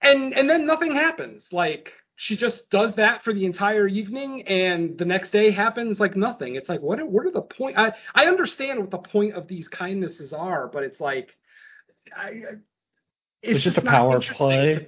[0.01, 1.45] And and then nothing happens.
[1.51, 6.15] Like she just does that for the entire evening, and the next day happens like
[6.15, 6.55] nothing.
[6.55, 7.77] It's like what what are the point?
[7.77, 11.29] I I understand what the point of these kindnesses are, but it's like
[12.15, 12.59] I, it's,
[13.41, 14.75] it's just, just, a power play.
[14.75, 14.85] To,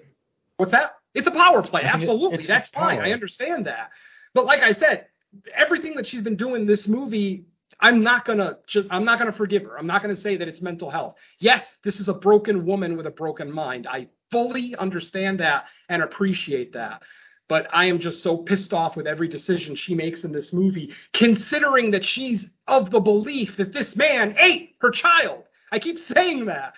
[0.57, 0.95] what's that?
[1.13, 1.81] It's a power play.
[1.83, 2.99] Absolutely, that's fine.
[2.99, 3.89] I understand that.
[4.33, 5.07] But like I said,
[5.53, 7.45] everything that she's been doing in this movie
[7.79, 8.57] I'm not gonna
[8.89, 9.77] I'm not gonna forgive her.
[9.77, 11.15] I'm not gonna say that it's mental health.
[11.39, 13.87] Yes, this is a broken woman with a broken mind.
[13.87, 17.03] I fully understand that and appreciate that.
[17.49, 20.91] But I am just so pissed off with every decision she makes in this movie,
[21.13, 25.43] considering that she's of the belief that this man ate her child.
[25.71, 26.73] I keep saying that.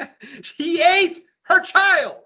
[0.56, 2.16] he ate her child.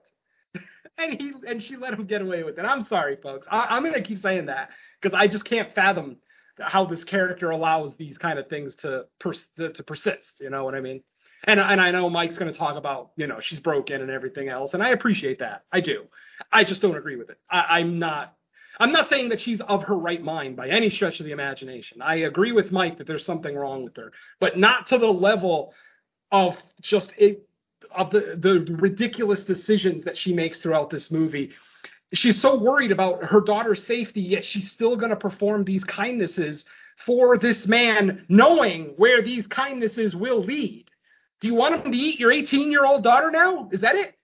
[0.99, 2.65] And he and she let him get away with it.
[2.65, 3.47] I'm sorry, folks.
[3.51, 4.71] I, I'm gonna keep saying that
[5.01, 6.17] because I just can't fathom
[6.61, 10.41] how this character allows these kind of things to pers- to, persist.
[10.41, 11.03] You know what I mean?
[11.45, 14.49] And and I know Mike's going to talk about you know she's broken and everything
[14.49, 15.65] else, and I appreciate that.
[15.73, 16.05] I do.
[16.53, 17.39] I just don't agree with it.
[17.51, 18.35] I, I'm not.
[18.79, 22.03] I'm not saying that she's of her right mind by any stretch of the imagination.
[22.03, 25.73] I agree with Mike that there's something wrong with her, but not to the level
[26.31, 27.47] of just it,
[27.95, 31.53] of the the ridiculous decisions that she makes throughout this movie
[32.15, 36.65] she's so worried about her daughter's safety, yet she's still going to perform these kindnesses
[37.05, 40.87] for this man, knowing where these kindnesses will lead.
[41.41, 43.69] Do you want him to eat your 18 year old daughter now?
[43.71, 44.15] Is that it?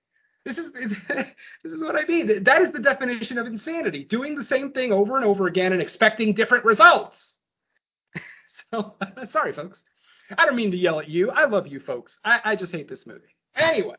[0.44, 0.72] This is
[1.08, 2.44] this is what I mean.
[2.44, 5.82] That is the definition of insanity: doing the same thing over and over again and
[5.82, 7.36] expecting different results.
[8.70, 8.94] so,
[9.32, 9.78] sorry, folks.
[10.36, 11.30] I don't mean to yell at you.
[11.30, 12.18] I love you, folks.
[12.24, 13.36] I, I just hate this movie.
[13.54, 13.96] Anyway,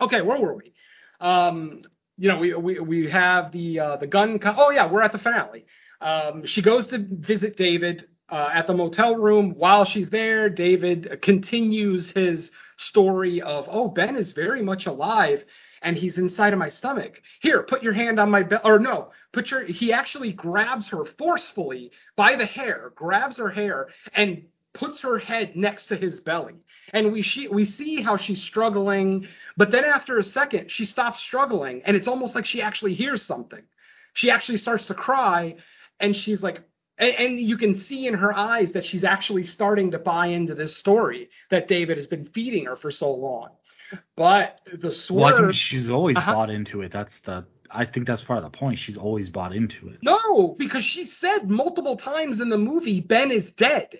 [0.00, 0.72] okay, where were we?
[1.20, 1.82] Um,
[2.18, 4.38] you know, we we we have the uh, the gun.
[4.38, 5.66] Co- oh yeah, we're at the finale.
[6.00, 9.54] Um, she goes to visit David uh, at the motel room.
[9.56, 15.44] While she's there, David continues his story of, oh, Ben is very much alive
[15.82, 17.20] and he's inside of my stomach.
[17.40, 18.62] Here, put your hand on my belly.
[18.64, 19.64] Or no, put your.
[19.64, 24.44] He actually grabs her forcefully by the hair, grabs her hair, and
[24.78, 26.54] puts her head next to his belly.
[26.92, 29.26] And we she, we see how she's struggling,
[29.56, 33.22] but then after a second, she stops struggling, and it's almost like she actually hears
[33.22, 33.62] something.
[34.14, 35.56] She actually starts to cry,
[36.00, 36.62] and she's like,
[36.98, 40.54] and, and you can see in her eyes that she's actually starting to buy into
[40.54, 43.50] this story that David has been feeding her for so long.
[44.16, 45.20] But the swerve.
[45.20, 46.32] Well, I think she's always uh-huh.
[46.32, 46.92] bought into it.
[46.92, 48.78] That's the I think that's part of the point.
[48.78, 49.98] She's always bought into it.
[50.02, 53.98] No, because she said multiple times in the movie Ben is dead.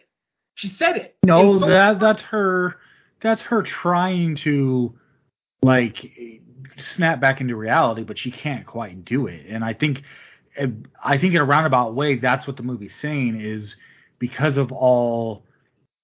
[0.56, 1.16] She said it.
[1.24, 2.76] No, so that that's her.
[3.20, 4.98] That's her trying to
[5.62, 6.12] like
[6.78, 9.46] snap back into reality, but she can't quite do it.
[9.48, 10.02] And I think,
[11.02, 13.76] I think in a roundabout way, that's what the movie's saying is
[14.18, 15.44] because of all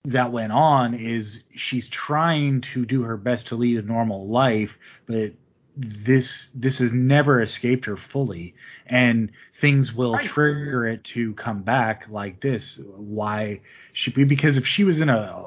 [0.05, 4.77] that went on is she's trying to do her best to lead a normal life,
[5.07, 5.33] but
[5.77, 8.55] this this has never escaped her fully
[8.87, 9.31] and
[9.61, 10.27] things will Right.
[10.29, 13.61] trigger it to come back like this why
[13.95, 15.47] should we because if she was in a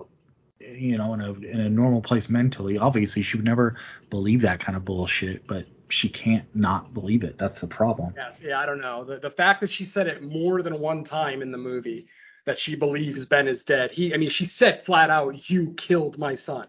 [0.59, 3.75] you know in a in a normal place mentally obviously she would never
[4.09, 8.33] believe that kind of bullshit but she can't not believe it that's the problem Yes,
[8.41, 9.03] yeah, I don't know.
[9.05, 12.07] The the fact that she said it more than one time in the movie
[12.47, 13.91] that she believes Ben is dead.
[13.91, 16.67] He, I mean, she said flat out, "You killed my son."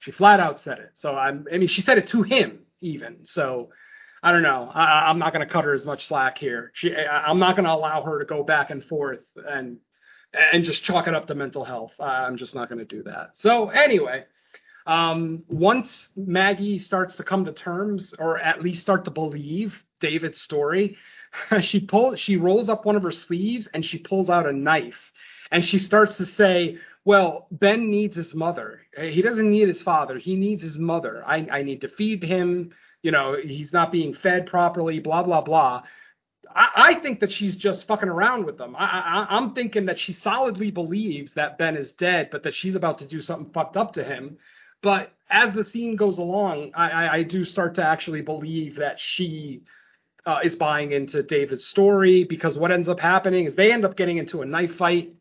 [0.00, 0.90] She flat out said it.
[0.96, 3.26] So I'm, I mean, she said it to him even.
[3.26, 3.70] So
[4.22, 4.70] I don't know.
[4.72, 6.72] I, I'm not going to cut her as much slack here.
[6.74, 9.78] She, I, I'm not going to allow her to go back and forth and
[10.52, 11.92] and just chalk it up to mental health.
[11.98, 13.30] I'm just not going to do that.
[13.36, 14.24] So anyway,
[14.86, 20.40] um, once Maggie starts to come to terms, or at least start to believe David's
[20.40, 20.96] story,
[21.60, 25.12] she pulls, she rolls up one of her sleeves and she pulls out a knife,
[25.50, 28.80] and she starts to say, "Well, Ben needs his mother.
[28.98, 30.18] He doesn't need his father.
[30.18, 31.24] He needs his mother.
[31.26, 32.72] I, I need to feed him.
[33.02, 34.98] You know, he's not being fed properly.
[35.00, 35.82] Blah blah blah."
[36.54, 38.76] I, I think that she's just fucking around with them.
[38.76, 42.74] I, I, I'm thinking that she solidly believes that Ben is dead, but that she's
[42.74, 44.38] about to do something fucked up to him.
[44.82, 49.00] But as the scene goes along, I, I, I do start to actually believe that
[49.00, 49.62] she
[50.24, 53.96] uh, is buying into David's story because what ends up happening is they end up
[53.96, 55.15] getting into a knife fight.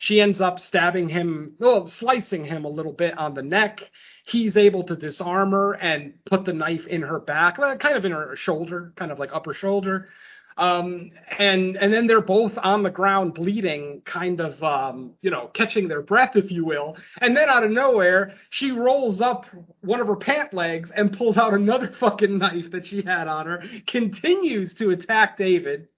[0.00, 3.82] She ends up stabbing him, well, slicing him a little bit on the neck.
[4.24, 8.12] He's able to disarm her and put the knife in her back, kind of in
[8.12, 10.08] her shoulder, kind of like upper shoulder.
[10.56, 15.50] Um, and and then they're both on the ground bleeding, kind of um, you know,
[15.52, 16.96] catching their breath, if you will.
[17.20, 19.44] And then out of nowhere, she rolls up
[19.82, 23.46] one of her pant legs and pulls out another fucking knife that she had on
[23.46, 25.88] her, continues to attack David.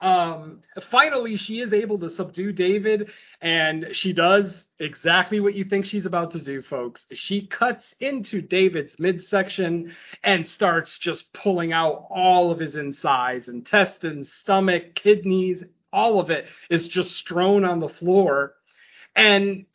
[0.00, 3.10] Um, finally, she is able to subdue David,
[3.40, 7.04] and she does exactly what you think she's about to do, folks.
[7.12, 14.32] She cuts into David's midsection and starts just pulling out all of his insides, intestines,
[14.32, 18.54] stomach, kidneys, all of it is just strewn on the floor.
[19.16, 19.66] And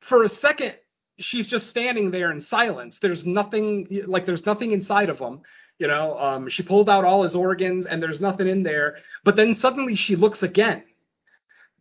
[0.00, 0.74] for a second,
[1.18, 2.98] she's just standing there in silence.
[3.00, 5.40] There's nothing, like, there's nothing inside of him.
[5.82, 8.98] You know, um, she pulled out all his organs and there's nothing in there.
[9.24, 10.84] But then suddenly she looks again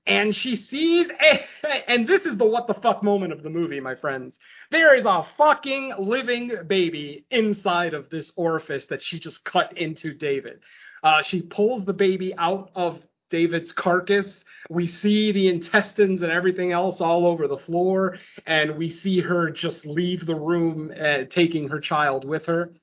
[0.07, 1.07] and she sees,
[1.87, 4.35] and this is the what the fuck moment of the movie, my friends.
[4.71, 10.15] There is a fucking living baby inside of this orifice that she just cut into
[10.15, 10.61] David.
[11.03, 12.99] Uh, she pulls the baby out of
[13.29, 14.33] David's carcass.
[14.71, 18.17] We see the intestines and everything else all over the floor,
[18.47, 22.73] and we see her just leave the room, uh, taking her child with her.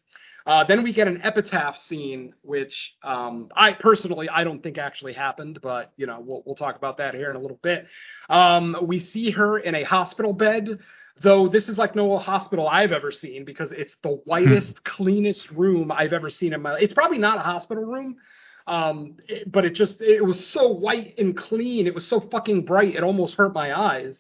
[0.48, 5.12] Uh, then we get an epitaph scene, which um, I personally I don't think actually
[5.12, 7.86] happened, but you know we'll we'll talk about that here in a little bit.
[8.30, 10.78] Um, we see her in a hospital bed,
[11.20, 15.92] though this is like no hospital I've ever seen because it's the whitest, cleanest room
[15.92, 16.78] I've ever seen in my.
[16.78, 18.16] It's probably not a hospital room,
[18.66, 21.86] um, it- but it just it was so white and clean.
[21.86, 22.94] It was so fucking bright.
[22.96, 24.16] It almost hurt my eyes.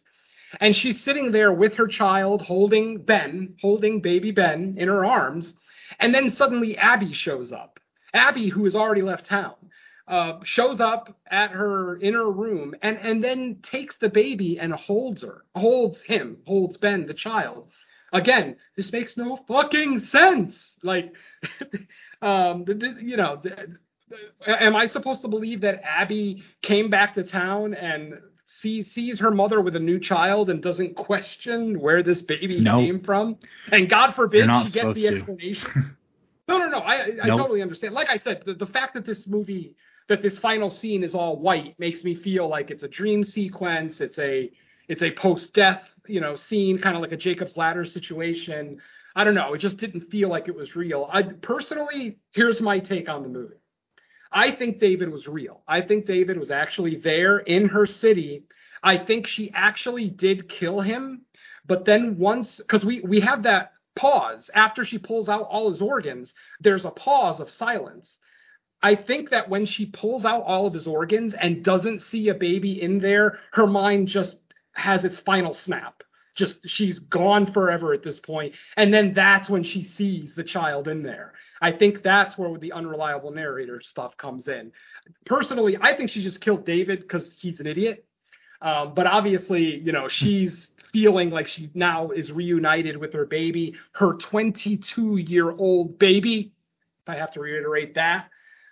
[0.60, 5.54] And she's sitting there with her child, holding Ben, holding baby Ben in her arms.
[5.98, 7.80] And then suddenly Abby shows up.
[8.14, 9.54] Abby, who has already left town,
[10.06, 14.72] uh, shows up at her in her room and, and then takes the baby and
[14.72, 17.68] holds her, holds him, holds Ben, the child.
[18.12, 20.54] Again, this makes no fucking sense.
[20.82, 21.12] Like,
[22.22, 22.64] um,
[23.00, 23.42] you know,
[24.46, 28.14] am I supposed to believe that Abby came back to town and
[28.60, 32.78] sees sees her mother with a new child and doesn't question where this baby No.
[32.78, 33.36] came from?
[33.70, 35.96] And God forbid she gets the explanation.
[36.48, 36.78] no, no, no.
[36.78, 37.38] I I Nope.
[37.38, 37.94] totally understand.
[37.94, 39.76] Like I said, the, the fact that this movie
[40.08, 44.00] that this final scene is all white makes me feel like it's a dream sequence.
[44.00, 44.50] It's a
[44.88, 48.80] it's a post death you know scene, kind of like a Jacob's Ladder situation.
[49.14, 49.52] I don't know.
[49.54, 51.08] It just didn't feel like it was real.
[51.12, 53.56] I personally, here's my take on the movie.
[54.32, 55.62] I think David was real.
[55.66, 58.44] I think David was actually there in her city.
[58.82, 61.22] I think she actually did kill him,
[61.66, 65.82] but then once because we we have that pause after she pulls out all his
[65.82, 68.18] organs, there's a pause of silence.
[68.82, 72.34] I think that when she pulls out all of his organs and doesn't see a
[72.34, 74.36] baby in there, her mind just
[74.72, 76.04] has its final snap.
[76.38, 80.86] Just she's gone forever at this point, and then that's when she sees the child
[80.86, 81.32] in there.
[81.60, 84.70] I think that's where the unreliable narrator stuff comes in.
[85.26, 88.04] Personally, I think she just killed David because he's an idiot.
[88.62, 93.74] Um, but obviously, you know, she's feeling like she now is reunited with her baby,
[93.92, 96.52] her 22 year old baby.
[97.02, 98.30] If I have to reiterate that.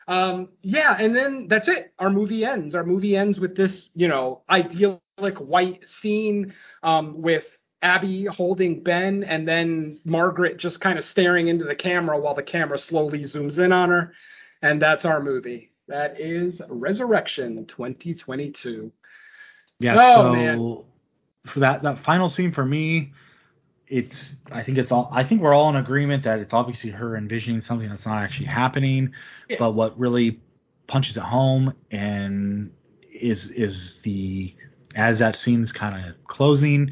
[0.09, 1.93] Um, yeah, and then that's it.
[1.99, 2.75] Our movie ends.
[2.75, 5.01] Our movie ends with this, you know, idyllic
[5.39, 7.45] white scene um, with
[7.83, 12.43] Abby holding Ben and then Margaret just kind of staring into the camera while the
[12.43, 14.13] camera slowly zooms in on her.
[14.63, 15.73] And that's our movie.
[15.89, 18.93] That is Resurrection 2022.
[19.79, 19.97] Yeah.
[19.99, 20.85] Oh, so man.
[21.53, 23.13] for that that final scene for me,
[23.89, 24.19] it's
[24.51, 27.61] I think it's all I think we're all in agreement that it's obviously her envisioning
[27.61, 29.13] something that's not actually happening.
[29.49, 29.57] Yeah.
[29.59, 30.41] But what really
[30.87, 32.73] punches it home and
[33.13, 34.55] is is the
[34.95, 36.91] as that scene's kind of closing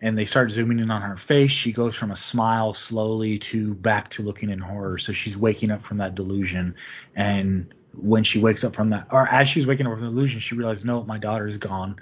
[0.00, 3.72] and they start zooming in on her face, she goes from a smile slowly to
[3.74, 4.98] back to looking in horror.
[4.98, 6.74] So she's waking up from that delusion
[7.16, 10.40] and when she wakes up from that or as she's waking up from the delusion,
[10.40, 11.96] she realizes, No, my daughter's gone.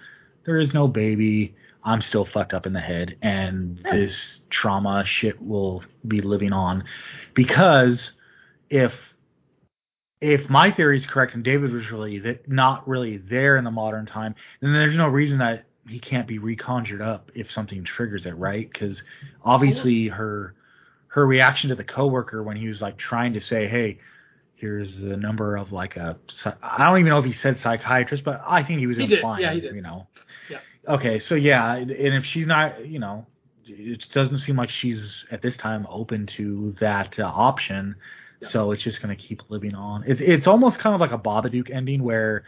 [0.45, 1.55] There is no baby.
[1.85, 6.85] I'm still fucked up in the head and this trauma shit will be living on.
[7.35, 8.13] Because
[8.71, 8.93] if
[10.21, 13.71] if my theory is correct and David was really th- not really there in the
[13.73, 18.25] modern time, then there's no reason that he can't be reconjured up if something triggers
[18.27, 18.71] it, right?
[18.73, 19.03] Because
[19.45, 20.55] obviously her
[21.09, 23.99] her reaction to the coworker when he was like trying to say, "Hey,
[24.55, 26.17] here's the number of like a
[26.63, 29.19] I don't even know if he said psychiatrist, but I think he was He did.
[29.19, 29.75] implying, Yeah, he did.
[29.75, 30.07] you know.
[30.89, 33.27] Okay, so yeah, and if she's not, you know,
[33.67, 37.95] it doesn't seem like she's at this time open to that uh, option.
[38.41, 38.49] Yeah.
[38.49, 40.03] So it's just going to keep living on.
[40.07, 42.45] It's it's almost kind of like a Babadook ending where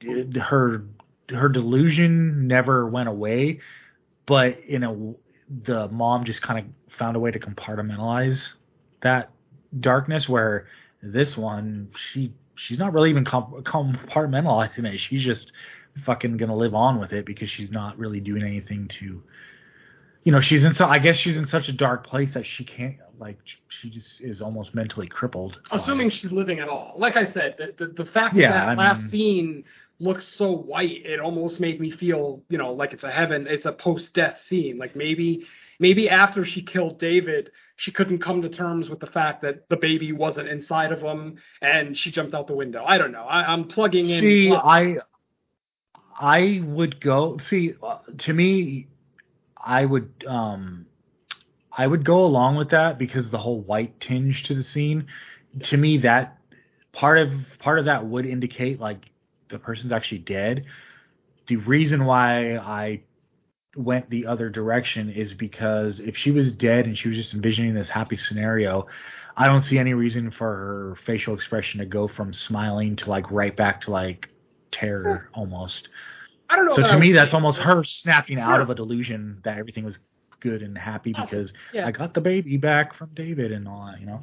[0.00, 0.84] it- her
[1.30, 3.60] her delusion never went away,
[4.26, 5.14] but in a
[5.62, 8.52] the mom just kind of found a way to compartmentalize
[9.02, 9.30] that
[9.78, 10.28] darkness.
[10.28, 10.66] Where
[11.02, 14.98] this one, she she's not really even com- compartmentalizing it.
[14.98, 15.52] She's just
[16.04, 19.22] fucking gonna live on with it because she's not really doing anything to
[20.22, 22.64] you know she's in so i guess she's in such a dark place that she
[22.64, 23.38] can't like
[23.68, 26.94] she just is almost mentally crippled Assuming she's living at all.
[26.98, 29.64] Like I said, the, the, the fact Yeah, that that I last mean- scene
[30.00, 33.64] looks so white, it almost made me feel, you know, like it's a heaven, it's
[33.66, 34.76] a post-death scene.
[34.78, 35.46] Like maybe,
[35.78, 39.76] maybe after she killed David, she couldn't come to terms with the fact that the
[39.76, 42.84] baby wasn't inside of him, and she jumped out the window.
[42.84, 43.22] I don't know.
[43.22, 44.20] I, I'm plugging in.
[44.20, 44.96] see i
[46.18, 48.86] i would go see uh, to me
[49.56, 50.86] i would um
[51.76, 55.06] i would go along with that because the whole white tinge to the scene.
[55.64, 56.38] To me that
[56.92, 59.10] part of part of that would indicate like
[59.48, 60.64] the person's actually dead.
[61.46, 63.02] The reason why i
[63.76, 67.74] went the other direction is because if she was dead and she was just envisioning
[67.74, 68.86] this happy scenario
[69.36, 73.28] i don't see any reason for her facial expression to go from smiling to like
[73.32, 74.28] right back to like
[74.74, 75.88] terror almost
[76.50, 76.76] I don't know.
[76.76, 79.98] so to I me that's almost her snapping out of a delusion that everything was
[80.40, 81.86] good and happy because yeah.
[81.86, 84.22] i got the baby back from david and all that you know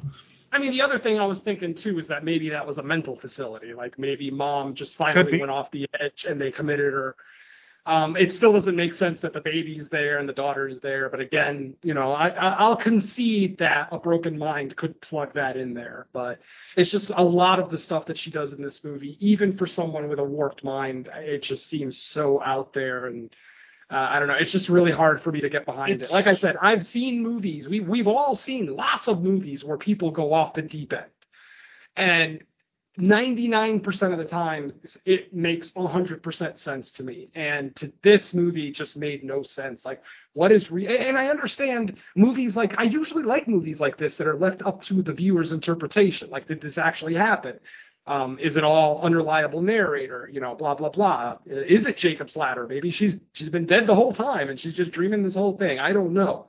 [0.52, 2.82] I mean, the other thing I was thinking too is that maybe that was a
[2.82, 3.72] mental facility.
[3.72, 7.16] Like maybe mom just finally went off the edge and they committed her.
[7.84, 11.08] Um, it still doesn't make sense that the baby's there and the daughter's there.
[11.08, 15.74] But again, you know, I, I'll concede that a broken mind could plug that in
[15.74, 16.06] there.
[16.12, 16.38] But
[16.76, 19.66] it's just a lot of the stuff that she does in this movie, even for
[19.66, 23.30] someone with a warped mind, it just seems so out there and.
[23.90, 24.36] Uh, I don't know.
[24.40, 26.10] It's just really hard for me to get behind it.
[26.10, 27.68] Like I said, I've seen movies.
[27.68, 31.10] We we've all seen lots of movies where people go off the deep end,
[31.94, 32.40] and
[32.98, 34.72] 99% of the time
[35.06, 37.30] it makes 100% sense to me.
[37.34, 39.84] And to this movie just made no sense.
[39.84, 40.02] Like
[40.34, 44.26] what is re- and I understand movies like I usually like movies like this that
[44.26, 46.28] are left up to the viewer's interpretation.
[46.28, 47.58] Like did this actually happen?
[48.06, 50.28] Um, is it all unreliable narrator?
[50.30, 51.38] You know, blah blah blah.
[51.46, 52.66] Is it Jacob's ladder?
[52.66, 55.78] Maybe she's she's been dead the whole time and she's just dreaming this whole thing.
[55.78, 56.48] I don't know.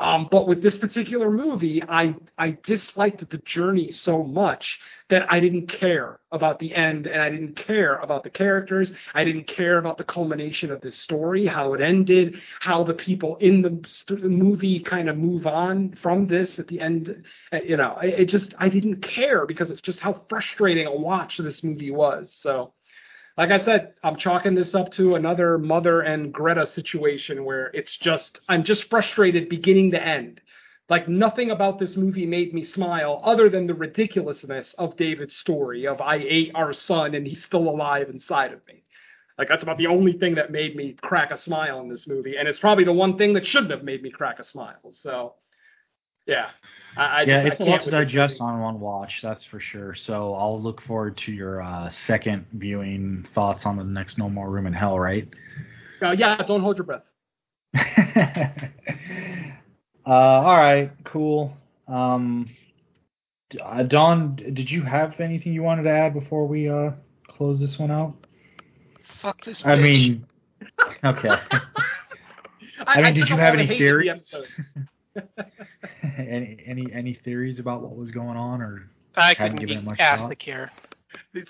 [0.00, 5.38] Um, but with this particular movie, I I disliked the journey so much that I
[5.38, 8.90] didn't care about the end, and I didn't care about the characters.
[9.14, 13.36] I didn't care about the culmination of this story, how it ended, how the people
[13.36, 17.24] in the movie kind of move on from this at the end.
[17.52, 21.38] Uh, You know, it just I didn't care because it's just how frustrating a watch
[21.38, 22.34] this movie was.
[22.40, 22.72] So
[23.36, 27.96] like I said, I'm chalking this up to another mother and Greta situation where it's
[27.96, 30.40] just I'm just frustrated beginning to end.
[30.88, 35.86] Like nothing about this movie made me smile other than the ridiculousness of David's story
[35.86, 38.84] of I ate our son and he's still alive inside of me.
[39.38, 42.36] Like that's about the only thing that made me crack a smile in this movie,
[42.36, 44.92] and it's probably the one thing that shouldn't have made me crack a smile.
[45.02, 45.34] So,
[46.26, 46.50] yeah,
[46.96, 49.44] I, I yeah just, it's I a lot can't to digest on one watch that's
[49.44, 54.16] for sure so i'll look forward to your uh, second viewing thoughts on the next
[54.18, 55.28] no more room in hell right
[56.02, 57.02] Uh, yeah, don't hold your breath.
[60.06, 61.56] uh, all right, cool.
[61.88, 62.50] Um,
[63.62, 66.90] uh, Don, did you have anything you wanted to add before we uh
[67.28, 68.14] close this one out?
[69.22, 69.62] Fuck this.
[69.62, 69.66] Bitch.
[69.70, 70.26] I mean,
[71.04, 71.28] okay.
[72.86, 74.34] I mean, did you have any hate the theories?
[75.16, 75.46] Episode.
[76.18, 79.86] any any any theories about what was going on, or I couldn't given it be
[79.86, 80.28] much asked thought?
[80.30, 80.70] to care.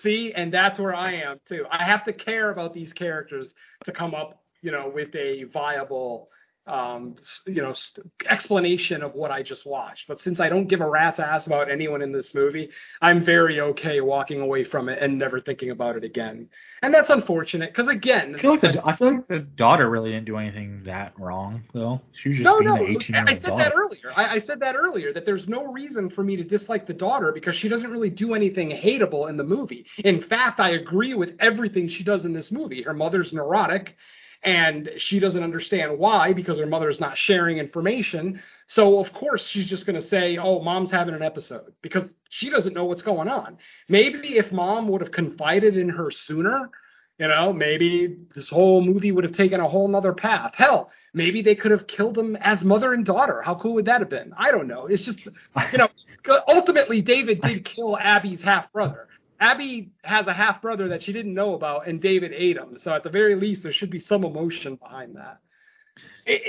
[0.02, 1.66] See, and that's where I am too.
[1.70, 3.54] I have to care about these characters
[3.84, 6.28] to come up, you know, with a viable,
[6.66, 7.16] um,
[7.46, 10.08] you know, st- explanation of what I just watched.
[10.08, 12.70] But since I don't give a rat's ass about anyone in this movie,
[13.02, 16.48] I'm very okay walking away from it and never thinking about it again.
[16.82, 20.10] And that's unfortunate because again, I feel like the I feel like the daughter really
[20.10, 22.00] didn't do anything that wrong though.
[22.12, 22.76] She was just no, no.
[22.76, 23.64] the eighteen year I said daughter.
[23.64, 24.12] that earlier.
[24.16, 27.32] I, I said that earlier that there's no reason for me to dislike the daughter
[27.32, 29.84] because she doesn't really do anything hateable in the movie.
[29.98, 32.82] In fact, I agree with everything she does in this movie.
[32.82, 33.96] Her mother's neurotic,
[34.44, 38.40] and she doesn't understand why because her mother's not sharing information.
[38.66, 42.50] So of course she's just going to say, "Oh, mom's having an episode," because she
[42.50, 43.58] doesn't know what's going on.
[43.88, 46.70] Maybe if mom would have confided in her sooner,
[47.18, 50.52] you know, maybe this whole movie would have taken a whole nother path.
[50.56, 53.40] Hell, maybe they could have killed them as mother and daughter.
[53.40, 54.32] How cool would that have been?
[54.36, 54.86] I don't know.
[54.86, 55.88] It's just, you know,
[56.48, 59.08] ultimately David did kill Abby's half brother.
[59.40, 62.78] Abby has a half brother that she didn't know about, and David ate him.
[62.82, 65.38] So at the very least, there should be some emotion behind that.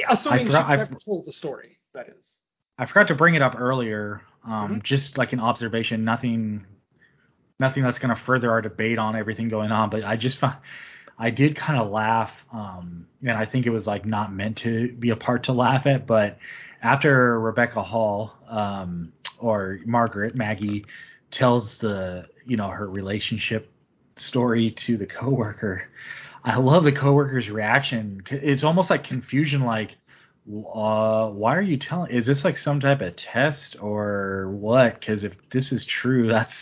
[0.10, 2.16] Assuming forgot- she never told the story, that is.
[2.78, 4.22] I forgot to bring it up earlier.
[4.46, 4.84] Um, Mhm.
[4.84, 6.66] just like an observation, nothing,
[7.60, 9.90] nothing that's going to further our debate on everything going on.
[9.90, 10.58] But I just found,
[11.18, 14.92] I did kind of laugh, um, and I think it was like not meant to
[14.94, 16.06] be a part to laugh at.
[16.06, 16.38] But
[16.84, 20.86] after Rebecca Hall, um, or Margaret Maggie
[21.32, 23.72] tells the, you know, her relationship
[24.18, 25.84] story to the coworker,
[26.44, 28.22] I love the coworker's reaction.
[28.30, 29.98] It's almost like confusion, like
[30.48, 32.12] uh, why are you telling?
[32.12, 35.00] Is this like some type of test or what?
[35.00, 36.54] Because if this is true, that's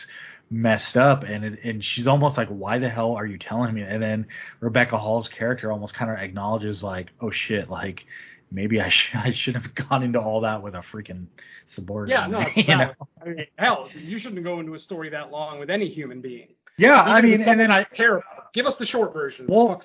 [0.50, 1.24] messed up.
[1.24, 3.82] And it, and she's almost like, why the hell are you telling me?
[3.82, 4.28] And then
[4.60, 8.06] Rebecca Hall's character almost kind of acknowledges like, oh shit, like
[8.54, 11.26] maybe I should I should have gone into all that with a freaking
[11.66, 12.20] subordinate.
[12.20, 12.94] Yeah, no, you know?
[13.22, 16.50] I mean, hell, you shouldn't go into a story that long with any human being.
[16.78, 18.54] Yeah, I mean, and then I care about.
[18.54, 19.46] give us the short version.
[19.48, 19.82] Well,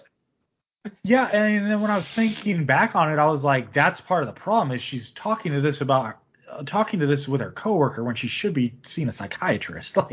[1.02, 4.22] Yeah, and then when I was thinking back on it, I was like, that's part
[4.26, 6.16] of the problem is she's talking to this about
[6.50, 9.96] Uh, talking to this with her coworker when she should be seeing a psychiatrist.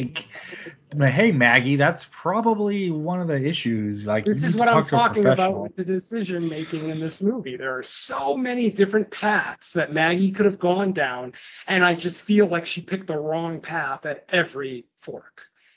[0.98, 4.06] Like, hey Maggie, that's probably one of the issues.
[4.06, 7.00] Like, This is what I'm talk to a talking about with the decision making in
[7.00, 7.58] this movie.
[7.58, 11.34] There are so many different paths that Maggie could have gone down,
[11.68, 15.35] and I just feel like she picked the wrong path at every fork.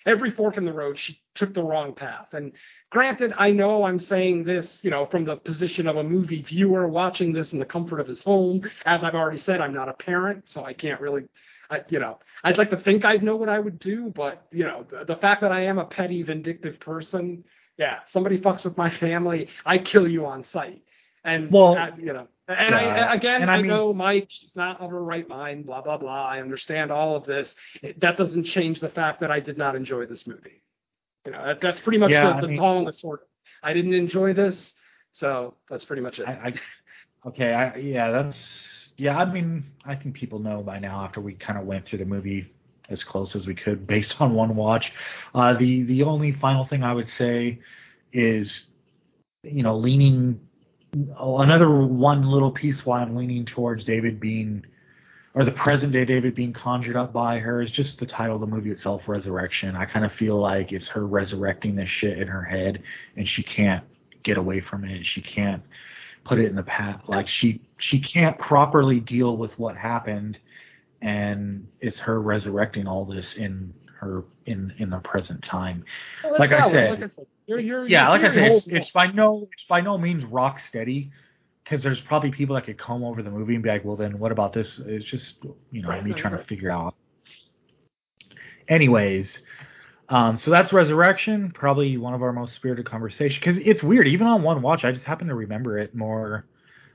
[0.09, 2.29] Every fork in the road, she took the wrong path.
[2.33, 2.53] And
[2.89, 6.89] granted, I know I'm saying this, you know, from the position of a movie viewer
[6.89, 8.63] watching this in the comfort of his home.
[8.87, 11.25] As I've already said, I'm not a parent, so I can't really,
[11.69, 14.65] I, you know, I'd like to think I'd know what I would do, but you
[14.65, 17.45] know, the, the fact that I am a petty, vindictive person,
[17.77, 20.83] yeah, somebody fucks with my family, I kill you on sight.
[21.29, 24.27] And Well, uh, you know, and yeah, I again, and I I, mean- know Mike,
[24.31, 26.27] she's not of her right mind, blah blah blah.
[26.27, 27.55] I understand all of this.
[27.83, 30.63] It- that doesn't change the fact that I did not enjoy this movie.
[31.27, 33.21] You know, that, that's pretty much Yeah, the, I the mean- tall and the sword.
[33.63, 34.73] I didn't enjoy this,
[35.13, 36.27] so that's pretty much it.
[36.29, 38.37] I, I okay, I, yeah, that's
[38.97, 39.19] yeah.
[39.19, 42.05] I mean, I think people know by now after we kind of went through the
[42.07, 42.51] movie
[42.89, 44.93] as close as we could based on one watch.
[45.35, 47.59] Uh, the the only final thing I would say
[48.13, 48.65] is,
[49.43, 50.41] you know, leaning
[51.19, 54.65] another one little piece why I'm leaning towards David being
[55.35, 58.41] or the present day David being conjured up by her is just the title of
[58.41, 59.77] the movie itself, Resurrection.
[59.77, 62.83] I kind of feel like it's her resurrecting this shit in her head,
[63.17, 63.85] and she can't
[64.23, 65.07] get away from it.
[65.07, 65.63] She can't
[66.25, 67.09] put it in the past.
[67.09, 70.39] Like she she can't properly deal with what happened,
[71.01, 75.85] and it's her resurrecting all this in her in in the present time.
[76.25, 78.67] Well, like I said- like I said, you're, you're, Yeah, your like I said, it's,
[78.67, 81.11] it's by no it's by no means rock steady.
[81.65, 84.19] Because there's probably people that could come over the movie and be like, well, then
[84.19, 84.81] what about this?
[84.87, 85.37] It's just,
[85.71, 86.41] you know, Right, me right, trying right.
[86.41, 86.95] to figure out.
[88.69, 89.43] Anyways,
[90.09, 93.39] um, so that's Resurrection, probably one of our most spirited conversations.
[93.39, 96.47] Because it's weird, even on one watch, I just happen to remember it more.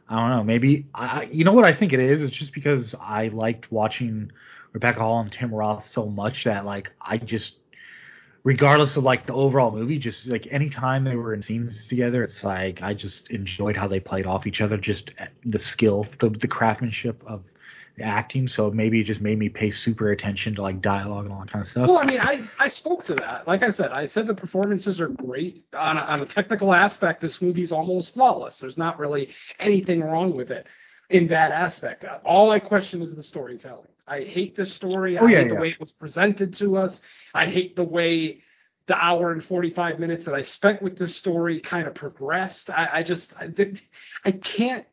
[0.10, 2.24] I don't know, maybe I, you know what I think it is.
[2.24, 4.32] It's just because I liked watching
[4.74, 7.56] Rebecca Hall and Tim Roth so much that like I just,
[8.44, 12.44] regardless of like the overall movie, just like anytime they were in scenes together, it's
[12.44, 16.30] like I just enjoyed how they played off each other, just eh, the skill, the
[16.30, 17.44] the craftsmanship of
[17.98, 18.48] the acting.
[18.48, 21.52] So maybe it just made me pay super attention to like dialogue and all that
[21.52, 21.88] kind of stuff.
[21.88, 23.48] Well, I mean, I, I spoke to that.
[23.48, 25.66] Like I said, I said the performances are great.
[25.78, 28.58] On a, on a technical aspect, this movie's almost flawless.
[28.58, 29.30] There's not really
[29.60, 30.66] anything wrong with it.
[31.10, 32.06] In that aspect.
[32.26, 33.88] All I question is the storytelling.
[34.08, 35.18] I hate the story.
[35.18, 37.00] Oh, I yeah, hate the way it was presented to us.
[37.34, 38.42] I hate the way
[38.88, 42.70] the hour and 45 minutes that I spent with this story kind of progressed.
[42.70, 43.48] I, I just, I,
[44.26, 44.86] I can't,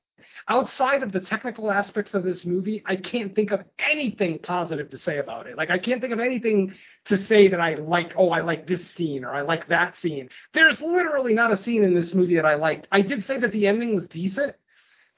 [0.48, 4.98] outside of the technical aspects of this movie, I can't think of anything positive to
[4.98, 5.56] say about it.
[5.56, 6.74] Like, I can't think of anything
[7.06, 10.28] to say that I like, oh, I like this scene or I like that scene.
[10.54, 12.86] There's literally not a scene in this movie that I liked.
[12.92, 14.54] I did say that the ending was decent,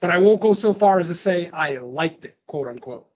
[0.03, 3.07] but I won't go so far as to say I liked it, quote unquote.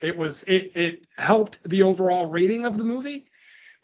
[0.00, 3.26] It was it it helped the overall rating of the movie,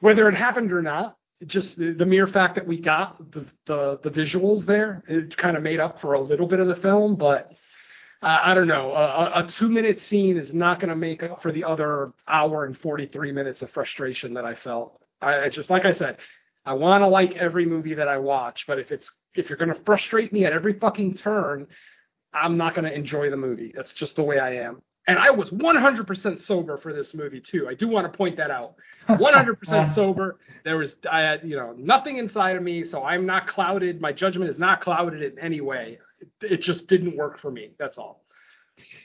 [0.00, 1.16] whether it happened or not.
[1.46, 5.56] Just the, the mere fact that we got the, the the visuals there, it kind
[5.56, 7.16] of made up for a little bit of the film.
[7.16, 7.52] But
[8.22, 11.42] I don't know, a, a- a two minute scene is not going to make up
[11.42, 15.00] for the other hour and forty three minutes of frustration that I felt.
[15.20, 16.16] I, I just like I said,
[16.64, 19.74] I want to like every movie that I watch, but if it's if you're going
[19.74, 21.66] to frustrate me at every fucking turn,
[22.34, 23.72] I'm not going to enjoy the movie.
[23.74, 24.82] That's just the way I am.
[25.08, 27.68] And I was 100% sober for this movie too.
[27.68, 28.74] I do want to point that out.
[29.08, 30.38] 100% sober.
[30.64, 34.00] There was, I had, you know, nothing inside of me, so I'm not clouded.
[34.00, 35.98] My judgment is not clouded in any way.
[36.20, 37.70] It, it just didn't work for me.
[37.78, 38.24] That's all.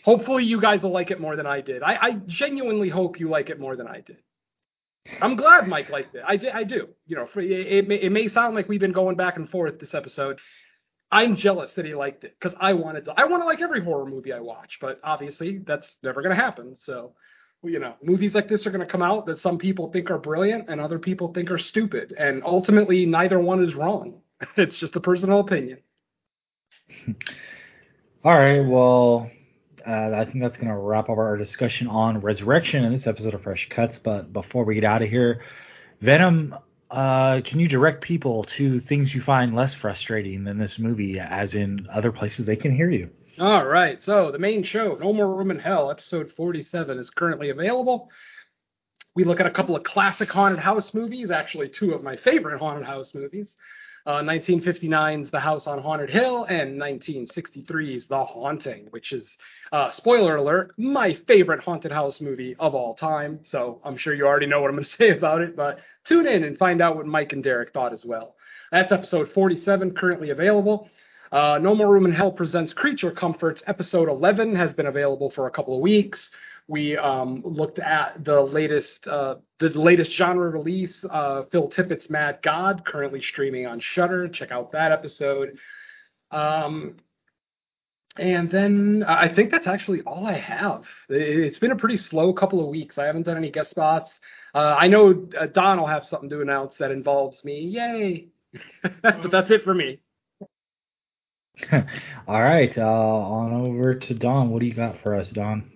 [0.03, 1.84] Hopefully, you guys will like it more than I did.
[1.84, 4.18] I, I genuinely hope you like it more than I did.
[5.22, 6.23] I'm glad Mike liked it.
[6.27, 6.89] I, I do.
[7.07, 9.49] You know, for, it, it, may, it may sound like we've been going back and
[9.49, 10.39] forth this episode.
[11.12, 13.14] I'm jealous that he liked it because I wanted to.
[13.18, 16.42] I want to like every horror movie I watch, but obviously that's never going to
[16.42, 16.76] happen.
[16.76, 17.14] So,
[17.64, 20.18] you know, movies like this are going to come out that some people think are
[20.18, 24.22] brilliant and other people think are stupid, and ultimately neither one is wrong.
[24.58, 25.78] It's just a personal opinion.
[28.24, 29.30] All right, well,
[29.88, 33.34] uh, I think that's going to wrap up our discussion on Resurrection in this episode
[33.34, 33.98] of Fresh Cuts.
[34.04, 35.42] But before we get out of here,
[36.02, 36.56] Venom,
[36.92, 41.56] uh, can you direct people to things you find less frustrating than this movie, as
[41.56, 43.10] in other places they can hear you?
[43.40, 47.50] All right, so the main show, No More Room in Hell, episode 47, is currently
[47.50, 48.10] available.
[49.16, 52.60] We look at a couple of classic haunted house movies, actually two of my favorite
[52.60, 53.50] haunted house movies.
[54.06, 59.38] Uh, 1959's The House on Haunted Hill and 1963's The Haunting, which is,
[59.72, 63.40] uh, spoiler alert, my favorite haunted house movie of all time.
[63.44, 66.28] So I'm sure you already know what I'm going to say about it, but tune
[66.28, 68.36] in and find out what Mike and Derek thought as well.
[68.72, 70.90] That's episode 47, currently available.
[71.32, 73.61] Uh, no More Room in Hell presents Creature Comforts.
[73.68, 76.30] Episode 11 has been available for a couple of weeks.
[76.72, 82.39] We um, looked at the latest uh, the latest genre release, uh, Phil Tippett's Mad
[82.41, 84.30] God, currently streaming on Shudder.
[84.30, 85.57] Check out that episode.
[86.31, 86.95] Um,
[88.18, 90.84] and then I think that's actually all I have.
[91.10, 92.98] It- It's been a pretty slow couple of weeks.
[92.98, 94.10] I haven't done any guest spots.
[94.56, 97.60] Uh, I know uh, Don will have something to announce that involves me.
[97.61, 98.27] Yay!
[99.02, 99.99] but that's it for me.
[102.27, 104.49] All right, uh, on over to Don.
[104.49, 105.70] What do you got for us, Don?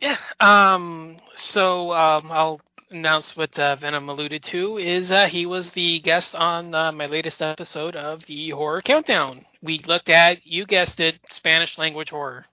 [0.00, 0.18] Yeah.
[0.40, 1.18] Um.
[1.34, 2.60] So um, I'll
[2.90, 7.06] announce what uh, Venom alluded to is uh, he was the guest on uh, my
[7.06, 9.44] latest episode of the Horror Countdown.
[9.62, 12.46] We looked at, you guessed it, Spanish language horror.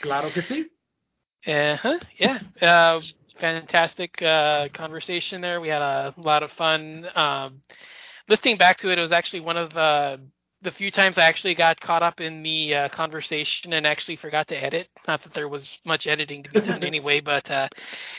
[0.00, 0.66] Claro que sí.
[1.46, 1.98] Uh huh.
[2.16, 2.38] Yeah.
[2.60, 3.00] Uh,
[3.40, 5.60] fantastic uh, conversation there.
[5.60, 7.06] We had a lot of fun.
[7.14, 7.62] Um,
[8.28, 10.20] listening back to it, it was actually one of the
[10.62, 14.48] the few times I actually got caught up in the uh, conversation and actually forgot
[14.48, 14.88] to edit.
[15.08, 17.68] Not that there was much editing to be done anyway, but uh,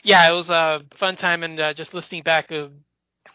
[0.04, 2.52] yeah, it was a fun time and uh, just listening back.
[2.52, 2.70] Uh,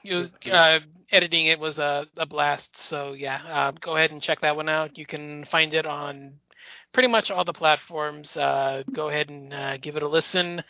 [0.04, 0.80] it was uh,
[1.10, 2.70] editing it was a, a blast.
[2.88, 4.98] So yeah, uh, go ahead and check that one out.
[4.98, 6.34] You can find it on
[6.92, 8.36] pretty much all the platforms.
[8.36, 10.62] Uh, go ahead and uh, give it a listen.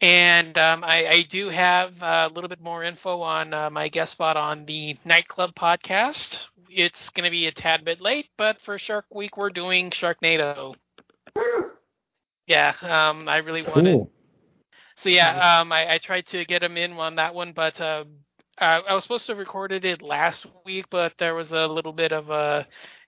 [0.00, 4.12] And um, I, I do have a little bit more info on uh, my guest
[4.12, 6.48] spot on the Nightclub podcast.
[6.68, 10.74] It's going to be a tad bit late, but for Shark Week, we're doing Sharknado.
[12.46, 13.92] Yeah, um, I really wanted.
[13.92, 14.10] Cool.
[14.96, 18.04] So yeah, um, I, I tried to get him in on that one, but uh,
[18.58, 21.92] I, I was supposed to have recorded it last week, but there was a little
[21.92, 22.64] bit of uh,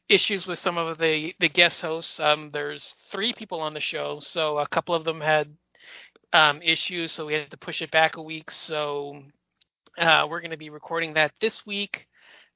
[0.08, 2.18] issues with some of the the guest hosts.
[2.18, 5.48] Um, there's three people on the show, so a couple of them had
[6.32, 8.50] um, issues, so we had to push it back a week.
[8.50, 9.22] So
[9.98, 12.06] uh, we're going to be recording that this week.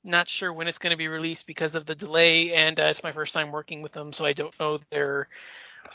[0.03, 3.03] Not sure when it's going to be released because of the delay, and uh, it's
[3.03, 5.29] my first time working with them, so I don't know their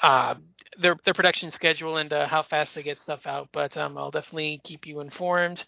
[0.01, 0.35] uh,
[0.79, 3.49] their their production schedule and uh, how fast they get stuff out.
[3.51, 5.65] But um, I'll definitely keep you informed.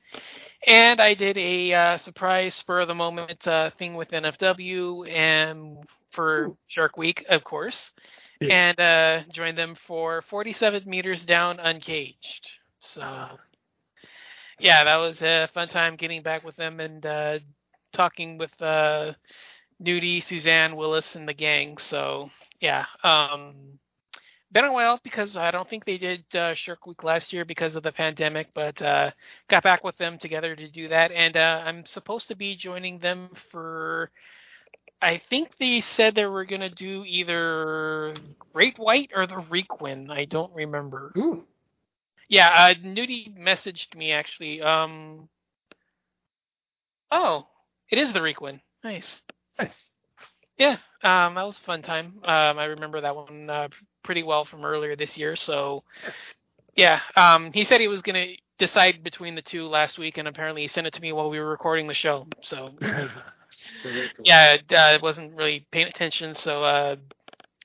[0.65, 5.77] And I did a uh, surprise spur of the moment uh, thing with NFW and
[6.11, 7.91] for Shark Week, of course,
[8.39, 8.71] Yeah.
[8.75, 12.49] and uh, joined them for 47 meters down uncaged.
[12.79, 13.29] So
[14.59, 17.39] yeah, that was a fun time getting back with them and uh,
[17.93, 19.13] talking with uh,
[19.81, 21.77] Nudie, Suzanne, Willis, and the gang.
[21.77, 22.85] So yeah.
[23.03, 23.79] Um,
[24.51, 27.75] been a while because I don't think they did uh, Shark Week last year because
[27.75, 29.11] of the pandemic, but uh,
[29.49, 32.99] got back with them together to do that, and uh, I'm supposed to be joining
[32.99, 34.09] them for.
[35.01, 38.15] I think they said they were gonna do either
[38.53, 40.09] Great White or the Requin.
[40.09, 41.13] I don't remember.
[41.17, 41.43] Ooh.
[42.27, 44.61] Yeah, uh, Nudie messaged me actually.
[44.61, 45.29] Um.
[47.11, 47.47] Oh,
[47.89, 48.59] it is the Requin.
[48.83, 49.21] Nice.
[49.59, 49.89] Nice.
[50.57, 52.15] Yeah, um, that was a fun time.
[52.23, 53.67] Um, I remember that one uh,
[54.03, 55.35] pretty well from earlier this year.
[55.35, 55.83] So,
[56.75, 60.63] yeah, um, he said he was gonna decide between the two last week, and apparently
[60.63, 62.27] he sent it to me while we were recording the show.
[62.41, 62.71] So,
[64.23, 66.35] Yeah, uh, I wasn't really paying attention.
[66.35, 66.95] So, uh,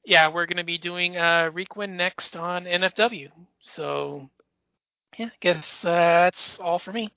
[0.04, 3.30] yeah, we're gonna be doing uh, Requin next on NFW.
[3.62, 4.28] So,
[5.18, 7.10] yeah, I guess uh, that's all for me.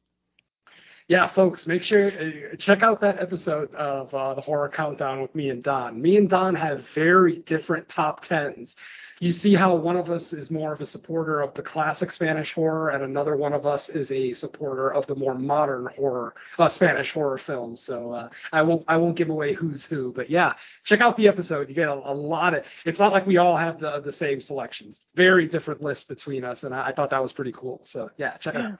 [1.07, 5.35] Yeah, folks, make sure uh, check out that episode of uh, the horror countdown with
[5.35, 6.01] me and Don.
[6.01, 8.75] Me and Don have very different top tens.
[9.19, 12.53] You see how one of us is more of a supporter of the classic Spanish
[12.53, 16.67] horror, and another one of us is a supporter of the more modern horror, uh,
[16.67, 17.81] Spanish horror films.
[17.85, 21.29] So uh, I won't I won't give away who's who, but yeah, check out the
[21.29, 21.69] episode.
[21.69, 22.65] You get a, a lot of.
[22.85, 24.99] It's not like we all have the the same selections.
[25.15, 27.81] Very different list between us, and I, I thought that was pretty cool.
[27.85, 28.79] So yeah, check it out.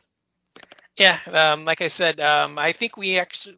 [0.97, 3.57] Yeah, um, like I said, um, I think we actually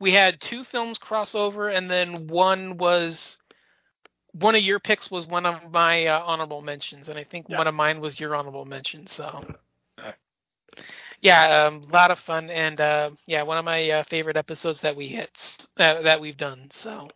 [0.00, 3.38] we had two films crossover, and then one was
[4.38, 7.58] one of your picks was one of my uh, honorable mentions, and I think Yeah.
[7.58, 9.06] one of mine was your honorable mention.
[9.06, 9.44] So,
[11.20, 14.80] yeah, a um, lot of fun, and uh, yeah, one of my uh, favorite episodes
[14.80, 15.30] that we hit
[15.76, 16.70] that that we've done.
[16.72, 17.08] So,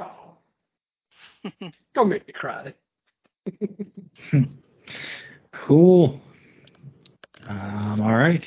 [0.00, 0.36] Oh.
[1.94, 2.74] Don't make me cry.
[5.52, 6.20] Cool.
[7.46, 8.44] Um, all right.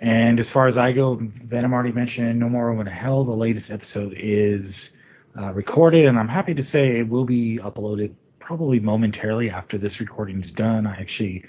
[0.00, 3.24] And as far as I go, Venom already mentioned No More Room in Hell.
[3.24, 4.90] The latest episode is
[5.38, 10.00] uh, recorded, and I'm happy to say it will be uploaded probably momentarily after this
[10.00, 10.86] recording is done.
[10.86, 11.44] I actually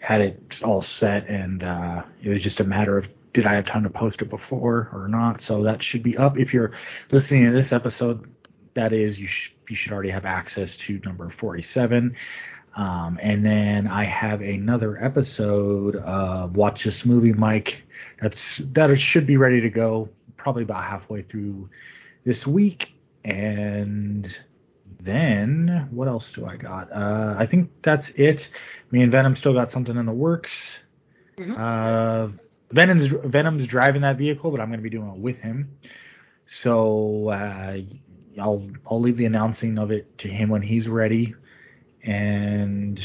[0.00, 3.66] had it all set, and uh, it was just a matter of did I have
[3.66, 5.42] time to post it before or not.
[5.42, 6.38] So that should be up.
[6.38, 6.72] If you're
[7.10, 8.30] listening to this episode,
[8.74, 12.16] that is, you, sh- you should already have access to number 47.
[12.76, 17.82] Um, and then I have another episode of Watch This Movie, Mike.
[18.20, 18.40] That's
[18.72, 21.70] that should be ready to go probably about halfway through
[22.24, 22.92] this week.
[23.24, 24.28] And
[25.00, 26.90] then what else do I got?
[26.92, 28.48] Uh, I think that's it.
[28.90, 30.52] Me and Venom still got something in the works.
[31.36, 31.56] Mhm.
[31.56, 32.32] Uh,
[32.70, 35.78] Venom's Venom's driving that vehicle, but I'm going to be doing it with him.
[36.46, 37.78] So uh,
[38.40, 41.34] I'll I'll leave the announcing of it to him when he's ready.
[42.02, 43.00] And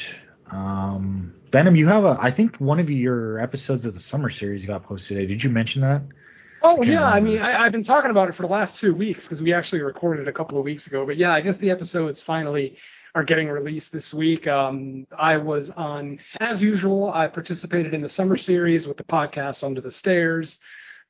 [0.52, 4.65] um, Venom, you have a I think one of your episodes of the summer series
[4.65, 5.26] got posted today.
[5.27, 6.02] Did you mention that?
[6.65, 9.23] Oh yeah, I mean, I, I've been talking about it for the last two weeks
[9.23, 11.06] because we actually recorded a couple of weeks ago.
[11.06, 12.77] But yeah, I guess the episodes finally
[13.15, 14.48] are getting released this week.
[14.48, 19.61] Um, I was on, as usual, I participated in the summer series with the podcast
[19.61, 20.57] Under the Stairs.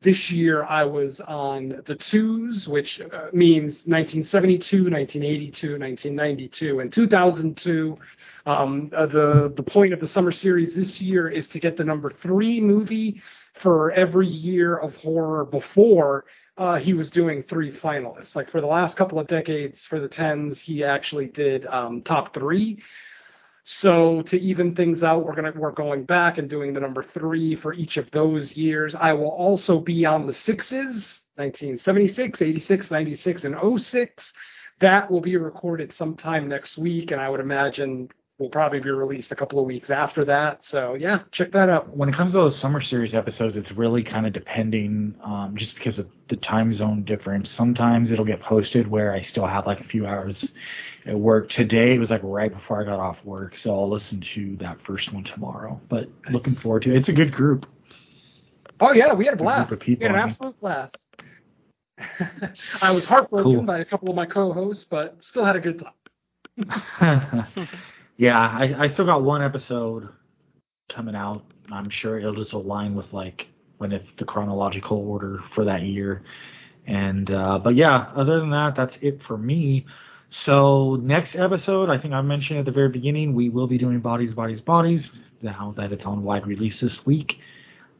[0.02, 7.98] This year I was on the twos, which uh, means 1972, 1982, 1992, and 2002.
[8.46, 11.86] Um, uh, the the point of the summer series this year is to get the
[11.86, 13.22] number three movie
[13.54, 16.26] for every year of horror before
[16.58, 18.36] uh, he was doing three finalists.
[18.36, 22.34] Like for the last couple of decades, for the tens, he actually did um, top
[22.34, 22.82] three.
[23.66, 27.56] So to even things out, we're gonna we're going back and doing the number three
[27.56, 28.94] for each of those years.
[28.94, 34.34] I will also be on the sixes, 1976, 86, 96, and 06.
[34.82, 39.32] That will be recorded sometime next week, and I would imagine will probably be released
[39.32, 40.64] a couple of weeks after that.
[40.64, 41.96] So yeah, check that out.
[41.96, 45.76] When it comes to those summer series episodes, it's really kind of depending, um, just
[45.76, 47.52] because of the time zone difference.
[47.52, 50.52] Sometimes it'll get posted where I still have like a few hours
[51.06, 51.50] at work.
[51.50, 54.82] Today it was like right before I got off work, so I'll listen to that
[54.82, 55.80] first one tomorrow.
[55.88, 56.98] But looking forward to it.
[56.98, 57.68] It's a good group.
[58.80, 59.80] Oh yeah, we had a blast.
[59.80, 60.98] people, we had an absolute blast.
[62.82, 63.62] I was heartbroken Cool.
[63.62, 67.48] by a couple of my co-hosts, but still had a good time.
[68.18, 70.10] yeah, I, I still got one episode
[70.90, 71.44] coming out.
[71.72, 76.24] I'm sure it'll just align with like when it's the chronological order for that year.
[76.86, 79.86] And uh, but yeah, other than that, that's it for me.
[80.30, 84.00] So next episode, I think I mentioned at the very beginning, we will be doing
[84.00, 85.10] bodies, bodies, bodies.
[85.42, 87.40] Now that it's on wide release this week.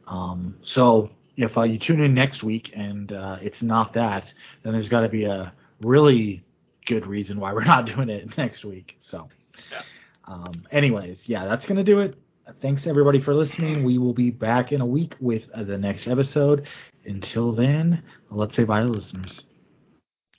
[0.06, 4.24] Um, so if uh, you tune in next week and uh, it's not that,
[4.62, 6.44] then there's got to be a really
[6.86, 8.96] good reason why we're not doing it next week.
[9.00, 9.28] So,
[9.70, 9.82] Yeah.
[10.26, 12.18] Um, anyways, yeah, that's gonna do it.
[12.60, 13.84] Thanks everybody for listening.
[13.84, 16.66] We will be back in a week with uh, the next episode.
[17.06, 19.42] Until then, let's say bye to listeners.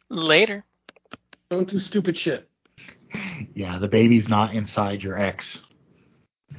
[0.10, 0.64] later.
[1.50, 2.50] Don't do stupid shit.
[3.56, 5.62] yeah, the baby's not inside your ex.